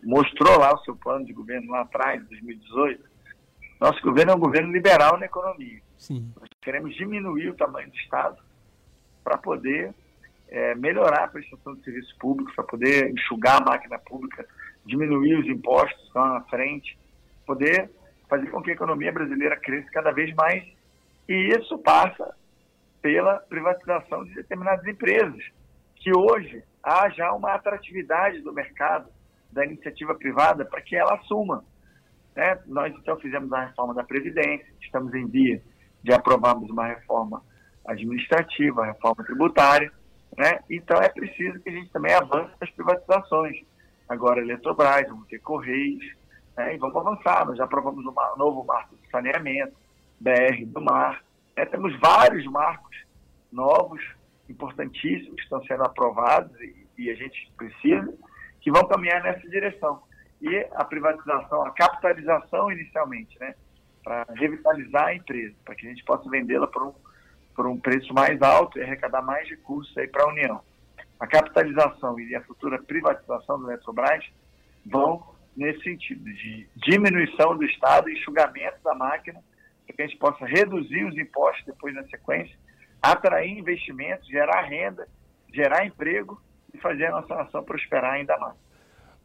mostrou 0.03 0.59
lá 0.59 0.73
o 0.73 0.83
seu 0.83 0.95
plano 0.95 1.25
de 1.25 1.33
governo 1.33 1.71
lá 1.71 1.81
atrás, 1.81 2.21
em 2.21 2.25
2018. 2.25 3.03
Nosso 3.79 4.01
governo 4.01 4.31
é 4.31 4.35
um 4.35 4.39
governo 4.39 4.71
liberal 4.71 5.17
na 5.17 5.25
economia. 5.25 5.81
Sim. 5.97 6.31
Nós 6.39 6.49
queremos 6.61 6.95
diminuir 6.95 7.49
o 7.49 7.55
tamanho 7.55 7.89
do 7.89 7.97
Estado 7.97 8.37
para 9.23 9.37
poder 9.37 9.93
é, 10.49 10.75
melhorar 10.75 11.25
a 11.25 11.27
prestação 11.27 11.75
de 11.75 11.83
serviços 11.83 12.13
públicos, 12.13 12.53
para 12.53 12.63
poder 12.63 13.09
enxugar 13.11 13.61
a 13.61 13.65
máquina 13.65 13.97
pública, 13.99 14.45
diminuir 14.85 15.39
os 15.39 15.47
impostos 15.47 16.01
estão 16.05 16.25
na 16.25 16.41
frente, 16.41 16.97
poder 17.45 17.89
fazer 18.29 18.49
com 18.49 18.61
que 18.61 18.71
a 18.71 18.73
economia 18.73 19.11
brasileira 19.11 19.57
cresça 19.57 19.89
cada 19.91 20.11
vez 20.11 20.33
mais. 20.35 20.63
E 21.27 21.55
isso 21.55 21.77
passa 21.79 22.35
pela 23.01 23.39
privatização 23.39 24.23
de 24.23 24.33
determinadas 24.33 24.85
empresas 24.85 25.43
que 25.95 26.15
hoje 26.15 26.63
há 26.83 27.09
já 27.09 27.33
uma 27.33 27.53
atratividade 27.53 28.41
do 28.41 28.53
mercado 28.53 29.09
da 29.51 29.65
iniciativa 29.65 30.13
privada 30.13 30.65
para 30.65 30.81
que 30.81 30.95
ela 30.95 31.15
assuma. 31.15 31.63
Né? 32.35 32.59
Nós, 32.67 32.93
então, 32.93 33.17
fizemos 33.17 33.51
a 33.53 33.65
reforma 33.65 33.93
da 33.93 34.03
Previdência, 34.03 34.67
estamos 34.81 35.13
em 35.13 35.25
via 35.27 35.61
de 36.03 36.13
aprovarmos 36.13 36.69
uma 36.69 36.87
reforma 36.87 37.41
administrativa, 37.85 38.85
reforma 38.85 39.23
tributária, 39.23 39.91
né? 40.37 40.59
então 40.69 40.97
é 41.01 41.09
preciso 41.09 41.59
que 41.59 41.69
a 41.69 41.71
gente 41.71 41.91
também 41.91 42.13
avance 42.13 42.51
nas 42.59 42.69
privatizações. 42.71 43.57
Agora, 44.07 44.39
Eletrobras, 44.39 45.07
vamos 45.07 45.27
ter 45.27 45.39
Correios, 45.39 46.05
né? 46.55 46.75
e 46.75 46.77
vamos 46.77 46.95
avançar. 46.95 47.45
Nós 47.45 47.57
já 47.57 47.63
aprovamos 47.63 48.05
um 48.05 48.13
novo 48.37 48.63
marco 48.63 48.95
de 48.95 49.09
saneamento, 49.09 49.75
BR 50.19 50.65
do 50.67 50.81
mar. 50.81 51.23
Né? 51.55 51.65
Temos 51.65 51.97
vários 51.99 52.45
marcos 52.45 52.95
novos 53.51 54.01
importantíssimos 54.49 55.35
que 55.35 55.41
estão 55.41 55.63
sendo 55.65 55.83
aprovados 55.83 56.51
e, 56.61 56.87
e 56.97 57.09
a 57.09 57.15
gente 57.15 57.51
precisa, 57.57 58.13
que 58.61 58.71
vão 58.71 58.87
caminhar 58.87 59.23
nessa 59.23 59.47
direção. 59.49 60.01
E 60.41 60.67
a 60.73 60.83
privatização, 60.83 61.63
a 61.63 61.71
capitalização 61.71 62.71
inicialmente, 62.71 63.39
né? 63.39 63.55
Para 64.03 64.25
revitalizar 64.35 65.07
a 65.07 65.15
empresa, 65.15 65.55
para 65.63 65.73
que 65.73 65.87
a 65.87 65.89
gente 65.89 66.03
possa 66.03 66.29
vendê-la 66.29 66.67
por 66.67 66.83
um, 66.83 66.93
por 67.55 67.65
um 67.65 67.79
preço 67.79 68.13
mais 68.13 68.39
alto 68.41 68.77
e 68.77 68.83
arrecadar 68.83 69.23
mais 69.23 69.49
recursos 69.49 69.91
para 70.11 70.23
a 70.23 70.27
União. 70.27 70.61
A 71.19 71.27
capitalização 71.27 72.19
e 72.19 72.35
a 72.35 72.41
futura 72.41 72.81
privatização 72.81 73.59
do 73.59 73.69
Eletrobras 73.69 74.25
vão 74.85 75.35
nesse 75.55 75.81
sentido, 75.83 76.23
de 76.25 76.67
diminuição 76.75 77.57
do 77.57 77.63
Estado, 77.63 78.09
enxugamento 78.09 78.77
da 78.83 78.93
máquina, 78.93 79.41
para 79.85 79.95
que 79.95 80.01
a 80.01 80.07
gente 80.07 80.17
possa 80.17 80.45
reduzir 80.45 81.05
os 81.05 81.17
impostos 81.17 81.65
depois 81.65 81.95
na 81.95 82.03
sequência 82.05 82.55
atrair 83.01 83.57
investimentos, 83.57 84.27
gerar 84.27 84.61
renda, 84.63 85.07
gerar 85.53 85.85
emprego 85.85 86.41
e 86.73 86.77
fazer 86.79 87.05
a 87.05 87.11
nossa 87.11 87.35
nação 87.35 87.63
prosperar 87.63 88.13
ainda 88.13 88.37
mais. 88.37 88.55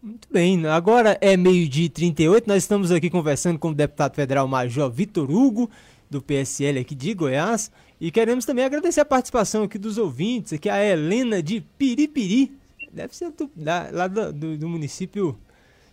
Muito 0.03 0.29
bem, 0.33 0.67
agora 0.67 1.19
é 1.21 1.37
meio-dia 1.37 1.87
e 1.87 1.91
38, 1.91 2.47
nós 2.47 2.59
estamos 2.59 2.91
aqui 2.91 3.11
conversando 3.11 3.59
com 3.59 3.69
o 3.69 3.75
deputado 3.75 4.15
federal 4.15 4.49
Major 4.49 4.91
Vitor 4.91 5.31
Hugo, 5.31 5.71
do 6.11 6.21
PSL 6.21 6.81
aqui 6.81 6.95
de 6.95 7.15
Goiás, 7.15 7.71
e 8.01 8.11
queremos 8.11 8.45
também 8.45 8.65
agradecer 8.65 9.01
a 9.01 9.05
participação 9.05 9.63
aqui 9.63 9.79
dos 9.79 9.97
ouvintes, 9.97 10.53
aqui 10.53 10.69
a 10.69 10.85
Helena 10.85 11.41
de 11.41 11.61
Piripiri, 11.79 12.53
deve 12.93 13.15
ser 13.17 13.31
do, 13.31 13.49
da, 13.55 13.89
lá 13.93 14.09
do, 14.09 14.33
do, 14.33 14.59
do, 14.59 14.69
município, 14.69 15.39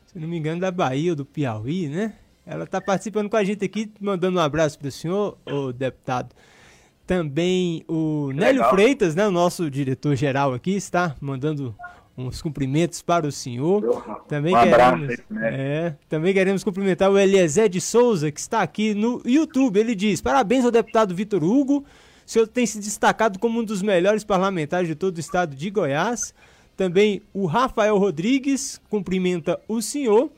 se 0.07 0.17
não 0.17 0.27
me 0.27 0.37
engano, 0.37 0.59
da 0.59 0.71
Bahia 0.71 1.11
ou 1.11 1.15
do 1.15 1.25
Piauí, 1.25 1.87
né? 1.87 2.13
Ela 2.45 2.63
está 2.63 2.81
participando 2.81 3.29
com 3.29 3.37
a 3.37 3.43
gente 3.43 3.63
aqui, 3.63 3.91
mandando 3.99 4.39
um 4.39 4.41
abraço 4.41 4.79
para 4.79 4.87
o 4.87 4.91
senhor, 4.91 5.37
o 5.45 5.71
deputado. 5.71 6.33
Também 7.05 7.83
o 7.87 8.31
Nélio 8.33 8.63
Freitas, 8.69 9.15
né, 9.15 9.27
o 9.27 9.31
nosso 9.31 9.69
diretor-geral 9.69 10.53
aqui, 10.53 10.71
está 10.71 11.15
mandando 11.21 11.75
uns 12.17 12.41
cumprimentos 12.41 13.01
para 13.01 13.27
o 13.27 13.31
senhor. 13.31 14.23
Também 14.27 14.55
um 14.55 14.59
queremos, 14.59 15.09
aí, 15.09 15.17
né? 15.29 15.49
é, 15.53 15.95
também 16.09 16.33
queremos 16.33 16.63
cumprimentar 16.63 17.11
o 17.11 17.17
Eliezer 17.17 17.69
de 17.69 17.79
Souza, 17.79 18.31
que 18.31 18.39
está 18.39 18.61
aqui 18.61 18.93
no 18.95 19.21
YouTube. 19.23 19.79
Ele 19.79 19.93
diz: 19.93 20.19
Parabéns 20.19 20.65
ao 20.65 20.71
deputado 20.71 21.13
Vitor 21.13 21.43
Hugo. 21.43 21.85
O 22.25 22.29
senhor 22.29 22.47
tem 22.47 22.65
se 22.65 22.79
destacado 22.79 23.39
como 23.39 23.59
um 23.59 23.63
dos 23.63 23.81
melhores 23.81 24.23
parlamentares 24.23 24.87
de 24.87 24.95
todo 24.95 25.15
o 25.15 25.19
estado 25.19 25.55
de 25.55 25.69
Goiás. 25.69 26.33
Também 26.75 27.21
o 27.33 27.45
Rafael 27.45 27.97
Rodrigues 27.97 28.81
cumprimenta 28.89 29.59
o 29.67 29.81
senhor. 29.81 30.29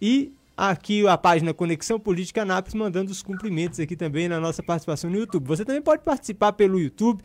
E 0.00 0.32
aqui 0.56 1.06
a 1.06 1.16
página 1.16 1.54
Conexão 1.54 1.98
Política 1.98 2.42
Anápolis, 2.42 2.74
mandando 2.74 3.10
os 3.10 3.22
cumprimentos 3.22 3.80
aqui 3.80 3.96
também 3.96 4.28
na 4.28 4.38
nossa 4.38 4.62
participação 4.62 5.08
no 5.08 5.16
YouTube. 5.16 5.46
Você 5.46 5.64
também 5.64 5.80
pode 5.80 6.02
participar 6.02 6.52
pelo 6.52 6.78
YouTube, 6.78 7.22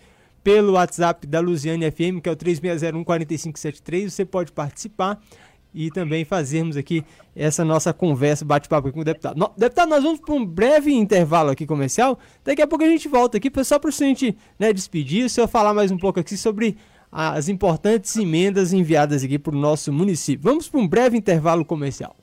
pelo 0.47 0.75
WhatsApp 0.75 1.27
da 1.27 1.41
Luziane 1.41 1.91
FM, 1.91 2.21
que 2.23 2.29
é 2.29 2.31
o 2.31 2.35
3601-4573. 2.37 4.09
Você 4.09 4.23
pode 4.23 4.53
participar 4.53 5.19
e 5.73 5.91
também 5.91 6.23
fazermos 6.23 6.77
aqui 6.77 7.03
essa 7.35 7.65
nossa 7.65 7.91
conversa, 7.91 8.45
bate-papo 8.45 8.89
com 8.93 9.01
o 9.01 9.03
deputado. 9.03 9.37
No, 9.37 9.51
deputado, 9.57 9.89
nós 9.89 10.01
vamos 10.01 10.21
para 10.21 10.33
um 10.33 10.45
breve 10.45 10.93
intervalo 10.93 11.49
aqui 11.49 11.65
comercial. 11.65 12.17
Daqui 12.45 12.61
a 12.61 12.67
pouco 12.67 12.85
a 12.85 12.87
gente 12.87 13.09
volta 13.09 13.35
aqui, 13.35 13.51
só 13.61 13.77
para 13.77 13.89
o 13.89 13.91
senhor 13.91 14.15
né, 14.57 14.71
despedir, 14.71 15.25
o 15.25 15.29
senhor 15.29 15.49
falar 15.49 15.73
mais 15.73 15.91
um 15.91 15.97
pouco 15.97 16.21
aqui 16.21 16.37
sobre 16.37 16.77
as 17.11 17.49
importantes 17.49 18.15
emendas 18.15 18.71
enviadas 18.71 19.25
aqui 19.25 19.37
para 19.37 19.53
o 19.53 19.59
nosso 19.59 19.91
município. 19.91 20.49
Vamos 20.49 20.69
para 20.69 20.79
um 20.79 20.87
breve 20.87 21.17
intervalo 21.17 21.65
comercial. 21.65 22.15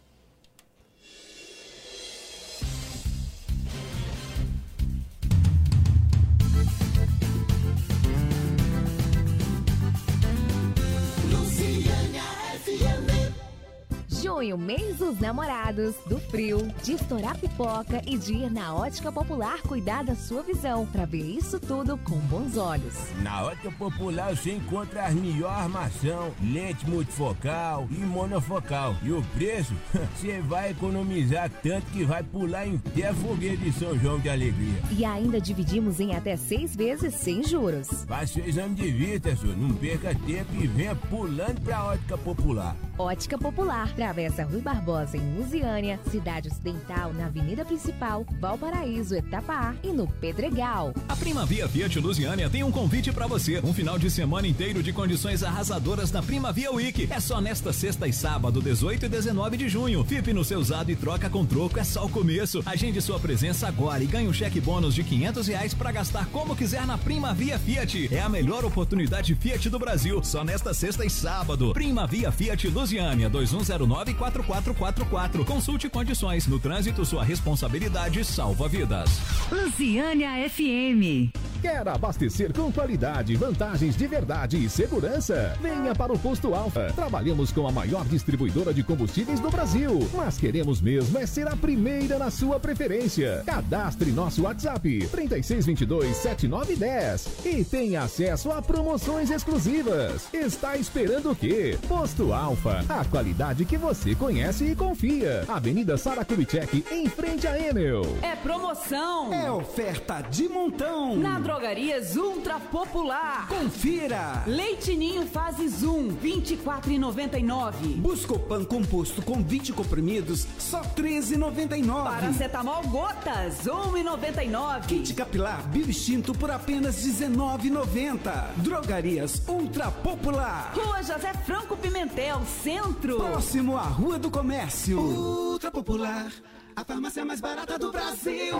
Junho, 14.35 14.59
mês 14.59 14.97
dos 14.97 15.21
namorados, 15.21 15.95
do 16.09 16.19
frio, 16.19 16.59
de 16.83 16.95
estourar 16.95 17.39
pipoca 17.39 18.03
e 18.05 18.19
de 18.19 18.33
ir 18.35 18.51
na 18.51 18.75
ótica 18.75 19.13
popular 19.13 19.63
cuidar 19.63 20.03
da 20.03 20.17
sua 20.17 20.43
visão 20.43 20.85
para 20.87 21.05
ver 21.05 21.23
isso 21.23 21.61
tudo 21.61 21.97
com 21.99 22.17
bons 22.17 22.57
olhos. 22.57 22.95
Na 23.23 23.45
ótica 23.45 23.71
popular 23.71 24.35
você 24.35 24.51
encontra 24.51 25.05
as 25.05 25.15
melhores 25.15 25.57
armação, 25.57 26.33
lente 26.43 26.85
multifocal 26.91 27.87
e 27.93 28.01
monofocal. 28.01 28.97
E 29.05 29.13
o 29.13 29.23
preço, 29.37 29.73
você 30.17 30.41
vai 30.41 30.73
economizar 30.73 31.49
tanto 31.63 31.87
que 31.93 32.05
vai 32.05 32.25
pular 32.25 32.67
em 32.67 32.77
pé 32.77 33.13
fogueira 33.13 33.57
de 33.57 33.73
São 33.73 33.97
João 33.97 34.19
de 34.19 34.29
Alegria. 34.29 34.83
E 34.91 35.05
ainda 35.05 35.41
dividimos 35.41 36.01
em 36.01 36.13
até 36.17 36.37
seis 36.37 36.75
vezes 36.75 37.15
sem 37.15 37.45
juros. 37.45 38.05
Faça 38.09 38.41
o 38.41 38.45
exame 38.45 38.75
de 38.75 38.91
vista, 38.91 39.37
senhor. 39.37 39.57
Não 39.57 39.73
perca 39.77 40.13
tempo 40.27 40.53
e 40.61 40.67
venha 40.67 40.97
pulando 40.97 41.61
pra 41.61 41.85
ótica 41.85 42.19
popular. 42.19 42.75
Ótica 42.99 43.37
Popular, 43.37 43.93
Travessa 44.25 44.45
Rui 44.45 44.63
Barbosa, 44.63 45.19
em 45.19 45.37
Lusiânia, 45.37 46.01
Cidade 46.11 46.49
Ocidental, 46.49 47.13
na 47.13 47.27
Avenida 47.27 47.63
Principal, 47.63 48.25
Valparaíso, 48.41 49.15
Etapar 49.15 49.77
e 49.83 49.89
no 49.89 50.07
Pedregal. 50.07 50.95
A 51.07 51.15
Primavia 51.15 51.69
Fiat 51.69 51.99
Lusiânia 52.01 52.49
tem 52.49 52.63
um 52.63 52.71
convite 52.71 53.13
para 53.13 53.27
você. 53.27 53.61
Um 53.63 53.75
final 53.75 53.99
de 53.99 54.11
semana 54.11 54.49
inteiro 54.49 54.83
de 54.83 54.95
condições 54.95 55.43
arrasadoras 55.43 56.11
na 56.11 56.23
Primavia 56.23 56.73
Week. 56.73 57.07
É 57.11 57.21
só 57.21 57.39
nesta 57.39 57.71
sexta 57.71 58.09
e 58.09 58.15
sábado, 58.15 58.63
18 58.63 59.05
e 59.05 59.09
19 59.11 59.59
de 59.59 59.69
junho. 59.69 60.03
Fipe 60.05 60.33
no 60.33 60.43
seu 60.43 60.59
usado 60.59 60.91
e 60.91 60.97
troca 60.97 61.29
com 61.29 61.45
troco 61.45 61.79
é 61.79 61.85
só 61.85 62.07
o 62.07 62.09
começo. 62.09 62.63
Agende 62.65 63.03
sua 63.03 63.21
presença 63.21 63.69
agora 63.69 64.03
e 64.03 64.07
ganhe 64.07 64.29
um 64.29 64.33
cheque 64.33 64.61
bônus 64.61 64.95
de 64.95 65.05
500 65.05 65.49
reais 65.49 65.75
para 65.75 65.93
gastar 65.93 66.27
como 66.27 66.57
quiser 66.57 66.87
na 66.87 66.97
Primavia 66.97 67.59
Fiat. 67.59 68.09
É 68.15 68.23
a 68.23 68.29
melhor 68.29 68.65
oportunidade 68.65 69.35
Fiat 69.35 69.69
do 69.69 69.79
Brasil. 69.79 70.25
Só 70.25 70.43
nesta 70.43 70.73
sexta 70.73 71.05
e 71.05 71.11
sábado. 71.11 71.75
Primavia 71.75 72.33
Fiat 72.33 72.69
Lusiânia, 72.69 73.29
2109 73.29 74.14
999-994444. 74.15 75.45
Consulte 75.45 75.89
condições. 75.89 76.47
No 76.47 76.59
trânsito, 76.59 77.05
sua 77.05 77.25
responsabilidade 77.25 78.25
salva 78.25 78.69
vidas. 78.69 79.21
Luciânia 79.51 80.49
FM. 80.49 81.33
Quer 81.65 81.89
abastecer 81.89 82.53
com 82.53 82.71
qualidade, 82.71 83.35
vantagens 83.37 83.97
de 83.97 84.07
verdade 84.07 84.63
e 84.63 84.69
segurança? 84.69 85.57
Venha 85.63 85.95
para 85.95 86.13
o 86.13 86.19
Posto 86.19 86.55
Alfa. 86.55 86.93
Trabalhamos 86.95 87.51
com 87.53 87.67
a 87.67 87.73
maior 87.73 88.05
distribuidora 88.05 88.75
de 88.75 88.83
combustíveis 88.83 89.41
do 89.41 89.51
Brasil. 89.51 90.07
Mas 90.13 90.37
queremos 90.37 90.83
mesmo 90.83 91.19
é 91.19 91.25
ser 91.25 91.49
a 91.49 91.57
primeira 91.57 92.19
na 92.19 92.31
sua 92.31 92.61
preferência. 92.61 93.43
Cadastre 93.47 94.13
nosso 94.13 94.43
WhatsApp 94.43 95.09
36227910 95.11 97.47
e 97.47 97.65
tenha 97.65 98.03
acesso 98.03 98.53
a 98.53 98.61
promoções 98.61 99.31
exclusivas. 99.31 100.29
Está 100.35 100.77
esperando 100.77 101.31
o 101.31 101.37
quê? 101.37 101.79
Posto 101.89 102.35
Alfa, 102.35 102.85
a 102.91 103.07
qualidade 103.07 103.65
que 103.65 103.79
você 103.79 104.04
conhece 104.13 104.65
e 104.65 104.75
confia. 104.75 105.45
Avenida 105.47 105.97
Sara 105.97 106.25
Kubitschek, 106.25 106.85
em 106.91 107.09
frente 107.09 107.47
a 107.47 107.57
Enel. 107.57 108.03
É 108.23 108.35
promoção. 108.35 109.33
É 109.33 109.49
oferta 109.53 110.21
de 110.23 110.49
montão. 110.49 111.17
Na 111.17 111.39
Drogarias 111.39 112.17
Ultra 112.17 112.59
Popular. 112.59 113.47
Confira. 113.47 114.43
Leitinho 114.49 115.25
fase 115.29 115.69
Zoom, 115.69 116.09
24,99. 116.17 117.97
Buscopan 117.99 118.65
composto 118.65 119.23
com 119.23 119.41
20 119.43 119.73
comprimidos, 119.73 120.45
só 120.59 120.81
13,99. 120.83 122.03
Paracetamol 122.03 122.83
gotas, 122.89 123.59
1,99. 123.65 124.87
Kit 124.87 125.15
capilar 125.15 125.63
Bioextinto 125.69 126.35
por 126.35 126.51
apenas 126.51 126.97
19,90. 126.97 128.55
Drogarias 128.57 129.43
Ultra 129.47 129.91
Popular. 129.91 130.73
Rua 130.75 131.03
José 131.03 131.33
Franco 131.45 131.74
Pimentel, 131.95 132.43
Centro. 132.45 133.19
Próximo 133.19 133.77
à 133.77 133.83
Rua 133.83 134.19
do 134.19 134.29
Comércio. 134.29 134.99
Ultra 134.99 135.71
Popular, 135.71 136.27
a 136.75 136.85
farmácia 136.85 137.25
mais 137.25 137.41
barata 137.41 137.79
do 137.79 137.93
Brasil. 137.93 138.59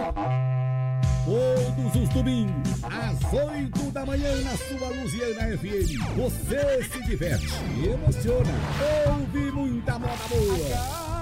Todos 1.25 2.03
os 2.03 2.09
domingos, 2.11 2.85
às 2.85 3.33
8 3.33 3.91
da 3.91 4.07
manhã, 4.07 4.31
na 4.43 4.57
sua 4.57 4.89
Luziana 4.89 5.59
FM. 5.59 6.17
Você 6.17 6.85
se 6.85 7.03
diverte, 7.09 7.49
emociona, 7.85 8.53
ouve 9.09 9.51
muita 9.51 9.99
moda 9.99 10.13
boa. 10.29 11.15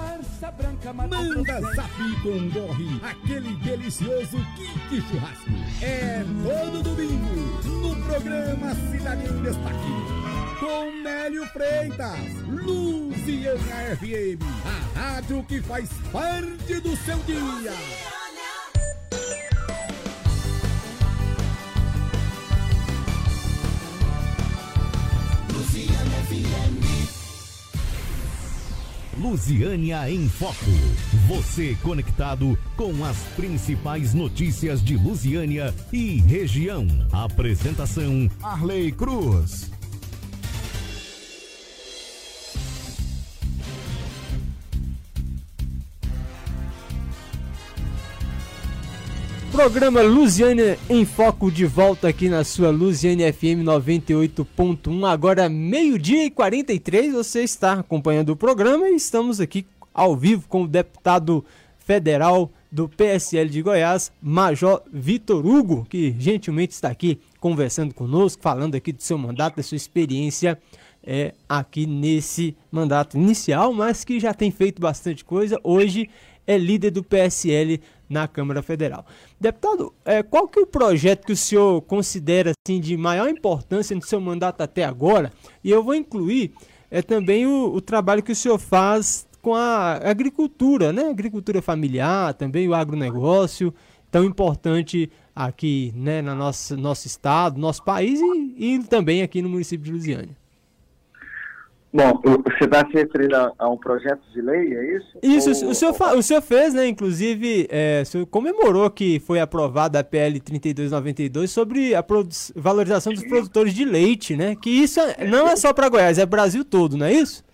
Manda 0.93 1.61
zap 1.73 2.21
com 2.21 2.49
gorre, 2.49 3.01
aquele 3.01 3.55
delicioso 3.55 4.37
kit 4.55 5.01
churrasco. 5.01 5.49
É 5.81 6.23
todo 6.43 6.83
domingo, 6.83 7.69
no 7.69 7.95
programa 8.05 8.75
Cidade 8.91 9.25
em 9.25 9.41
Destaque. 9.41 10.22
Com 10.59 10.91
Nélio 11.03 11.45
Freitas, 11.47 12.19
Luziana 12.47 13.95
FM, 13.97 14.41
a 14.65 14.99
rádio 14.99 15.43
que 15.43 15.61
faz 15.61 15.89
parte 16.11 16.79
do 16.79 16.95
seu 16.97 17.17
dia. 17.19 17.73
Lusiânia 29.23 30.09
em 30.11 30.27
Foco. 30.27 30.53
Você 31.27 31.77
conectado 31.81 32.57
com 32.75 33.05
as 33.05 33.17
principais 33.35 34.13
notícias 34.13 34.83
de 34.83 34.97
Lusiânia 34.97 35.73
e 35.91 36.19
região. 36.19 36.85
Apresentação 37.11 38.29
Arley 38.41 38.91
Cruz. 38.91 39.71
Programa 49.53 50.01
Lusiânia 50.01 50.79
em 50.89 51.05
Foco 51.05 51.51
de 51.51 51.63
volta 51.63 52.07
aqui 52.07 52.27
na 52.27 52.43
sua 52.43 52.71
Lusiânia 52.71 53.31
FM 53.31 53.61
98.1. 53.63 55.07
Agora 55.07 55.47
meio-dia 55.47 56.25
e 56.25 56.31
43. 56.31 57.13
Você 57.13 57.43
está 57.43 57.73
acompanhando 57.73 58.29
o 58.29 58.35
programa 58.35 58.89
e 58.89 58.95
estamos 58.95 59.39
aqui 59.39 59.67
ao 59.93 60.17
vivo 60.17 60.47
com 60.49 60.63
o 60.63 60.67
deputado 60.67 61.45
federal 61.77 62.51
do 62.71 62.89
PSL 62.89 63.47
de 63.47 63.61
Goiás, 63.61 64.11
Major 64.19 64.81
Vitor 64.91 65.45
Hugo, 65.45 65.85
que 65.87 66.15
gentilmente 66.17 66.73
está 66.73 66.89
aqui 66.89 67.19
conversando 67.39 67.93
conosco, 67.93 68.41
falando 68.41 68.73
aqui 68.73 68.91
do 68.91 69.03
seu 69.03 69.19
mandato, 69.19 69.57
da 69.57 69.63
sua 69.63 69.75
experiência 69.75 70.59
é, 71.03 71.31
aqui 71.47 71.85
nesse 71.85 72.57
mandato 72.71 73.17
inicial, 73.17 73.71
mas 73.71 74.03
que 74.03 74.19
já 74.19 74.33
tem 74.33 74.49
feito 74.49 74.81
bastante 74.81 75.23
coisa. 75.23 75.59
Hoje 75.63 76.09
é 76.47 76.57
líder 76.57 76.89
do 76.89 77.03
PSL 77.03 77.79
na 78.13 78.27
Câmara 78.27 78.61
Federal. 78.61 79.05
Deputado, 79.41 79.93
é, 80.05 80.21
qual 80.21 80.47
que 80.47 80.59
é 80.59 80.61
o 80.61 80.67
projeto 80.67 81.25
que 81.25 81.33
o 81.33 81.37
senhor 81.37 81.81
considera 81.81 82.51
assim, 82.51 82.79
de 82.79 82.95
maior 82.95 83.27
importância 83.27 83.95
no 83.95 84.01
seu 84.03 84.21
mandato 84.21 84.61
até 84.61 84.85
agora? 84.85 85.33
E 85.63 85.71
eu 85.71 85.83
vou 85.83 85.95
incluir 85.95 86.53
é, 86.91 87.01
também 87.01 87.47
o, 87.47 87.73
o 87.73 87.81
trabalho 87.81 88.21
que 88.21 88.31
o 88.31 88.35
senhor 88.35 88.59
faz 88.59 89.27
com 89.41 89.55
a 89.55 89.95
agricultura, 90.09 90.93
né? 90.93 91.09
Agricultura 91.09 91.61
familiar, 91.61 92.33
também 92.35 92.69
o 92.69 92.73
agronegócio, 92.73 93.73
tão 94.09 94.23
importante 94.23 95.11
aqui 95.35 95.91
né, 95.95 96.21
no 96.21 96.35
nosso, 96.35 96.77
nosso 96.77 97.07
estado, 97.07 97.59
nosso 97.59 97.83
país 97.83 98.19
e, 98.21 98.75
e 98.75 98.83
também 98.83 99.23
aqui 99.23 99.41
no 99.41 99.49
município 99.49 99.85
de 99.85 99.91
Lusiânia. 99.91 100.42
Bom, 101.93 102.19
você 102.23 102.63
está 102.63 102.79
se 102.87 102.93
referindo 102.93 103.35
a, 103.35 103.53
a, 103.59 103.69
um 103.69 103.77
projeto 103.77 104.21
de 104.33 104.41
lei, 104.41 104.75
é 104.75 104.97
isso? 104.97 105.19
Isso, 105.21 105.65
Ou, 105.65 105.71
o, 105.71 105.75
senhor 105.75 105.93
o 106.17 106.23
senhor 106.23 106.41
fez, 106.41 106.73
né? 106.73 106.87
Inclusive, 106.87 107.67
é, 107.69 108.01
o 108.01 108.05
senhor 108.05 108.25
comemorou 108.25 108.89
que 108.89 109.19
foi 109.19 109.39
aprovada 109.39 109.99
a 109.99 110.03
PL 110.03 110.39
3292 110.39 111.51
sobre 111.51 111.93
a 111.93 112.03
valorização 112.55 113.13
dos 113.13 113.23
produtores 113.23 113.75
de 113.75 113.85
leite, 113.85 114.35
né? 114.35 114.55
Que 114.55 114.71
isso 114.71 114.99
é, 114.99 115.25
não 115.25 115.47
é 115.47 115.55
só 115.55 115.71
para 115.71 115.87
Goiás, 115.87 116.17
é 116.17 116.25
Brasil 116.25 116.65
todo, 116.65 116.97
não 116.97 117.05
é 117.05 117.13
isso? 117.13 117.45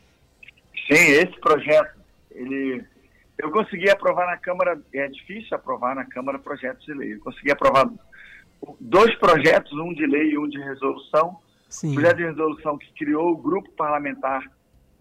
Sim, 0.87 1.11
esse 1.11 1.37
projeto, 1.41 1.99
ele 2.31 2.81
eu 3.39 3.51
consegui 3.51 3.89
aprovar 3.89 4.27
na 4.27 4.37
Câmara, 4.37 4.77
é 4.93 5.07
difícil 5.07 5.55
aprovar 5.55 5.95
na 5.95 6.03
Câmara 6.03 6.37
projetos 6.37 6.85
de 6.85 6.93
lei. 6.93 7.13
Eu 7.13 7.19
consegui 7.21 7.51
aprovar 7.51 7.89
dois 8.81 9.15
projetos, 9.15 9.71
um 9.71 9.93
de 9.93 10.05
lei 10.05 10.31
e 10.31 10.37
um 10.37 10.47
de 10.47 10.59
resolução. 10.59 11.39
Sim. 11.69 11.93
Projeto 11.93 12.17
de 12.17 12.23
resolução 12.25 12.77
que 12.77 12.91
criou 12.93 13.31
o 13.31 13.37
Grupo 13.37 13.69
Parlamentar 13.71 14.43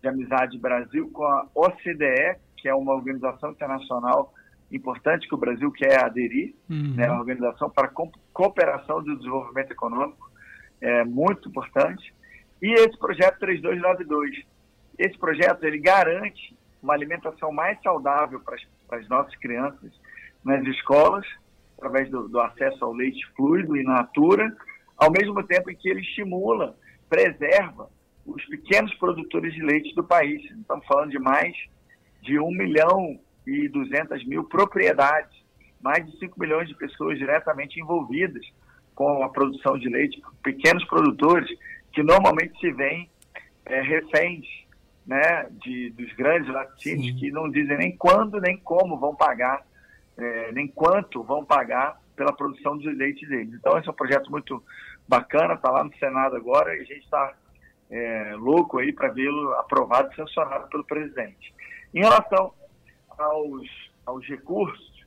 de 0.03 0.09
Amizade 0.09 0.59
Brasil 0.59 1.11
com 1.13 1.25
a 1.25 1.47
OCDE, 1.55 2.37
que 2.57 2.69
é 2.69 2.75
uma 2.75 2.95
organização 2.95 3.51
internacional 3.51 4.33
importante 4.71 5.27
que 5.27 5.35
o 5.35 5.39
Brasil 5.39 5.73
quer 5.73 6.05
aderir, 6.05 6.55
Uhum. 6.69 6.95
né, 6.95 7.11
uma 7.11 7.21
organização 7.21 7.71
para 7.71 7.89
co- 7.89 8.13
cooperação 8.33 9.03
do 9.03 9.17
desenvolvimento 9.17 9.73
econômico, 9.73 10.31
é 10.81 11.05
muito 11.05 11.49
importante. 11.49 12.15
E 12.61 12.73
esse 12.75 12.97
projeto 12.99 13.39
3292. 13.39 14.45
Esse 14.99 15.17
projeto 15.19 15.65
ele 15.65 15.79
garante 15.79 16.57
uma 16.83 16.93
alimentação 16.93 17.51
mais 17.53 17.81
saudável 17.83 18.41
para 18.41 18.57
as, 18.57 18.63
para 18.87 18.99
as 18.99 19.09
nossas 19.09 19.35
crianças 19.37 19.91
nas 20.45 20.63
escolas, 20.67 21.27
através 21.77 22.11
do, 22.11 22.29
do 22.29 22.39
acesso 22.41 22.85
ao 22.85 22.93
leite 22.93 23.25
fluido 23.37 23.77
e 23.77 23.83
natura, 23.85 24.55
ao 24.99 25.13
mesmo 25.13 25.43
tempo 25.45 25.71
em 25.71 25.77
que 25.77 25.89
ele 25.89 26.01
estimula, 26.01 26.77
preserva 27.09 27.89
os 28.27 28.45
pequenos 28.47 28.93
produtores 28.95 29.55
de 29.55 29.63
leite 29.63 29.95
do 29.95 30.05
país. 30.05 30.45
Estamos 30.51 30.85
falando 30.87 31.11
de 31.11 31.19
mais 31.19 31.57
de 32.21 32.39
1 32.39 32.51
milhão 32.51 33.19
e 33.47 33.69
200 33.69 34.27
mil 34.27 34.45
propriedades, 34.45 35.35
mais 35.81 36.05
de 36.05 36.19
5 36.19 36.39
milhões 36.39 36.69
de 36.69 36.75
pessoas 36.75 37.17
diretamente 37.17 37.81
envolvidas 37.81 38.45
com 38.95 39.23
a 39.23 39.29
produção 39.29 39.79
de 39.79 39.89
leite, 39.89 40.21
pequenos 40.43 40.85
produtores 40.87 41.49
que 41.93 42.03
normalmente 42.03 42.59
se 42.59 42.73
veem 42.73 43.09
é, 43.65 43.81
reféns 43.81 44.45
né, 45.07 45.47
de, 45.63 45.91
dos 45.91 46.13
grandes 46.15 46.53
laticínios 46.53 47.19
que 47.19 47.31
não 47.31 47.49
dizem 47.49 47.79
nem 47.79 47.97
quando 47.97 48.41
nem 48.41 48.59
como 48.59 48.99
vão 48.99 49.15
pagar, 49.15 49.65
é, 50.19 50.53
nem 50.53 50.67
quanto 50.67 51.23
vão 51.23 51.45
pagar 51.45 51.99
pela 52.19 52.33
produção 52.33 52.77
de 52.77 52.91
leite 52.91 53.25
deles. 53.27 53.55
Então, 53.55 53.79
esse 53.79 53.89
é 53.89 53.91
um 53.93 53.95
projeto 53.95 54.29
muito 54.29 54.63
bacana, 55.07 55.55
está 55.55 55.71
lá 55.71 55.85
no 55.85 55.97
Senado 55.99 56.35
agora 56.35 56.77
e 56.77 56.81
a 56.81 56.85
gente 56.85 57.05
está 57.05 57.33
é, 57.89 58.35
louco 58.35 58.79
aí 58.79 58.93
para 58.93 59.09
vê-lo 59.09 59.53
aprovado 59.53 60.11
e 60.13 60.17
sancionado 60.17 60.69
pelo 60.69 60.85
presidente. 60.85 61.55
Em 61.95 62.01
relação 62.01 62.53
aos, 63.17 63.69
aos 64.05 64.27
recursos, 64.27 65.07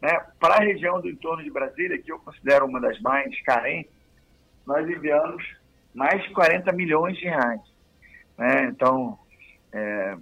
né, 0.00 0.24
para 0.38 0.54
a 0.54 0.64
região 0.64 1.00
do 1.00 1.10
entorno 1.10 1.42
de 1.42 1.50
Brasília, 1.50 2.00
que 2.00 2.12
eu 2.12 2.20
considero 2.20 2.64
uma 2.64 2.80
das 2.80 2.98
mais 3.00 3.38
carentes, 3.42 3.92
nós 4.64 4.88
enviamos 4.88 5.44
mais 5.92 6.22
de 6.22 6.30
40 6.30 6.72
milhões 6.72 7.18
de 7.18 7.24
reais. 7.24 7.60
Né? 8.38 8.66
Então, 8.66 9.18
é, 9.72 10.16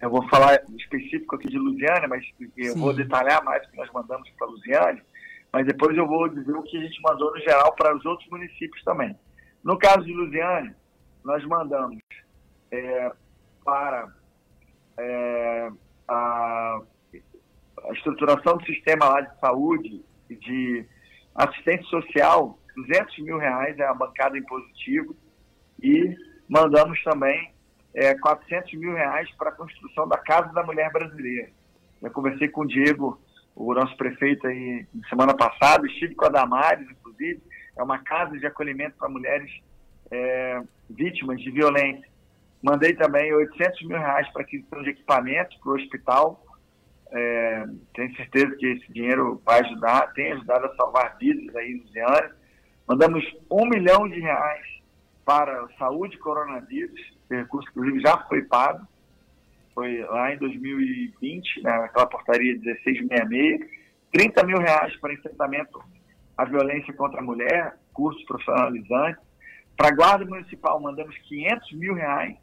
eu 0.00 0.10
vou 0.10 0.28
falar 0.28 0.60
específico 0.76 1.36
aqui 1.36 1.48
de 1.48 1.58
Lusiana, 1.58 2.08
mas 2.08 2.24
eu 2.56 2.72
Sim. 2.72 2.80
vou 2.80 2.92
detalhar 2.92 3.42
mais 3.44 3.64
o 3.64 3.70
que 3.70 3.76
nós 3.76 3.90
mandamos 3.92 4.28
para 4.30 4.48
Lusiana, 4.48 5.00
mas 5.54 5.64
depois 5.66 5.96
eu 5.96 6.04
vou 6.04 6.28
dizer 6.28 6.52
o 6.52 6.64
que 6.64 6.76
a 6.76 6.80
gente 6.80 7.00
mandou 7.00 7.30
no 7.30 7.38
geral 7.38 7.72
para 7.76 7.96
os 7.96 8.04
outros 8.04 8.28
municípios 8.28 8.82
também. 8.82 9.16
No 9.62 9.78
caso 9.78 10.02
de 10.02 10.12
Lusiana, 10.12 10.74
nós 11.24 11.44
mandamos 11.44 12.02
é, 12.72 13.12
para 13.64 14.12
é, 14.98 15.70
a, 16.08 16.80
a 17.84 17.92
estruturação 17.92 18.56
do 18.56 18.66
sistema 18.66 19.08
lá 19.08 19.20
de 19.20 19.38
saúde 19.38 20.04
e 20.28 20.34
de 20.34 20.84
assistência 21.36 21.84
social, 21.84 22.58
200 22.74 23.16
mil 23.20 23.38
reais 23.38 23.78
é 23.78 23.84
a 23.84 23.94
bancada 23.94 24.36
impositiva 24.36 25.14
e 25.80 26.16
mandamos 26.48 27.00
também 27.04 27.54
é, 27.94 28.12
400 28.18 28.74
mil 28.74 28.92
reais 28.92 29.30
para 29.38 29.50
a 29.50 29.54
construção 29.54 30.08
da 30.08 30.18
Casa 30.18 30.52
da 30.52 30.64
Mulher 30.64 30.90
Brasileira. 30.90 31.48
Eu 32.02 32.10
conversei 32.10 32.48
com 32.48 32.62
o 32.62 32.66
Diego, 32.66 33.20
o 33.54 33.72
nosso 33.72 33.96
prefeito 33.96 34.46
aí 34.46 34.86
semana 35.08 35.34
passada, 35.34 35.86
estive 35.86 36.14
com 36.14 36.26
a 36.26 36.28
Damares, 36.28 36.88
inclusive, 36.90 37.40
é 37.76 37.82
uma 37.82 37.98
casa 37.98 38.36
de 38.38 38.46
acolhimento 38.46 38.96
para 38.98 39.08
mulheres 39.08 39.50
é, 40.10 40.62
vítimas 40.90 41.40
de 41.40 41.50
violência. 41.50 42.08
Mandei 42.62 42.94
também 42.94 43.32
800 43.32 43.82
mil 43.86 43.98
reais 43.98 44.28
para 44.32 44.42
aquisição 44.42 44.82
de 44.82 44.90
equipamentos 44.90 45.56
para 45.58 45.72
o 45.72 45.74
hospital. 45.74 46.44
É, 47.10 47.64
tenho 47.94 48.16
certeza 48.16 48.56
que 48.56 48.66
esse 48.66 48.92
dinheiro 48.92 49.40
vai 49.44 49.60
ajudar, 49.60 50.12
tem 50.14 50.32
ajudado 50.32 50.66
a 50.66 50.74
salvar 50.76 51.16
vidas 51.18 51.54
aí 51.54 51.74
no 51.74 51.88
Ziane. 51.92 52.32
Mandamos 52.88 53.24
um 53.50 53.68
milhão 53.68 54.08
de 54.08 54.18
reais 54.18 54.66
para 55.24 55.68
saúde 55.78 56.18
coronavírus, 56.18 57.00
esse 57.00 57.40
recurso, 57.40 57.68
inclusive, 57.70 58.00
já 58.00 58.18
foi 58.28 58.42
pago. 58.42 58.86
Foi 59.74 59.98
lá 60.02 60.32
em 60.32 60.38
2020, 60.38 61.62
né, 61.62 61.70
naquela 61.78 62.06
portaria 62.06 62.52
1666. 62.54 63.84
30 64.12 64.44
mil 64.44 64.58
reais 64.58 64.94
para 65.00 65.12
enfrentamento 65.12 65.82
à 66.38 66.44
violência 66.44 66.94
contra 66.94 67.20
a 67.20 67.22
mulher, 67.22 67.76
cursos 67.92 68.22
profissionalizantes. 68.24 69.20
Para 69.76 69.88
a 69.88 69.94
Guarda 69.94 70.24
Municipal, 70.24 70.80
mandamos 70.80 71.16
500 71.18 71.72
mil 71.72 71.94
reais 71.94 72.36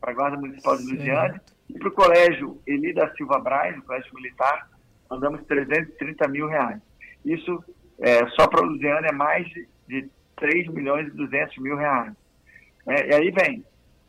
para 0.00 0.12
a 0.12 0.14
Guarda 0.14 0.36
Municipal 0.36 0.76
de 0.76 0.84
Lusiane. 0.84 1.40
E 1.68 1.78
para 1.78 1.88
o 1.88 1.92
Colégio 1.92 2.62
Eli 2.66 2.92
da 2.92 3.12
Silva 3.14 3.40
Braz, 3.40 3.76
o 3.76 3.82
Colégio 3.82 4.14
Militar, 4.14 4.70
mandamos 5.10 5.44
330 5.46 6.28
mil 6.28 6.46
reais. 6.46 6.80
Isso, 7.24 7.64
é, 7.98 8.26
só 8.28 8.46
para 8.46 8.64
Lusiane, 8.64 9.08
é 9.08 9.12
mais 9.12 9.48
de, 9.48 9.66
de 9.88 10.10
3 10.36 10.68
milhões 10.68 11.08
e 11.08 11.10
200 11.10 11.58
mil 11.58 11.76
reais. 11.76 12.12
É, 12.86 13.08
e 13.08 13.14
aí 13.14 13.30
vem 13.30 13.64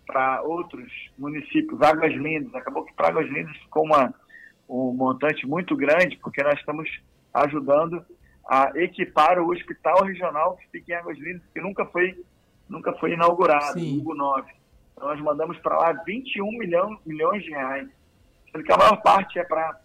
para 0.06 0.42
outros 0.44 0.92
municípios, 1.18 1.82
Águas 1.82 2.14
Lindas, 2.14 2.54
acabou 2.56 2.86
que 2.86 2.94
para 2.94 3.10
Águas 3.10 3.28
Lindas 3.30 3.56
ficou 3.58 3.84
uma, 3.86 4.14
um 4.70 4.94
montante 4.94 5.46
muito 5.48 5.76
grande, 5.76 6.18
porque 6.18 6.42
nós 6.44 6.60
estamos 6.60 6.90
ajudando 7.34 8.06
a 8.48 8.72
equipar 8.76 9.40
o 9.40 9.50
hospital 9.52 10.04
regional 10.04 10.56
que 10.58 10.68
fica 10.70 10.94
em 10.94 10.96
Águas 10.96 11.18
Lindas, 11.18 11.42
que 11.54 11.60
nunca 11.60 11.86
foi, 11.88 12.24
nunca 12.70 12.94
foi 12.94 13.14
inaugurado, 13.14 13.80
Sim. 13.80 14.00
Hugo 14.00 14.14
9. 14.16 14.52
Então, 14.94 15.08
nós 15.10 15.20
mandamos 15.20 15.58
para 15.60 15.78
lá 15.78 15.94
21 16.06 16.46
milhão, 16.58 16.98
milhões 17.06 17.44
de 17.44 17.50
reais. 17.50 17.90
Sendo 18.52 18.64
que 18.64 18.72
a 18.72 18.78
maior 18.78 19.02
parte 19.02 19.38
é 19.40 19.44
para 19.44 19.80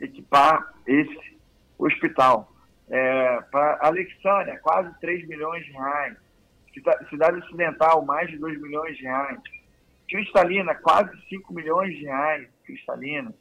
equipar 0.00 0.74
esse 0.86 1.38
hospital. 1.78 2.50
É, 2.88 3.40
para 3.50 3.78
Alexânia, 3.82 4.58
quase 4.62 4.92
3 5.00 5.26
milhões 5.28 5.64
de 5.64 5.72
reais. 5.72 6.16
Cida- 6.72 7.06
Cidade 7.10 7.38
Ocidental, 7.38 8.04
mais 8.04 8.28
de 8.30 8.38
2 8.38 8.60
milhões 8.60 8.96
de 8.96 9.02
reais. 9.04 9.38
Cristalina, 10.08 10.74
quase 10.76 11.10
5 11.28 11.52
milhões 11.52 11.94
de 11.96 12.04
reais. 12.04 12.48
Cristalina. 12.64 13.34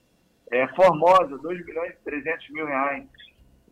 É, 0.51 0.67
Formosa, 0.69 1.37
2 1.37 1.65
milhões 1.65 1.93
e 1.93 2.03
300 2.03 2.49
mil 2.51 2.65
reais. 2.65 3.05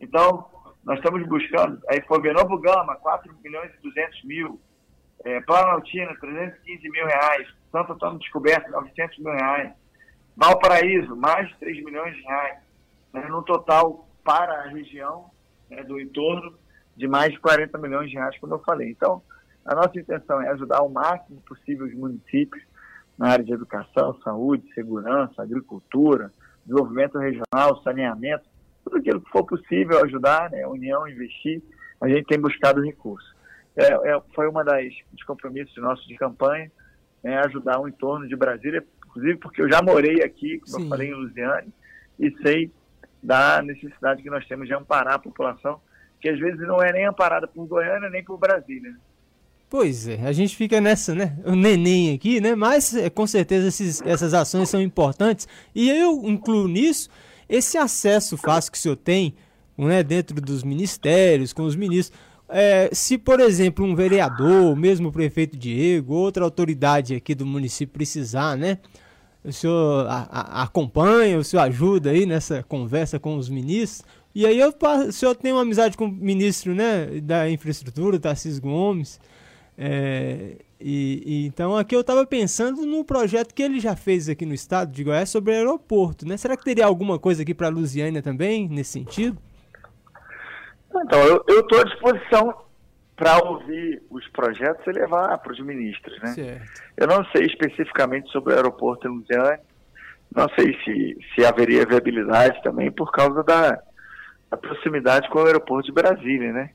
Então, 0.00 0.46
nós 0.84 0.98
estamos 0.98 1.26
buscando. 1.26 1.80
Aí 1.88 2.00
foi 2.02 2.32
Novo 2.32 2.58
Gama, 2.58 2.96
4 2.96 3.34
milhões 3.42 3.72
e 3.74 3.82
200 3.82 4.24
mil. 4.24 4.60
É, 5.24 5.40
Planaltina, 5.40 6.14
315 6.20 6.90
mil 6.90 7.06
reais. 7.06 7.48
Santo 7.72 7.92
Antônio 7.92 8.18
Descoberto, 8.18 8.70
900 8.70 9.18
mil 9.18 9.32
reais. 9.32 9.72
Valparaíso, 10.36 11.16
mais 11.16 11.48
de 11.48 11.58
3 11.58 11.84
milhões 11.84 12.14
de 12.14 12.22
reais. 12.22 12.58
Né, 13.12 13.26
no 13.28 13.42
total, 13.42 14.08
para 14.24 14.64
a 14.64 14.68
região 14.68 15.30
né, 15.70 15.82
do 15.84 16.00
entorno, 16.00 16.58
de 16.96 17.06
mais 17.06 17.32
de 17.32 17.40
40 17.40 17.78
milhões 17.78 18.10
de 18.10 18.16
reais, 18.16 18.38
como 18.38 18.54
eu 18.54 18.58
falei. 18.60 18.90
Então, 18.90 19.22
a 19.64 19.74
nossa 19.74 19.98
intenção 19.98 20.42
é 20.42 20.48
ajudar 20.50 20.82
o 20.82 20.88
máximo 20.88 21.40
possível 21.42 21.86
os 21.86 21.94
municípios 21.94 22.62
na 23.18 23.28
área 23.28 23.44
de 23.44 23.52
educação, 23.52 24.18
saúde, 24.22 24.72
segurança, 24.74 25.42
agricultura, 25.42 26.32
desenvolvimento 26.64 27.18
regional, 27.18 27.82
saneamento, 27.82 28.44
tudo 28.84 28.98
aquilo 28.98 29.20
que 29.20 29.30
for 29.30 29.44
possível 29.44 30.02
ajudar, 30.04 30.50
né, 30.50 30.62
a 30.62 30.68
União 30.68 31.08
investir, 31.08 31.62
a 32.00 32.08
gente 32.08 32.26
tem 32.26 32.40
buscado 32.40 32.82
recursos. 32.82 33.34
É, 33.76 33.92
é, 34.10 34.22
foi 34.34 34.48
uma 34.48 34.64
das 34.64 34.92
dos 35.12 35.22
compromissos 35.24 35.76
nossos 35.78 36.06
de 36.06 36.16
campanha, 36.16 36.70
é, 37.22 37.38
ajudar 37.38 37.80
o 37.80 37.88
entorno 37.88 38.28
de 38.28 38.36
Brasília, 38.36 38.84
inclusive 39.06 39.36
porque 39.38 39.62
eu 39.62 39.68
já 39.68 39.80
morei 39.82 40.22
aqui, 40.22 40.58
como 40.60 40.76
Sim. 40.76 40.82
eu 40.82 40.88
falei, 40.88 41.08
em 41.08 41.14
Lusiane, 41.14 41.72
e 42.18 42.30
sei 42.42 42.70
da 43.22 43.62
necessidade 43.62 44.22
que 44.22 44.30
nós 44.30 44.46
temos 44.46 44.68
de 44.68 44.74
amparar 44.74 45.14
a 45.14 45.18
população, 45.18 45.80
que 46.20 46.28
às 46.28 46.38
vezes 46.38 46.60
não 46.60 46.82
é 46.82 46.92
nem 46.92 47.06
amparada 47.06 47.48
por 47.48 47.66
Goiânia 47.66 48.10
nem 48.10 48.22
por 48.22 48.38
Brasília. 48.38 48.94
Pois 49.76 50.06
é, 50.06 50.20
a 50.24 50.30
gente 50.30 50.54
fica 50.54 50.80
nessa, 50.80 51.16
né? 51.16 51.36
O 51.44 51.56
neném 51.56 52.14
aqui, 52.14 52.40
né? 52.40 52.54
Mas 52.54 52.94
é, 52.94 53.10
com 53.10 53.26
certeza 53.26 53.66
esses- 53.66 54.00
essas 54.02 54.32
ações 54.32 54.68
são 54.68 54.80
importantes. 54.80 55.48
E 55.74 55.90
eu 55.90 56.22
incluo 56.28 56.68
nisso 56.68 57.08
esse 57.48 57.76
acesso 57.76 58.36
fácil 58.36 58.70
que 58.70 58.78
o 58.78 58.80
senhor 58.80 58.94
tem, 58.94 59.34
né, 59.76 60.04
dentro 60.04 60.40
dos 60.40 60.62
ministérios, 60.62 61.52
com 61.52 61.64
os 61.64 61.74
ministros. 61.74 62.16
É, 62.48 62.88
se, 62.92 63.18
por 63.18 63.40
exemplo, 63.40 63.84
um 63.84 63.96
vereador, 63.96 64.76
mesmo 64.76 65.08
o 65.08 65.12
prefeito 65.12 65.56
Diego, 65.56 66.14
outra 66.14 66.44
autoridade 66.44 67.16
aqui 67.16 67.34
do 67.34 67.44
município 67.44 67.94
precisar, 67.94 68.56
né? 68.56 68.78
O 69.42 69.52
senhor 69.52 70.06
a- 70.06 70.28
a- 70.30 70.62
acompanha, 70.62 71.36
o 71.36 71.42
senhor 71.42 71.64
ajuda 71.64 72.10
aí 72.10 72.26
nessa 72.26 72.62
conversa 72.62 73.18
com 73.18 73.36
os 73.36 73.48
ministros. 73.48 74.04
E 74.32 74.46
aí 74.46 74.56
eu, 74.60 74.72
o 75.08 75.10
senhor 75.12 75.34
tem 75.34 75.50
uma 75.50 75.62
amizade 75.62 75.96
com 75.96 76.04
o 76.04 76.12
ministro 76.12 76.76
né, 76.76 77.06
da 77.20 77.50
infraestrutura, 77.50 78.20
Tarcísio 78.20 78.62
Gomes. 78.62 79.18
É, 79.76 80.56
e, 80.80 81.22
e, 81.26 81.46
então 81.46 81.76
aqui 81.76 81.96
eu 81.96 82.00
estava 82.00 82.24
pensando 82.26 82.86
no 82.86 83.04
projeto 83.04 83.54
que 83.54 83.62
ele 83.62 83.80
já 83.80 83.96
fez 83.96 84.28
aqui 84.28 84.46
no 84.46 84.54
estado 84.54 84.92
de 84.92 85.02
Goiás 85.02 85.30
sobre 85.30 85.52
o 85.52 85.56
aeroporto, 85.56 86.26
né? 86.26 86.36
Será 86.36 86.56
que 86.56 86.64
teria 86.64 86.86
alguma 86.86 87.18
coisa 87.18 87.42
aqui 87.42 87.54
para 87.54 87.66
a 87.66 87.70
Lusiânia 87.70 88.22
também 88.22 88.68
nesse 88.68 88.92
sentido? 88.92 89.38
Então, 90.94 91.20
eu 91.48 91.60
estou 91.60 91.80
à 91.80 91.84
disposição 91.84 92.54
para 93.16 93.38
ouvir 93.38 94.02
os 94.10 94.26
projetos 94.28 94.86
e 94.86 94.92
levar 94.92 95.38
para 95.38 95.52
os 95.52 95.60
ministros, 95.60 96.20
né? 96.20 96.28
Certo. 96.28 96.82
Eu 96.96 97.06
não 97.06 97.24
sei 97.26 97.46
especificamente 97.46 98.30
sobre 98.30 98.52
o 98.52 98.56
aeroporto 98.56 99.08
em 99.08 99.10
Lusiânia, 99.10 99.60
não 100.34 100.48
sei 100.50 100.76
se, 100.84 101.18
se 101.34 101.44
haveria 101.44 101.86
viabilidade 101.86 102.60
também 102.62 102.90
por 102.90 103.12
causa 103.12 103.42
da, 103.42 103.80
da 104.50 104.56
proximidade 104.56 105.28
com 105.30 105.38
o 105.38 105.46
aeroporto 105.46 105.86
de 105.86 105.92
Brasília, 105.92 106.52
né? 106.52 106.70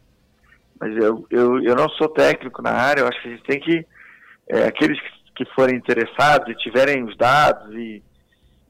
Mas 0.79 0.95
eu, 0.95 1.25
eu, 1.29 1.61
eu 1.61 1.75
não 1.75 1.89
sou 1.89 2.07
técnico 2.07 2.61
na 2.61 2.71
área, 2.71 3.01
eu 3.01 3.07
acho 3.07 3.21
que 3.21 3.27
a 3.27 3.31
gente 3.31 3.43
tem 3.43 3.59
que, 3.59 3.85
é, 4.47 4.63
aqueles 4.65 4.99
que 5.35 5.45
forem 5.53 5.75
interessados 5.75 6.49
e 6.49 6.57
tiverem 6.57 7.03
os 7.03 7.15
dados 7.17 7.73
e, 7.75 8.01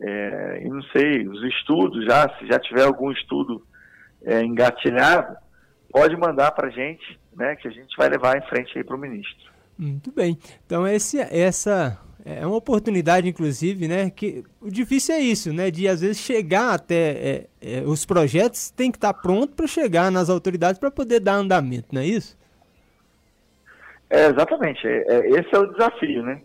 é, 0.01 0.61
e 0.63 0.69
não 0.69 0.81
sei, 0.83 1.27
os 1.27 1.43
estudos 1.43 2.05
já, 2.05 2.29
se 2.37 2.47
já 2.47 2.59
tiver 2.59 2.83
algum 2.83 3.11
estudo 3.11 3.63
é, 4.23 4.41
engatilhado, 4.41 5.35
pode 5.91 6.15
mandar 6.17 6.51
para 6.51 6.67
a 6.67 6.71
gente, 6.71 7.19
né, 7.35 7.55
que 7.55 7.67
a 7.67 7.71
gente 7.71 7.95
vai 7.97 8.09
levar 8.09 8.37
em 8.37 8.47
frente 8.47 8.77
aí 8.77 8.83
para 8.83 8.95
o 8.95 8.99
ministro. 8.99 9.49
Muito 9.77 10.11
bem. 10.11 10.37
Então 10.65 10.87
esse, 10.87 11.19
essa 11.19 11.97
é 12.37 12.45
uma 12.45 12.55
oportunidade, 12.55 13.27
inclusive, 13.27 13.87
né? 13.87 14.09
Que 14.09 14.43
o 14.61 14.69
difícil 14.69 15.15
é 15.15 15.19
isso, 15.19 15.51
né? 15.53 15.71
De 15.71 15.87
às 15.87 16.01
vezes 16.01 16.17
chegar 16.17 16.73
até 16.73 16.95
é, 16.95 17.45
é, 17.61 17.81
os 17.81 18.05
projetos 18.05 18.69
tem 18.69 18.91
que 18.91 18.97
estar 18.97 19.13
pronto 19.13 19.55
para 19.55 19.67
chegar 19.67 20.11
nas 20.11 20.29
autoridades 20.29 20.79
para 20.79 20.91
poder 20.91 21.19
dar 21.19 21.35
andamento, 21.35 21.87
não 21.91 22.01
é 22.01 22.05
isso? 22.05 22.37
É, 24.09 24.27
exatamente. 24.27 24.85
É, 24.87 25.05
é, 25.07 25.29
esse 25.29 25.53
é 25.53 25.59
o 25.59 25.71
desafio, 25.71 26.23
né? 26.23 26.41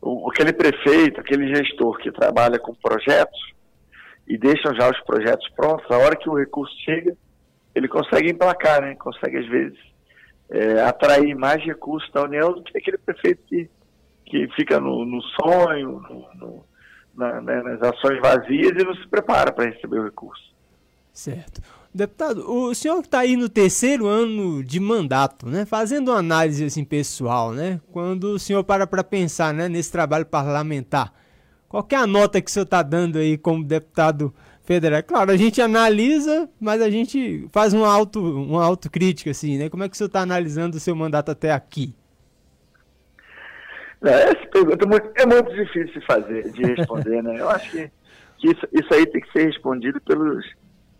O, 0.00 0.30
aquele 0.30 0.52
prefeito, 0.52 1.20
aquele 1.20 1.54
gestor 1.54 1.98
que 1.98 2.12
trabalha 2.12 2.58
com 2.58 2.74
projetos 2.74 3.54
e 4.26 4.36
deixam 4.36 4.74
já 4.74 4.90
os 4.90 5.00
projetos 5.00 5.48
prontos, 5.50 5.90
a 5.90 5.98
hora 5.98 6.16
que 6.16 6.28
o 6.28 6.36
recurso 6.36 6.74
chega, 6.84 7.16
ele 7.74 7.88
consegue 7.88 8.30
emplacar, 8.30 8.82
né? 8.82 8.94
Consegue, 8.96 9.38
às 9.38 9.48
vezes, 9.48 9.78
é, 10.50 10.80
atrair 10.82 11.34
mais 11.34 11.62
recursos 11.64 12.10
da 12.12 12.22
União 12.22 12.52
do 12.52 12.62
que 12.62 12.76
aquele 12.76 12.98
prefeito 12.98 13.42
que 13.46 13.68
que 14.26 14.48
fica 14.54 14.78
no, 14.78 15.04
no 15.04 15.22
sonho, 15.22 16.00
no, 16.00 16.26
no, 16.34 16.64
na, 17.14 17.40
né, 17.40 17.62
nas 17.62 17.80
ações 17.82 18.20
vazias 18.20 18.72
e 18.72 18.84
não 18.84 18.94
se 18.94 19.06
prepara 19.08 19.52
para 19.52 19.70
receber 19.70 20.00
o 20.00 20.04
recurso. 20.04 20.44
Certo. 21.12 21.62
Deputado, 21.94 22.44
o 22.46 22.74
senhor 22.74 23.00
está 23.00 23.20
aí 23.20 23.38
no 23.38 23.48
terceiro 23.48 24.06
ano 24.06 24.62
de 24.62 24.78
mandato, 24.78 25.48
né? 25.48 25.64
Fazendo 25.64 26.10
uma 26.10 26.18
análise 26.18 26.62
assim 26.62 26.84
pessoal, 26.84 27.52
né? 27.52 27.80
Quando 27.90 28.32
o 28.32 28.38
senhor 28.38 28.62
para 28.62 28.86
para 28.86 29.02
pensar, 29.02 29.54
né, 29.54 29.66
nesse 29.66 29.90
trabalho 29.90 30.26
parlamentar, 30.26 31.10
qual 31.66 31.86
é 31.90 31.94
a 31.96 32.06
nota 32.06 32.38
que 32.42 32.50
o 32.50 32.52
senhor 32.52 32.64
está 32.64 32.82
dando 32.82 33.16
aí 33.16 33.38
como 33.38 33.64
deputado 33.64 34.34
federal? 34.62 35.02
Claro, 35.04 35.30
a 35.30 35.38
gente 35.38 35.62
analisa, 35.62 36.50
mas 36.60 36.82
a 36.82 36.90
gente 36.90 37.48
faz 37.50 37.72
uma 37.72 37.88
auto 37.88 38.20
uma 38.20 38.62
autocrítica 38.62 39.30
assim, 39.30 39.56
né? 39.56 39.70
Como 39.70 39.82
é 39.82 39.88
que 39.88 39.94
o 39.94 39.96
senhor 39.96 40.08
está 40.08 40.20
analisando 40.20 40.76
o 40.76 40.80
seu 40.80 40.94
mandato 40.94 41.30
até 41.30 41.50
aqui? 41.50 41.94
Essa 44.02 44.46
pergunta 44.48 44.84
é 44.84 44.88
muito, 44.88 45.12
é 45.16 45.26
muito 45.26 45.54
difícil 45.54 46.00
de 46.00 46.06
fazer, 46.06 46.50
de 46.50 46.62
responder, 46.62 47.22
né? 47.22 47.40
Eu 47.40 47.48
acho 47.48 47.70
que, 47.70 47.90
que 48.38 48.48
isso, 48.48 48.68
isso, 48.72 48.94
aí 48.94 49.06
tem 49.06 49.20
que 49.20 49.32
ser 49.32 49.46
respondido 49.46 50.00
pelos, 50.02 50.44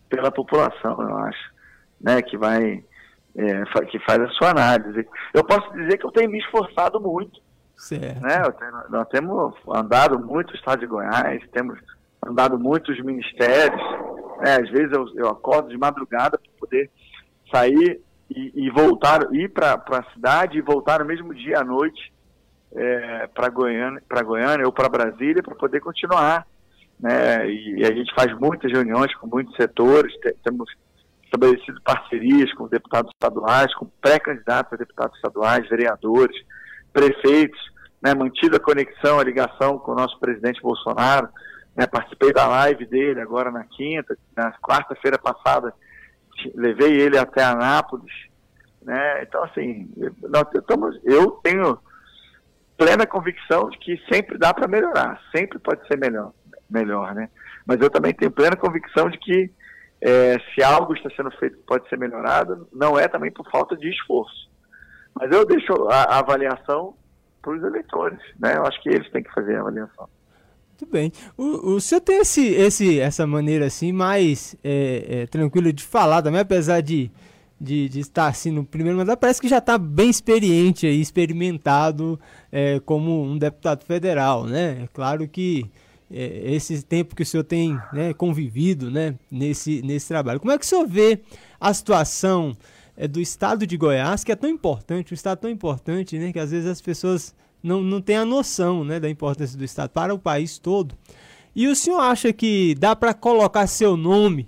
pela 0.09 0.31
população, 0.31 1.01
eu 1.01 1.17
acho, 1.19 1.53
né? 2.01 2.23
Que 2.23 2.37
vai, 2.39 2.83
é, 3.37 3.65
que 3.91 3.99
faz 4.01 4.21
a 4.21 4.29
sua 4.31 4.51
análise. 4.51 5.07
Eu 5.35 5.45
posso 5.45 5.71
dizer 5.75 5.99
que 5.99 6.07
eu 6.07 6.11
tenho 6.11 6.31
me 6.31 6.39
esforçado 6.39 6.99
muito, 6.99 7.41
certo. 7.77 8.21
né? 8.21 8.43
Tenho, 8.59 8.73
nós 8.89 9.09
temos 9.09 9.55
andado 9.69 10.19
muito 10.19 10.51
no 10.51 10.57
estado 10.57 10.81
de 10.81 10.87
Goiás, 10.87 11.43
temos 11.53 11.79
andado 12.27 12.59
muito 12.59 12.91
os 12.91 13.01
ministérios, 13.05 13.83
né? 14.39 14.57
Às 14.63 14.71
vezes 14.71 14.91
eu, 14.93 15.07
eu 15.17 15.29
acordo 15.29 15.69
de 15.69 15.77
madrugada 15.77 16.39
para 16.39 16.51
poder 16.59 16.91
sair 17.53 18.01
e, 18.31 18.53
e 18.67 18.71
voltar, 18.71 19.29
ir 19.35 19.51
para 19.51 19.75
a 19.75 20.13
cidade 20.15 20.57
e 20.57 20.63
voltar 20.63 21.01
no 21.01 21.05
mesmo 21.05 21.35
dia 21.35 21.61
à 21.61 21.65
noite 21.65 22.16
é, 22.77 23.27
para 23.29 23.49
Goiânia, 23.49 24.03
para 24.07 24.23
Goiânia 24.23 24.67
ou 24.67 24.73
para 24.73 24.89
Brasília 24.89 25.43
para 25.43 25.55
poder 25.55 25.81
continuar. 25.81 26.47
Né? 27.01 27.49
E, 27.49 27.81
e, 27.81 27.87
a 27.87 27.93
gente 27.93 28.15
faz 28.15 28.33
muitas 28.39 28.71
reuniões 28.71 29.15
com 29.17 29.27
muitos 29.27 29.55
setores, 29.57 30.13
temos 30.45 30.71
estabelecido 31.25 31.81
parcerias 31.83 32.53
com 32.55 32.69
deputados 32.69 33.11
estaduais, 33.13 33.75
com 33.75 33.87
pré-candidatos 34.01 34.75
a 34.75 34.77
deputados 34.77 35.17
estaduais, 35.17 35.69
vereadores, 35.69 36.37
prefeitos, 36.93 37.59
né? 38.01 38.15
mantido 38.15 38.57
a 38.57 38.61
conexão, 38.61 39.19
a 39.19 39.25
ligação 39.25 39.79
com 39.79 39.93
o 39.93 39.97
nosso 39.97 40.19
presidente 40.21 40.61
Bolsonaro. 40.61 41.29
Né? 41.75 41.87
Participei 41.87 42.33
da 42.33 42.47
live 42.47 42.87
dele 42.87 43.21
agora 43.21 43.51
na 43.51 43.65
quinta, 43.65 44.17
na 44.37 44.53
quarta-feira 44.53 45.19
passada, 45.19 45.75
levei 46.55 47.01
ele 47.01 47.19
até 47.19 47.43
Anápolis. 47.43 48.13
Né? 48.83 49.23
Então, 49.23 49.43
assim, 49.45 49.91
nós 50.23 50.47
estamos, 50.55 50.99
eu 51.05 51.33
tenho 51.43 51.79
plena 52.77 53.07
convicção 53.07 53.71
de 53.71 53.79
que 53.79 54.01
sempre 54.13 54.39
dá 54.39 54.53
para 54.53 54.69
melhorar, 54.69 55.21
sempre 55.35 55.59
pode 55.59 55.87
ser 55.87 55.99
melhor, 55.99 56.33
melhor, 56.69 57.15
né? 57.15 57.29
Mas 57.65 57.81
eu 57.81 57.91
também 57.91 58.13
tenho 58.13 58.31
plena 58.31 58.57
convicção 58.57 59.09
de 59.09 59.19
que 59.19 59.51
é, 60.01 60.39
se 60.55 60.63
algo 60.63 60.95
está 60.95 61.09
sendo 61.17 61.31
feito 61.33 61.57
que 61.57 61.65
pode 61.65 61.89
ser 61.89 61.99
melhorado, 61.99 62.69
não 62.73 62.99
é 62.99 63.09
também 63.09 63.33
por 63.33 63.49
falta 63.51 63.77
de 63.77 63.89
esforço. 63.89 64.51
Mas 65.15 65.31
eu 65.33 65.45
deixo 65.47 65.73
a, 65.89 66.03
a 66.03 66.19
avaliação 66.19 66.95
para 67.41 67.55
os 67.55 67.63
eleitores, 67.63 68.19
né? 68.39 68.57
Eu 68.57 68.67
acho 68.67 68.81
que 68.83 68.91
eles 68.91 69.11
têm 69.11 69.23
que 69.23 69.33
fazer 69.33 69.57
a 69.57 69.61
avaliação. 69.61 70.09
Muito 70.79 70.93
bem. 70.93 71.11
O, 71.39 71.75
o 71.75 71.81
senhor 71.81 72.03
tem 72.03 72.19
esse, 72.19 72.47
esse, 72.49 73.01
essa 73.01 73.27
maneira 73.27 73.65
assim 73.65 73.93
mais 73.93 74.55
é, 74.63 75.23
é, 75.23 75.27
tranquila 75.27 75.73
de 75.73 75.83
falar 75.83 76.21
também, 76.21 76.41
apesar 76.41 76.83
de 76.83 77.11
de, 77.61 77.89
de 77.89 78.01
estar 78.01 78.27
assim 78.27 78.51
no 78.51 78.65
primeiro 78.65 78.99
mandato, 78.99 79.19
parece 79.19 79.41
que 79.41 79.49
já 79.49 79.59
está 79.59 79.79
bem 79.79 80.11
experiente 80.11 80.87
aí, 80.87 81.01
experimentado 81.01 82.21
é, 82.53 82.81
como 82.81 83.23
um 83.23 83.39
deputado 83.39 83.85
federal, 83.85 84.45
né? 84.45 84.83
É 84.85 84.89
claro 84.93 85.27
que 85.27 85.65
é, 86.11 86.53
esse 86.53 86.83
tempo 86.83 87.17
que 87.17 87.23
o 87.23 87.27
senhor 87.27 87.45
tem 87.45 87.79
né, 87.93 88.13
convivido 88.13 88.91
né, 88.91 89.15
nesse, 89.31 89.83
nesse 89.83 90.09
trabalho. 90.09 90.39
Como 90.39 90.53
é 90.53 90.59
que 90.59 90.65
o 90.65 90.69
senhor 90.69 90.87
vê 90.87 91.21
a 91.59 91.73
situação 91.73 92.57
é, 92.97 93.09
do 93.09 93.21
estado 93.21 93.67
de 93.67 93.77
Goiás, 93.77 94.23
que 94.23 94.33
é 94.33 94.37
tão 94.37 94.51
importante, 94.51 95.13
um 95.13 95.15
estado 95.15 95.39
tão 95.39 95.51
importante, 95.51 96.19
né, 96.19 96.33
que 96.33 96.39
às 96.39 96.51
vezes 96.51 96.69
as 96.69 96.81
pessoas 96.81 97.35
não, 97.63 97.83
não 97.83 98.01
têm 98.01 98.17
a 98.17 98.25
noção 98.25 98.85
né, 98.85 99.01
da 99.01 99.09
importância 99.09 99.57
do 99.59 99.65
estado 99.65 99.91
para 99.91 100.15
o 100.15 100.19
país 100.19 100.59
todo. 100.59 100.95
E 101.55 101.67
o 101.67 101.75
senhor 101.75 102.01
acha 102.01 102.33
que 102.33 102.75
dá 102.75 102.95
para 102.95 103.15
colocar 103.15 103.67
seu 103.67 103.97
nome 103.97 104.47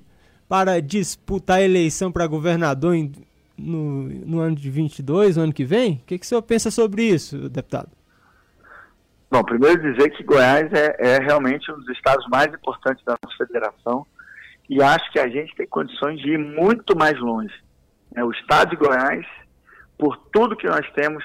para 0.48 0.80
disputar 0.80 1.58
a 1.58 1.62
eleição 1.62 2.10
para 2.10 2.26
governador 2.26 2.94
em, 2.94 3.12
no, 3.56 4.04
no 4.04 4.40
ano 4.40 4.56
de 4.56 4.70
22, 4.70 5.36
no 5.36 5.42
ano 5.42 5.52
que 5.52 5.64
vem? 5.64 5.94
O 5.94 6.06
que, 6.06 6.18
que 6.18 6.24
o 6.24 6.28
senhor 6.28 6.42
pensa 6.42 6.70
sobre 6.70 7.02
isso, 7.02 7.48
deputado? 7.48 7.90
Bom, 9.30 9.44
primeiro 9.44 9.92
dizer 9.92 10.08
que 10.10 10.22
Goiás 10.22 10.72
é, 10.72 10.96
é 10.98 11.18
realmente 11.18 11.70
um 11.70 11.76
dos 11.76 11.88
estados 11.90 12.26
mais 12.28 12.46
importantes 12.46 13.04
da 13.04 13.14
nossa 13.22 13.36
federação 13.36 14.06
e 14.70 14.82
acho 14.82 15.10
que 15.12 15.18
a 15.18 15.28
gente 15.28 15.54
tem 15.54 15.66
condições 15.66 16.18
de 16.20 16.32
ir 16.32 16.38
muito 16.38 16.96
mais 16.96 17.18
longe. 17.20 17.52
É, 18.16 18.24
o 18.24 18.30
estado 18.30 18.70
de 18.70 18.76
Goiás, 18.76 19.26
por 19.98 20.16
tudo 20.32 20.56
que 20.56 20.66
nós 20.66 20.86
temos, 20.92 21.22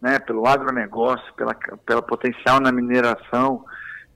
né, 0.00 0.18
pelo 0.18 0.44
agronegócio, 0.46 1.32
pela, 1.34 1.54
pela 1.54 2.02
potencial 2.02 2.60
na 2.60 2.72
mineração, 2.72 3.64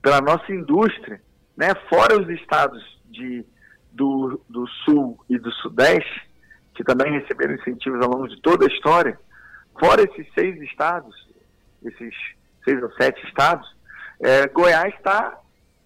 pela 0.01 0.19
nossa 0.19 0.51
indústria, 0.51 1.21
né, 1.55 1.73
fora 1.89 2.21
os 2.21 2.29
estados 2.29 2.81
de 3.05 3.45
do, 3.91 4.41
do 4.49 4.67
Sul 4.85 5.19
e 5.29 5.37
do 5.37 5.51
Sudeste, 5.51 6.29
que 6.75 6.83
também 6.83 7.11
receberam 7.19 7.55
incentivos 7.55 8.01
ao 8.01 8.11
longo 8.11 8.27
de 8.27 8.41
toda 8.41 8.65
a 8.65 8.73
história, 8.73 9.19
fora 9.79 10.03
esses 10.03 10.27
seis 10.33 10.59
estados, 10.61 11.15
esses 11.83 12.13
seis 12.63 12.81
ou 12.81 12.91
sete 12.93 13.25
estados, 13.27 13.67
é, 14.19 14.47
Goiás 14.47 14.93
está 14.93 15.39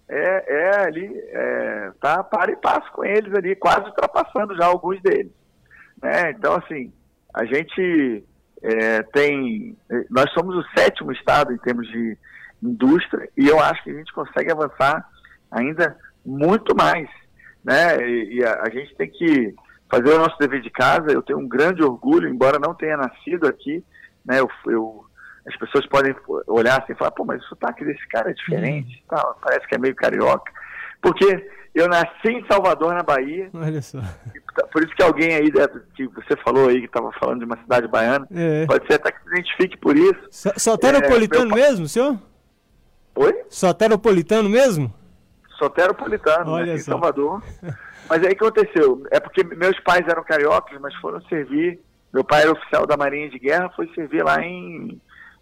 é, 0.08 0.44
é, 0.46 0.86
ali, 0.86 1.06
está 1.94 2.20
é, 2.20 2.22
para 2.22 2.52
e 2.52 2.56
passo 2.56 2.90
com 2.92 3.04
eles 3.04 3.34
ali, 3.34 3.56
quase 3.56 3.86
ultrapassando 3.86 4.54
já 4.56 4.66
alguns 4.66 5.00
deles. 5.02 5.32
Né? 6.02 6.30
Então, 6.30 6.54
assim, 6.54 6.92
a 7.34 7.44
gente 7.44 8.24
é, 8.62 9.02
tem. 9.02 9.76
Nós 10.10 10.30
somos 10.32 10.54
o 10.54 10.68
sétimo 10.76 11.12
estado 11.12 11.52
em 11.52 11.58
termos 11.58 11.88
de 11.88 12.16
indústria 12.62 13.28
e 13.36 13.48
eu 13.48 13.60
acho 13.60 13.82
que 13.82 13.90
a 13.90 13.94
gente 13.94 14.12
consegue 14.12 14.52
avançar 14.52 15.08
ainda 15.50 15.96
muito 16.24 16.74
mais 16.76 17.08
né? 17.66 18.08
E, 18.08 18.36
e 18.36 18.44
a, 18.44 18.62
a, 18.62 18.70
gente 18.70 18.94
tem 18.94 19.10
que 19.10 19.52
fazer 19.90 20.14
o 20.14 20.18
nosso 20.18 20.38
dever 20.38 20.62
de 20.62 20.70
casa. 20.70 21.10
Eu 21.10 21.20
tenho 21.20 21.40
um 21.40 21.48
grande 21.48 21.82
orgulho, 21.82 22.28
embora 22.28 22.60
não 22.60 22.72
tenha 22.72 22.96
nascido 22.96 23.48
aqui, 23.48 23.84
né? 24.24 24.38
Eu, 24.38 24.48
eu 24.68 25.04
as 25.46 25.56
pessoas 25.56 25.86
podem 25.86 26.14
olhar 26.46 26.80
assim 26.80 26.92
e 26.92 26.96
falar, 26.96 27.10
pô, 27.10 27.24
mas 27.24 27.42
o 27.44 27.48
sotaque 27.48 27.84
desse 27.84 28.06
cara 28.08 28.30
é 28.30 28.34
diferente, 28.34 29.04
tá, 29.08 29.22
parece 29.40 29.66
que 29.66 29.74
é 29.74 29.78
meio 29.78 29.94
carioca. 29.94 30.52
Porque 31.00 31.48
Eu 31.74 31.88
nasci 31.88 32.28
em 32.28 32.44
Salvador, 32.50 32.94
na 32.94 33.02
Bahia. 33.02 33.50
Olha 33.52 33.82
só. 33.82 34.00
Por 34.72 34.82
isso 34.82 34.94
que 34.96 35.02
alguém 35.02 35.34
aí, 35.34 35.52
que 35.94 36.08
você 36.08 36.34
falou 36.42 36.70
aí, 36.70 36.80
que 36.80 36.86
estava 36.86 37.12
falando 37.20 37.40
de 37.40 37.44
uma 37.44 37.58
cidade 37.58 37.86
baiana, 37.86 38.26
É. 38.34 38.64
pode 38.64 38.86
ser 38.86 38.94
até 38.94 39.12
que 39.12 39.22
se 39.22 39.28
identifique 39.28 39.76
por 39.76 39.94
isso. 39.94 40.18
So- 40.30 40.54
Soteropolitano 40.56 41.52
É, 41.52 41.54
meu 41.54 41.56
mesmo, 41.56 41.86
senhor? 41.86 42.18
Oi? 43.14 43.44
Soteropolitano 43.50 44.48
mesmo? 44.48 44.90
Soteropolitano, 45.58 46.52
Olha 46.52 46.66
né, 46.66 46.74
em. 46.74 46.78
Salvador. 46.78 47.42
Mas 48.08 48.22
aí 48.24 48.32
o 48.32 48.36
que 48.36 48.44
aconteceu? 48.44 49.02
É 49.10 49.18
porque 49.18 49.42
meus 49.42 49.78
pais 49.80 50.06
eram 50.06 50.22
cariocas, 50.22 50.80
mas 50.80 50.94
foram 50.96 51.20
servir. 51.22 51.80
Meu 52.14 52.22
pai 52.22 52.42
era 52.42 52.52
oficial 52.52 52.86
da 52.86 52.96
Marinha 52.96 53.28
de 53.28 53.36
Guerra, 53.38 53.68
foi 53.74 53.88
servir 53.94 54.22
lá 54.24 54.40
em, 54.40 55.00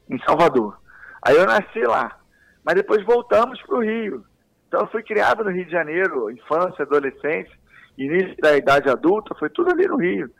em 0.08 0.18
Salvador. 0.24 0.78
Aí 1.22 1.36
eu 1.36 1.44
nasci 1.44 1.80
lá. 1.82 2.16
Mas 2.64 2.76
depois 2.76 3.04
voltamos 3.04 3.60
para 3.62 3.76
o 3.76 3.82
Rio. 3.82 4.24
Então 4.66 4.80
eu 4.80 4.86
fui 4.86 5.02
criado 5.02 5.44
no 5.44 5.50
Rio 5.50 5.66
de 5.66 5.70
Janeiro, 5.70 6.30
infância, 6.30 6.84
adolescência, 6.84 7.52
início 7.98 8.34
da 8.38 8.56
idade 8.56 8.88
adulta, 8.88 9.34
foi 9.38 9.50
tudo 9.50 9.70
ali 9.70 9.86
no 9.86 9.98
Rio. 9.98 10.30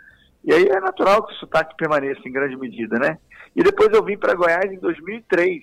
E 0.43 0.55
aí 0.55 0.67
é 0.67 0.81
natural 0.81 1.27
que 1.27 1.33
o 1.35 1.37
sotaque 1.37 1.77
permaneça 1.77 2.23
em 2.27 2.33
grande 2.33 2.57
medida, 2.57 2.99
né? 2.99 3.19
E 3.55 3.63
depois 3.63 3.91
eu 3.93 4.03
vim 4.03 4.17
para 4.17 4.35
Goiás 4.35 4.73
em 4.73 4.79
2003. 4.79 5.63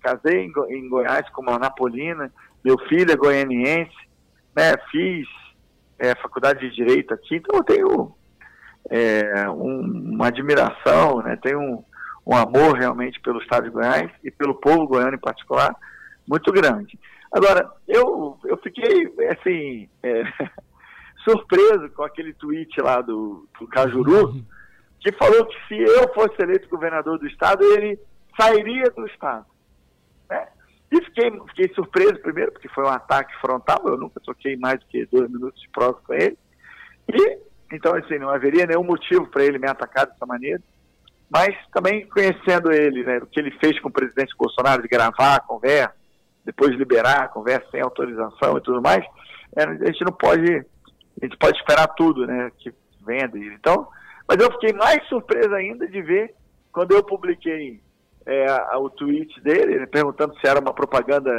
Casei 0.00 0.44
em, 0.44 0.52
Go- 0.52 0.66
em 0.66 0.88
Goiás 0.88 1.28
com 1.30 1.42
uma 1.42 1.58
napolina, 1.58 2.30
meu 2.64 2.78
filho 2.88 3.10
é 3.10 3.16
goianiense, 3.16 3.96
né? 4.56 4.74
Fiz 4.90 5.26
é, 5.98 6.14
faculdade 6.16 6.60
de 6.68 6.74
Direito 6.74 7.12
aqui, 7.14 7.36
então 7.36 7.56
eu 7.56 7.64
tenho 7.64 8.14
é, 8.90 9.48
um- 9.50 10.12
uma 10.14 10.28
admiração, 10.28 11.18
né? 11.22 11.36
tenho 11.42 11.60
um, 11.60 11.84
um 12.26 12.36
amor 12.36 12.74
realmente 12.78 13.20
pelo 13.20 13.40
Estado 13.42 13.64
de 13.64 13.70
Goiás 13.70 14.10
e 14.24 14.30
pelo 14.30 14.54
povo 14.54 14.86
goiano 14.86 15.14
em 15.14 15.20
particular, 15.20 15.74
muito 16.26 16.50
grande. 16.52 16.98
Agora, 17.32 17.70
eu, 17.86 18.38
eu 18.44 18.56
fiquei, 18.58 19.12
assim, 19.30 19.88
é, 20.02 20.22
surpreso 21.24 21.90
com 21.90 22.02
aquele 22.02 22.32
tweet 22.32 22.80
lá 22.80 23.00
do, 23.02 23.46
do 23.60 23.66
Cajuru, 23.66 24.42
que 25.00 25.12
falou 25.12 25.44
que 25.46 25.56
se 25.68 25.78
eu 25.78 26.12
fosse 26.14 26.34
eleito 26.40 26.68
governador 26.68 27.18
do 27.18 27.26
Estado, 27.26 27.62
ele 27.64 27.98
sairia 28.40 28.90
do 28.90 29.06
Estado. 29.06 29.44
E 30.90 31.02
fiquei, 31.04 31.30
fiquei 31.48 31.74
surpreso 31.74 32.18
primeiro, 32.20 32.52
porque 32.52 32.68
foi 32.68 32.84
um 32.84 32.88
ataque 32.88 33.34
frontal, 33.40 33.80
eu 33.86 33.98
nunca 33.98 34.20
toquei 34.20 34.56
mais 34.56 34.80
do 34.80 34.86
que 34.86 35.06
dois 35.06 35.30
minutos 35.30 35.60
de 35.60 35.68
prosa 35.68 35.98
com 36.06 36.14
ele. 36.14 36.38
E, 37.12 37.38
então, 37.72 37.94
assim, 37.94 38.18
não 38.18 38.30
haveria 38.30 38.66
nenhum 38.66 38.84
motivo 38.84 39.26
para 39.26 39.44
ele 39.44 39.58
me 39.58 39.68
atacar 39.68 40.06
dessa 40.06 40.24
maneira. 40.24 40.62
Mas 41.30 41.54
também 41.72 42.06
conhecendo 42.08 42.72
ele, 42.72 43.04
né, 43.04 43.18
o 43.18 43.26
que 43.26 43.38
ele 43.38 43.50
fez 43.58 43.78
com 43.80 43.88
o 43.88 43.92
presidente 43.92 44.34
Bolsonaro 44.36 44.80
de 44.80 44.88
gravar 44.88 45.36
a 45.36 45.40
conversa, 45.40 45.94
depois 46.42 46.74
liberar 46.74 47.24
a 47.24 47.28
conversa 47.28 47.68
sem 47.70 47.82
autorização 47.82 48.56
e 48.56 48.60
tudo 48.62 48.80
mais, 48.80 49.04
é, 49.54 49.64
a 49.64 49.86
gente 49.86 50.04
não 50.04 50.12
pode, 50.12 50.50
a 50.50 51.24
gente 51.26 51.36
pode 51.36 51.58
esperar 51.58 51.86
tudo, 51.88 52.26
né, 52.26 52.50
que 52.58 52.72
venha 53.06 53.28
dele. 53.28 53.54
Então, 53.60 53.86
mas 54.26 54.38
eu 54.38 54.50
fiquei 54.52 54.72
mais 54.72 55.06
surpreso 55.08 55.54
ainda 55.54 55.86
de 55.86 56.00
ver 56.00 56.34
quando 56.72 56.92
eu 56.92 57.02
publiquei 57.02 57.80
é, 58.28 58.76
o 58.76 58.90
tweet 58.90 59.40
dele, 59.40 59.74
ele 59.74 59.86
perguntando 59.86 60.38
se 60.38 60.46
era 60.46 60.60
uma 60.60 60.74
propaganda 60.74 61.30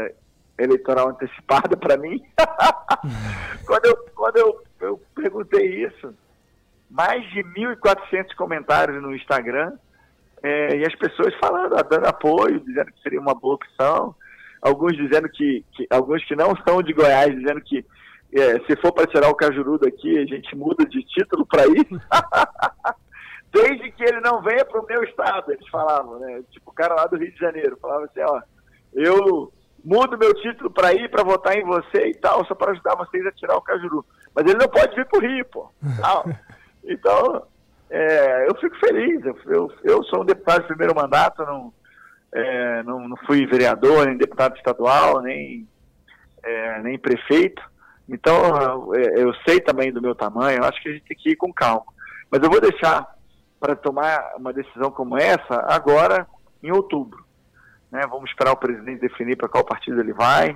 eleitoral 0.57 1.09
antecipada 1.09 1.77
para 1.77 1.95
mim. 1.97 2.19
quando 3.65 3.85
eu, 3.85 3.95
quando 4.15 4.37
eu, 4.37 4.61
eu 4.81 5.01
perguntei 5.13 5.85
isso, 5.85 6.13
mais 6.89 7.23
de 7.31 7.43
1.400 7.43 8.35
comentários 8.35 9.01
no 9.01 9.15
Instagram, 9.15 9.73
é, 10.41 10.77
e 10.77 10.85
as 10.85 10.95
pessoas 10.95 11.33
falando, 11.35 11.77
ah, 11.77 11.83
dando 11.83 12.07
apoio, 12.07 12.59
dizendo 12.61 12.91
que 12.91 13.01
seria 13.03 13.21
uma 13.21 13.35
boa 13.35 13.55
opção, 13.55 14.15
alguns 14.61 14.97
dizendo 14.97 15.29
que, 15.29 15.63
que- 15.73 15.87
alguns 15.91 16.25
que 16.25 16.35
não 16.35 16.55
são 16.67 16.81
de 16.81 16.91
Goiás, 16.91 17.35
dizendo 17.35 17.61
que 17.61 17.85
é, 18.33 18.59
se 18.61 18.75
for 18.81 18.91
para 18.91 19.07
tirar 19.07 19.29
o 19.29 19.35
Cajuru 19.35 19.77
daqui, 19.77 20.17
a 20.17 20.25
gente 20.25 20.55
muda 20.55 20.85
de 20.85 21.03
título 21.03 21.45
para 21.45 21.65
isso. 21.67 22.01
Desde 23.51 23.91
que 23.91 24.03
ele 24.03 24.21
não 24.21 24.41
venha 24.41 24.63
para 24.63 24.79
o 24.79 24.85
meu 24.85 25.03
estado, 25.03 25.51
eles 25.51 25.67
falavam, 25.69 26.19
né? 26.19 26.41
Tipo 26.51 26.69
o 26.69 26.73
cara 26.73 26.93
lá 26.93 27.05
do 27.07 27.17
Rio 27.17 27.31
de 27.31 27.39
Janeiro, 27.39 27.77
falava 27.81 28.05
assim, 28.05 28.21
ó, 28.21 28.41
eu 28.93 29.51
mudo 29.83 30.17
meu 30.17 30.33
título 30.35 30.69
para 30.69 30.93
ir, 30.93 31.09
para 31.09 31.23
votar 31.23 31.55
em 31.55 31.63
você 31.63 32.09
e 32.09 32.15
tal, 32.15 32.45
só 32.45 32.53
para 32.53 32.71
ajudar 32.71 32.95
vocês 32.95 33.25
a 33.25 33.31
tirar 33.31 33.57
o 33.57 33.61
Cajuru. 33.61 34.05
Mas 34.35 34.45
ele 34.45 34.59
não 34.59 34.67
pode 34.67 34.95
vir 34.95 35.05
para 35.05 35.19
o 35.19 35.21
Rio, 35.21 35.45
pô. 35.45 35.69
Tal. 35.99 36.25
Então, 36.81 37.45
é, 37.89 38.47
eu 38.49 38.55
fico 38.55 38.75
feliz. 38.77 39.23
Eu, 39.23 39.37
eu, 39.47 39.71
eu 39.83 40.03
sou 40.05 40.21
um 40.21 40.25
deputado 40.25 40.61
de 40.61 40.67
primeiro 40.67 40.95
mandato, 40.95 41.45
não, 41.45 41.73
é, 42.33 42.83
não, 42.83 43.07
não 43.07 43.17
fui 43.27 43.45
vereador, 43.45 44.07
nem 44.07 44.17
deputado 44.17 44.55
estadual, 44.55 45.21
nem, 45.21 45.67
é, 46.41 46.81
nem 46.81 46.97
prefeito. 46.97 47.61
Então, 48.07 48.95
é, 48.95 49.21
eu 49.21 49.33
sei 49.47 49.59
também 49.59 49.91
do 49.91 50.01
meu 50.01 50.15
tamanho, 50.15 50.59
eu 50.59 50.63
acho 50.63 50.81
que 50.81 50.89
a 50.89 50.93
gente 50.93 51.05
tem 51.05 51.17
que 51.17 51.29
ir 51.31 51.35
com 51.35 51.53
calma. 51.53 51.85
Mas 52.31 52.41
eu 52.41 52.49
vou 52.49 52.61
deixar 52.61 53.05
para 53.59 53.75
tomar 53.75 54.33
uma 54.37 54.53
decisão 54.53 54.89
como 54.91 55.17
essa 55.17 55.65
agora, 55.67 56.27
em 56.63 56.71
outubro. 56.71 57.25
Né? 57.91 58.01
Vamos 58.09 58.29
esperar 58.29 58.51
o 58.51 58.57
presidente 58.57 59.01
definir 59.01 59.35
para 59.35 59.49
qual 59.49 59.63
partido 59.63 59.99
ele 59.99 60.13
vai, 60.13 60.55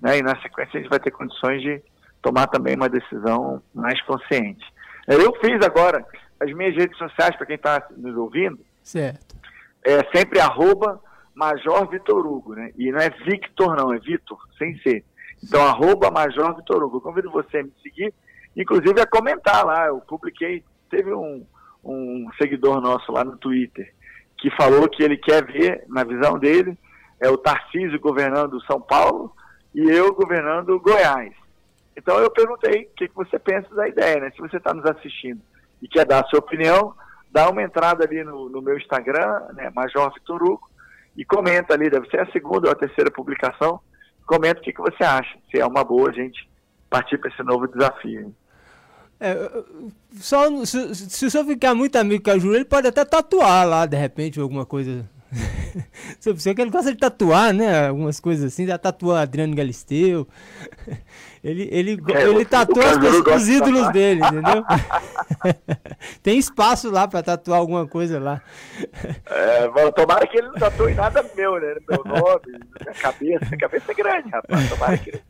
né? 0.00 0.18
e 0.18 0.22
na 0.22 0.40
sequência 0.40 0.78
a 0.78 0.82
gente 0.82 0.90
vai 0.90 1.00
ter 1.00 1.10
condições 1.10 1.60
de 1.60 1.82
tomar 2.22 2.46
também 2.46 2.76
uma 2.76 2.88
decisão 2.88 3.62
mais 3.74 4.00
consciente. 4.02 4.64
Eu 5.06 5.34
fiz 5.40 5.64
agora 5.64 6.04
as 6.40 6.52
minhas 6.52 6.74
redes 6.76 6.96
sociais, 6.96 7.36
para 7.36 7.46
quem 7.46 7.56
está 7.56 7.86
nos 7.96 8.16
ouvindo, 8.16 8.60
Certo. 8.82 9.36
é 9.82 10.04
sempre 10.14 10.40
arroba 10.40 11.00
Major 11.34 11.88
Vitor 11.88 12.26
Hugo, 12.26 12.54
né? 12.54 12.72
E 12.76 12.90
não 12.90 13.00
é 13.00 13.10
Victor, 13.10 13.76
não, 13.76 13.92
é 13.92 13.98
Vitor, 13.98 14.38
sem 14.58 14.76
ser. 14.80 15.04
Então, 15.42 15.64
arroba 15.64 16.10
Major 16.10 16.54
Vitor 16.56 16.82
Hugo. 16.82 16.96
Eu 16.96 17.00
convido 17.00 17.30
você 17.30 17.58
a 17.58 17.62
me 17.62 17.72
seguir, 17.82 18.12
inclusive 18.56 19.00
a 19.00 19.06
comentar 19.06 19.64
lá. 19.64 19.86
Eu 19.86 20.00
publiquei, 20.00 20.64
teve 20.90 21.12
um, 21.12 21.46
um 21.92 22.28
seguidor 22.40 22.80
nosso 22.80 23.10
lá 23.12 23.24
no 23.24 23.36
Twitter 23.36 23.92
que 24.38 24.50
falou 24.56 24.88
que 24.88 25.02
ele 25.02 25.16
quer 25.16 25.44
ver, 25.44 25.84
na 25.88 26.04
visão 26.04 26.38
dele, 26.38 26.78
é 27.20 27.28
o 27.28 27.36
Tarcísio 27.36 27.98
governando 27.98 28.62
São 28.64 28.80
Paulo 28.80 29.32
e 29.74 29.80
eu 29.90 30.14
governando 30.14 30.78
Goiás. 30.78 31.34
Então 31.96 32.18
eu 32.18 32.30
perguntei 32.30 32.84
o 32.84 32.90
que, 32.96 33.08
que 33.08 33.14
você 33.14 33.38
pensa 33.38 33.74
da 33.74 33.88
ideia, 33.88 34.20
né? 34.20 34.30
Se 34.30 34.38
você 34.40 34.58
está 34.58 34.72
nos 34.72 34.84
assistindo 34.86 35.40
e 35.82 35.88
quer 35.88 36.06
dar 36.06 36.24
a 36.24 36.28
sua 36.28 36.38
opinião, 36.38 36.94
dá 37.30 37.50
uma 37.50 37.62
entrada 37.62 38.04
ali 38.04 38.22
no, 38.22 38.48
no 38.48 38.62
meu 38.62 38.78
Instagram, 38.78 39.48
né, 39.54 39.70
Major 39.74 40.12
Vitor 40.14 40.60
e 41.16 41.24
comenta 41.24 41.74
ali, 41.74 41.90
deve 41.90 42.08
ser 42.08 42.20
a 42.20 42.30
segunda 42.30 42.68
ou 42.68 42.72
a 42.72 42.76
terceira 42.76 43.10
publicação, 43.10 43.80
comenta 44.24 44.60
o 44.60 44.62
que, 44.62 44.72
que 44.72 44.80
você 44.80 45.02
acha, 45.02 45.36
se 45.50 45.58
é 45.58 45.66
uma 45.66 45.82
boa 45.82 46.10
a 46.10 46.12
gente 46.12 46.48
partir 46.88 47.18
para 47.18 47.30
esse 47.30 47.42
novo 47.42 47.66
desafio. 47.66 48.32
É, 49.20 49.50
só, 50.20 50.64
se, 50.64 50.94
se 50.94 51.26
o 51.26 51.30
senhor 51.30 51.44
ficar 51.44 51.74
muito 51.74 51.96
amigo 51.96 52.22
com 52.22 52.30
a 52.30 52.38
Júlia, 52.38 52.56
ele 52.58 52.64
pode 52.64 52.86
até 52.86 53.04
tatuar 53.04 53.66
lá, 53.66 53.84
de 53.86 53.96
repente, 53.96 54.38
alguma 54.40 54.64
coisa. 54.64 55.08
Se 56.18 56.32
você 56.32 56.54
que 56.54 56.62
ele 56.62 56.70
gosta 56.70 56.90
de 56.90 56.98
tatuar, 56.98 57.52
né? 57.52 57.88
Algumas 57.88 58.18
coisas 58.18 58.50
assim, 58.50 58.66
já 58.66 58.78
tatuou 58.78 59.14
Adriano 59.14 59.54
Galisteu. 59.54 60.26
Ele, 61.44 61.68
ele, 61.70 62.02
É, 62.12 62.22
ele 62.24 62.40
o- 62.40 62.44
tatua 62.44 62.82
o 62.84 63.36
os 63.36 63.44
de 63.44 63.52
ídolos 63.52 63.74
tatuar. 63.82 63.92
dele, 63.92 64.20
entendeu? 64.26 64.64
Tem 66.20 66.36
espaço 66.36 66.90
lá 66.90 67.06
pra 67.06 67.22
tatuar 67.22 67.60
alguma 67.60 67.86
coisa 67.86 68.18
lá. 68.18 68.42
É, 69.26 69.68
bom, 69.68 69.88
tomara 69.92 70.26
que 70.26 70.36
ele 70.38 70.48
não 70.48 70.54
tatue 70.54 70.94
nada 70.94 71.24
meu, 71.36 71.60
né? 71.60 71.76
Meu 71.88 72.02
nome, 72.04 72.58
minha 72.80 72.94
cabeça. 73.00 73.44
Minha 73.46 73.58
cabeça 73.58 73.92
é 73.92 73.94
grande, 73.94 74.28
rapaz. 74.30 74.68
Tomara 74.68 74.98
que 74.98 75.10
ele... 75.10 75.22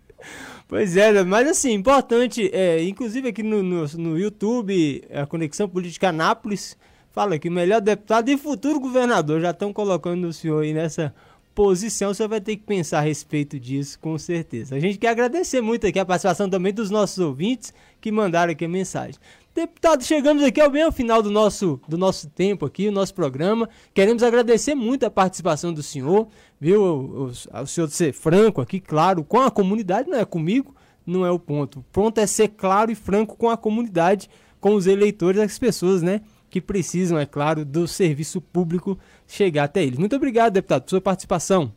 Pois 0.66 0.96
é, 0.96 1.24
mas 1.24 1.48
assim, 1.48 1.72
importante, 1.72 2.50
é, 2.52 2.82
inclusive 2.82 3.28
aqui 3.28 3.42
no, 3.42 3.62
no, 3.62 3.86
no 3.86 4.18
YouTube, 4.18 5.02
a 5.12 5.26
Conexão 5.26 5.68
Política 5.68 6.10
Anápolis 6.10 6.76
fala 7.10 7.38
que 7.38 7.48
o 7.48 7.52
melhor 7.52 7.80
deputado 7.80 8.28
e 8.28 8.36
futuro 8.36 8.78
governador 8.78 9.40
já 9.40 9.50
estão 9.50 9.72
colocando 9.72 10.26
o 10.26 10.32
senhor 10.32 10.62
aí 10.62 10.74
nessa 10.74 11.14
posição, 11.54 12.14
senhor 12.14 12.28
vai 12.28 12.40
ter 12.40 12.54
que 12.56 12.62
pensar 12.62 12.98
a 12.98 13.00
respeito 13.00 13.58
disso, 13.58 13.98
com 13.98 14.16
certeza. 14.16 14.76
A 14.76 14.78
gente 14.78 14.96
quer 14.96 15.08
agradecer 15.08 15.60
muito 15.60 15.86
aqui 15.86 15.98
a 15.98 16.04
participação 16.04 16.48
também 16.48 16.72
dos 16.72 16.90
nossos 16.90 17.18
ouvintes 17.18 17.74
que 18.00 18.12
mandaram 18.12 18.52
aqui 18.52 18.64
a 18.64 18.68
mensagem. 18.68 19.18
Deputado, 19.58 20.04
chegamos 20.04 20.44
aqui 20.44 20.60
ao 20.60 20.70
bem 20.70 20.84
ao 20.84 20.92
final 20.92 21.20
do 21.20 21.32
nosso, 21.32 21.80
do 21.88 21.98
nosso 21.98 22.30
tempo 22.30 22.64
aqui, 22.64 22.86
o 22.86 22.92
nosso 22.92 23.12
programa. 23.12 23.68
Queremos 23.92 24.22
agradecer 24.22 24.72
muito 24.76 25.04
a 25.04 25.10
participação 25.10 25.72
do 25.72 25.82
senhor, 25.82 26.28
viu? 26.60 26.80
O, 26.80 27.24
o, 27.24 27.62
o 27.62 27.66
senhor 27.66 27.88
ser 27.88 28.12
franco 28.12 28.60
aqui, 28.60 28.78
claro, 28.78 29.24
com 29.24 29.40
a 29.40 29.50
comunidade, 29.50 30.08
não 30.08 30.16
é 30.16 30.24
comigo, 30.24 30.76
não 31.04 31.26
é 31.26 31.30
o 31.32 31.40
ponto. 31.40 31.80
O 31.80 31.82
ponto 31.82 32.20
é 32.20 32.26
ser 32.28 32.50
claro 32.50 32.92
e 32.92 32.94
franco 32.94 33.36
com 33.36 33.50
a 33.50 33.56
comunidade, 33.56 34.30
com 34.60 34.76
os 34.76 34.86
eleitores, 34.86 35.40
as 35.40 35.58
pessoas, 35.58 36.02
né? 36.02 36.20
Que 36.48 36.60
precisam, 36.60 37.18
é 37.18 37.26
claro, 37.26 37.64
do 37.64 37.88
serviço 37.88 38.40
público 38.40 38.96
chegar 39.26 39.64
até 39.64 39.82
eles. 39.82 39.98
Muito 39.98 40.14
obrigado, 40.14 40.52
deputado, 40.52 40.82
por 40.84 40.90
sua 40.90 41.00
participação. 41.00 41.74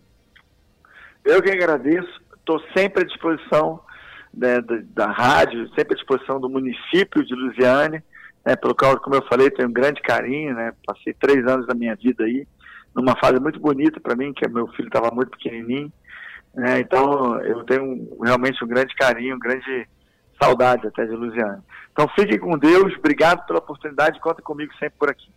Eu 1.26 1.42
que 1.42 1.50
agradeço, 1.50 2.22
estou 2.38 2.62
sempre 2.78 3.02
à 3.02 3.08
disposição 3.08 3.80
né, 4.34 4.62
da, 4.62 4.80
da 4.94 5.12
rádio, 5.12 5.68
sempre 5.76 5.94
à 5.94 5.98
disposição 5.98 6.40
do 6.40 6.50
município 6.50 7.24
de 7.24 7.36
Lusiane, 7.36 8.02
né, 8.46 8.56
pelo 8.56 8.76
qual, 8.76 9.00
como 9.00 9.16
eu 9.16 9.26
falei, 9.28 9.50
tenho 9.52 9.70
um 9.70 9.74
grande 9.74 10.02
carinho, 10.02 10.54
né, 10.54 10.74
passei 10.86 11.14
três 11.14 11.46
anos 11.48 11.68
da 11.68 11.74
minha 11.74 11.96
vida 11.96 12.24
aí, 12.24 12.48
numa 12.96 13.16
fase 13.18 13.40
muito 13.40 13.60
bonita 13.60 14.00
para 14.00 14.16
mim, 14.16 14.34
que 14.34 14.48
meu 14.48 14.68
filho 14.70 14.88
estava 14.88 15.14
muito 15.14 15.32
pequenininho, 15.32 15.92
né, 16.54 16.80
então 16.80 17.40
eu 17.42 17.64
tenho 17.64 18.18
realmente 18.24 18.64
um 18.64 18.68
grande 18.68 18.96
carinho, 18.96 19.36
um 19.36 19.40
grande 19.40 19.88
saudades 20.42 20.86
até 20.86 21.06
de 21.06 21.16
Lusiane. 21.16 21.62
Então 21.92 22.08
fiquem 22.16 22.40
com 22.40 22.58
Deus, 22.58 22.94
obrigado 22.98 23.46
pela 23.46 23.60
oportunidade, 23.60 24.20
conta 24.20 24.42
comigo 24.42 24.74
sempre 24.80 24.96
por 24.98 25.10
aqui. 25.10 25.30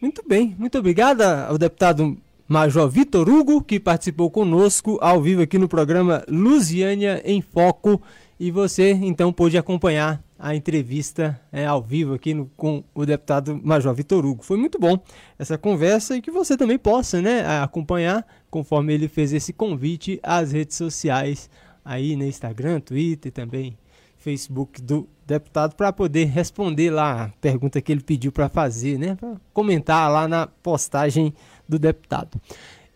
Muito 0.00 0.22
bem, 0.26 0.56
muito 0.58 0.78
obrigada 0.78 1.46
ao 1.46 1.56
deputado 1.56 2.16
Major 2.50 2.90
Vitor 2.90 3.28
Hugo, 3.28 3.62
que 3.62 3.78
participou 3.78 4.28
conosco 4.28 4.98
ao 5.00 5.22
vivo 5.22 5.40
aqui 5.40 5.56
no 5.56 5.68
programa 5.68 6.24
Lusiânia 6.28 7.22
em 7.24 7.40
Foco. 7.40 8.02
E 8.40 8.50
você 8.50 8.90
então 8.90 9.32
pôde 9.32 9.56
acompanhar 9.56 10.20
a 10.36 10.52
entrevista 10.52 11.40
é, 11.52 11.64
ao 11.64 11.80
vivo 11.80 12.14
aqui 12.14 12.34
no, 12.34 12.50
com 12.56 12.82
o 12.92 13.06
deputado 13.06 13.60
Major 13.62 13.94
Vitor 13.94 14.26
Hugo. 14.26 14.42
Foi 14.42 14.56
muito 14.56 14.80
bom 14.80 14.98
essa 15.38 15.56
conversa 15.56 16.16
e 16.16 16.20
que 16.20 16.32
você 16.32 16.56
também 16.56 16.76
possa 16.76 17.22
né, 17.22 17.46
acompanhar 17.62 18.26
conforme 18.50 18.94
ele 18.94 19.06
fez 19.06 19.32
esse 19.32 19.52
convite 19.52 20.18
às 20.20 20.50
redes 20.50 20.76
sociais 20.76 21.48
aí 21.84 22.16
no 22.16 22.24
Instagram, 22.24 22.80
Twitter 22.80 23.30
também 23.30 23.78
Facebook 24.18 24.82
do 24.82 25.08
deputado 25.26 25.74
para 25.74 25.92
poder 25.92 26.24
responder 26.26 26.90
lá 26.90 27.24
a 27.24 27.28
pergunta 27.40 27.80
que 27.80 27.90
ele 27.90 28.02
pediu 28.02 28.30
para 28.30 28.48
fazer, 28.48 28.98
né? 28.98 29.14
Para 29.14 29.36
comentar 29.52 30.10
lá 30.10 30.28
na 30.28 30.46
postagem 30.46 31.32
do 31.70 31.78
deputado. 31.78 32.40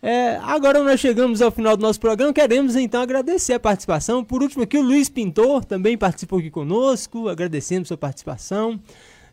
É, 0.01 0.37
agora 0.43 0.83
nós 0.83 0.99
chegamos 0.99 1.41
ao 1.41 1.49
final 1.49 1.75
do 1.75 1.81
nosso 1.81 1.99
programa, 1.99 2.31
queremos 2.31 2.75
então 2.75 3.01
agradecer 3.01 3.53
a 3.53 3.59
participação. 3.59 4.23
Por 4.23 4.43
último 4.43 4.61
aqui 4.61 4.77
o 4.77 4.83
Luiz 4.83 5.09
Pintor 5.09 5.65
também 5.65 5.97
participou 5.97 6.37
aqui 6.37 6.51
conosco, 6.51 7.27
agradecemos 7.27 7.87
sua 7.87 7.97
participação. 7.97 8.79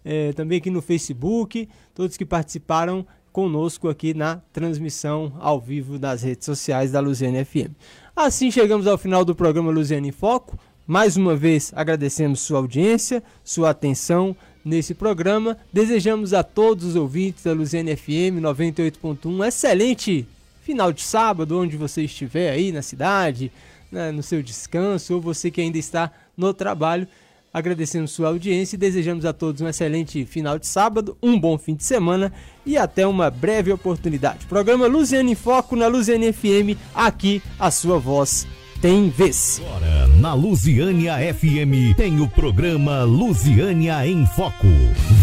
É, 0.04 0.32
também 0.32 0.58
aqui 0.58 0.70
no 0.70 0.80
Facebook, 0.80 1.68
todos 1.94 2.16
que 2.16 2.24
participaram 2.24 3.06
conosco 3.30 3.88
aqui 3.88 4.14
na 4.14 4.36
transmissão 4.52 5.32
ao 5.40 5.60
vivo 5.60 5.98
das 5.98 6.22
redes 6.22 6.46
sociais 6.46 6.90
da 6.90 7.00
Luziane 7.00 7.44
FM. 7.44 7.72
Assim 8.16 8.50
chegamos 8.50 8.86
ao 8.86 8.96
final 8.96 9.24
do 9.24 9.34
programa 9.34 9.70
Luziane 9.70 10.08
em 10.08 10.12
Foco. 10.12 10.58
Mais 10.86 11.16
uma 11.16 11.36
vez 11.36 11.72
agradecemos 11.76 12.40
sua 12.40 12.58
audiência, 12.58 13.22
sua 13.44 13.70
atenção 13.70 14.34
nesse 14.64 14.94
programa. 14.94 15.56
Desejamos 15.72 16.32
a 16.32 16.42
todos 16.42 16.84
os 16.84 16.96
ouvintes 16.96 17.44
da 17.44 17.52
Luziane 17.52 17.96
FM 17.96 18.40
98.1 18.40 19.26
um 19.26 19.44
excelente 19.44 20.26
final 20.62 20.92
de 20.92 21.02
sábado, 21.02 21.58
onde 21.58 21.76
você 21.76 22.02
estiver 22.02 22.50
aí 22.50 22.72
na 22.72 22.82
cidade, 22.82 23.50
né, 23.90 24.10
no 24.10 24.22
seu 24.22 24.42
descanso, 24.42 25.14
ou 25.14 25.20
você 25.20 25.50
que 25.50 25.60
ainda 25.60 25.78
está 25.78 26.10
no 26.36 26.54
trabalho. 26.54 27.06
Agradecemos 27.52 28.12
sua 28.12 28.28
audiência 28.28 28.76
e 28.76 28.78
desejamos 28.78 29.26
a 29.26 29.32
todos 29.32 29.60
um 29.60 29.68
excelente 29.68 30.24
final 30.24 30.58
de 30.58 30.66
sábado, 30.66 31.18
um 31.22 31.38
bom 31.38 31.58
fim 31.58 31.74
de 31.74 31.84
semana 31.84 32.32
e 32.64 32.78
até 32.78 33.06
uma 33.06 33.30
breve 33.30 33.70
oportunidade. 33.70 34.46
Programa 34.46 34.86
Luziane 34.86 35.32
em 35.32 35.34
Foco 35.34 35.76
na 35.76 35.86
Luziane 35.86 36.32
FM, 36.32 36.78
aqui 36.94 37.42
a 37.58 37.70
sua 37.70 37.98
voz 37.98 38.46
tem 38.82 39.08
vez. 39.08 39.62
Agora, 39.64 40.08
na 40.08 40.34
Lusiânia 40.34 41.14
FM, 41.32 41.96
tem 41.96 42.20
o 42.20 42.26
programa 42.26 43.04
Lusiânia 43.04 44.04
em 44.04 44.26
Foco. 44.26 44.66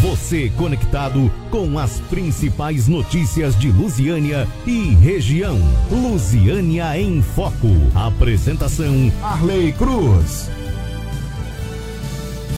Você 0.01 0.49
conectado 0.55 1.29
com 1.51 1.77
as 1.77 1.99
principais 2.09 2.87
notícias 2.87 3.59
de 3.59 3.69
Lusiânia 3.69 4.47
e 4.65 4.95
região. 4.95 5.59
Lusiânia 5.91 6.97
em 6.97 7.21
Foco. 7.21 7.67
Apresentação: 7.93 9.11
Arley 9.21 9.73
Cruz. 9.73 10.49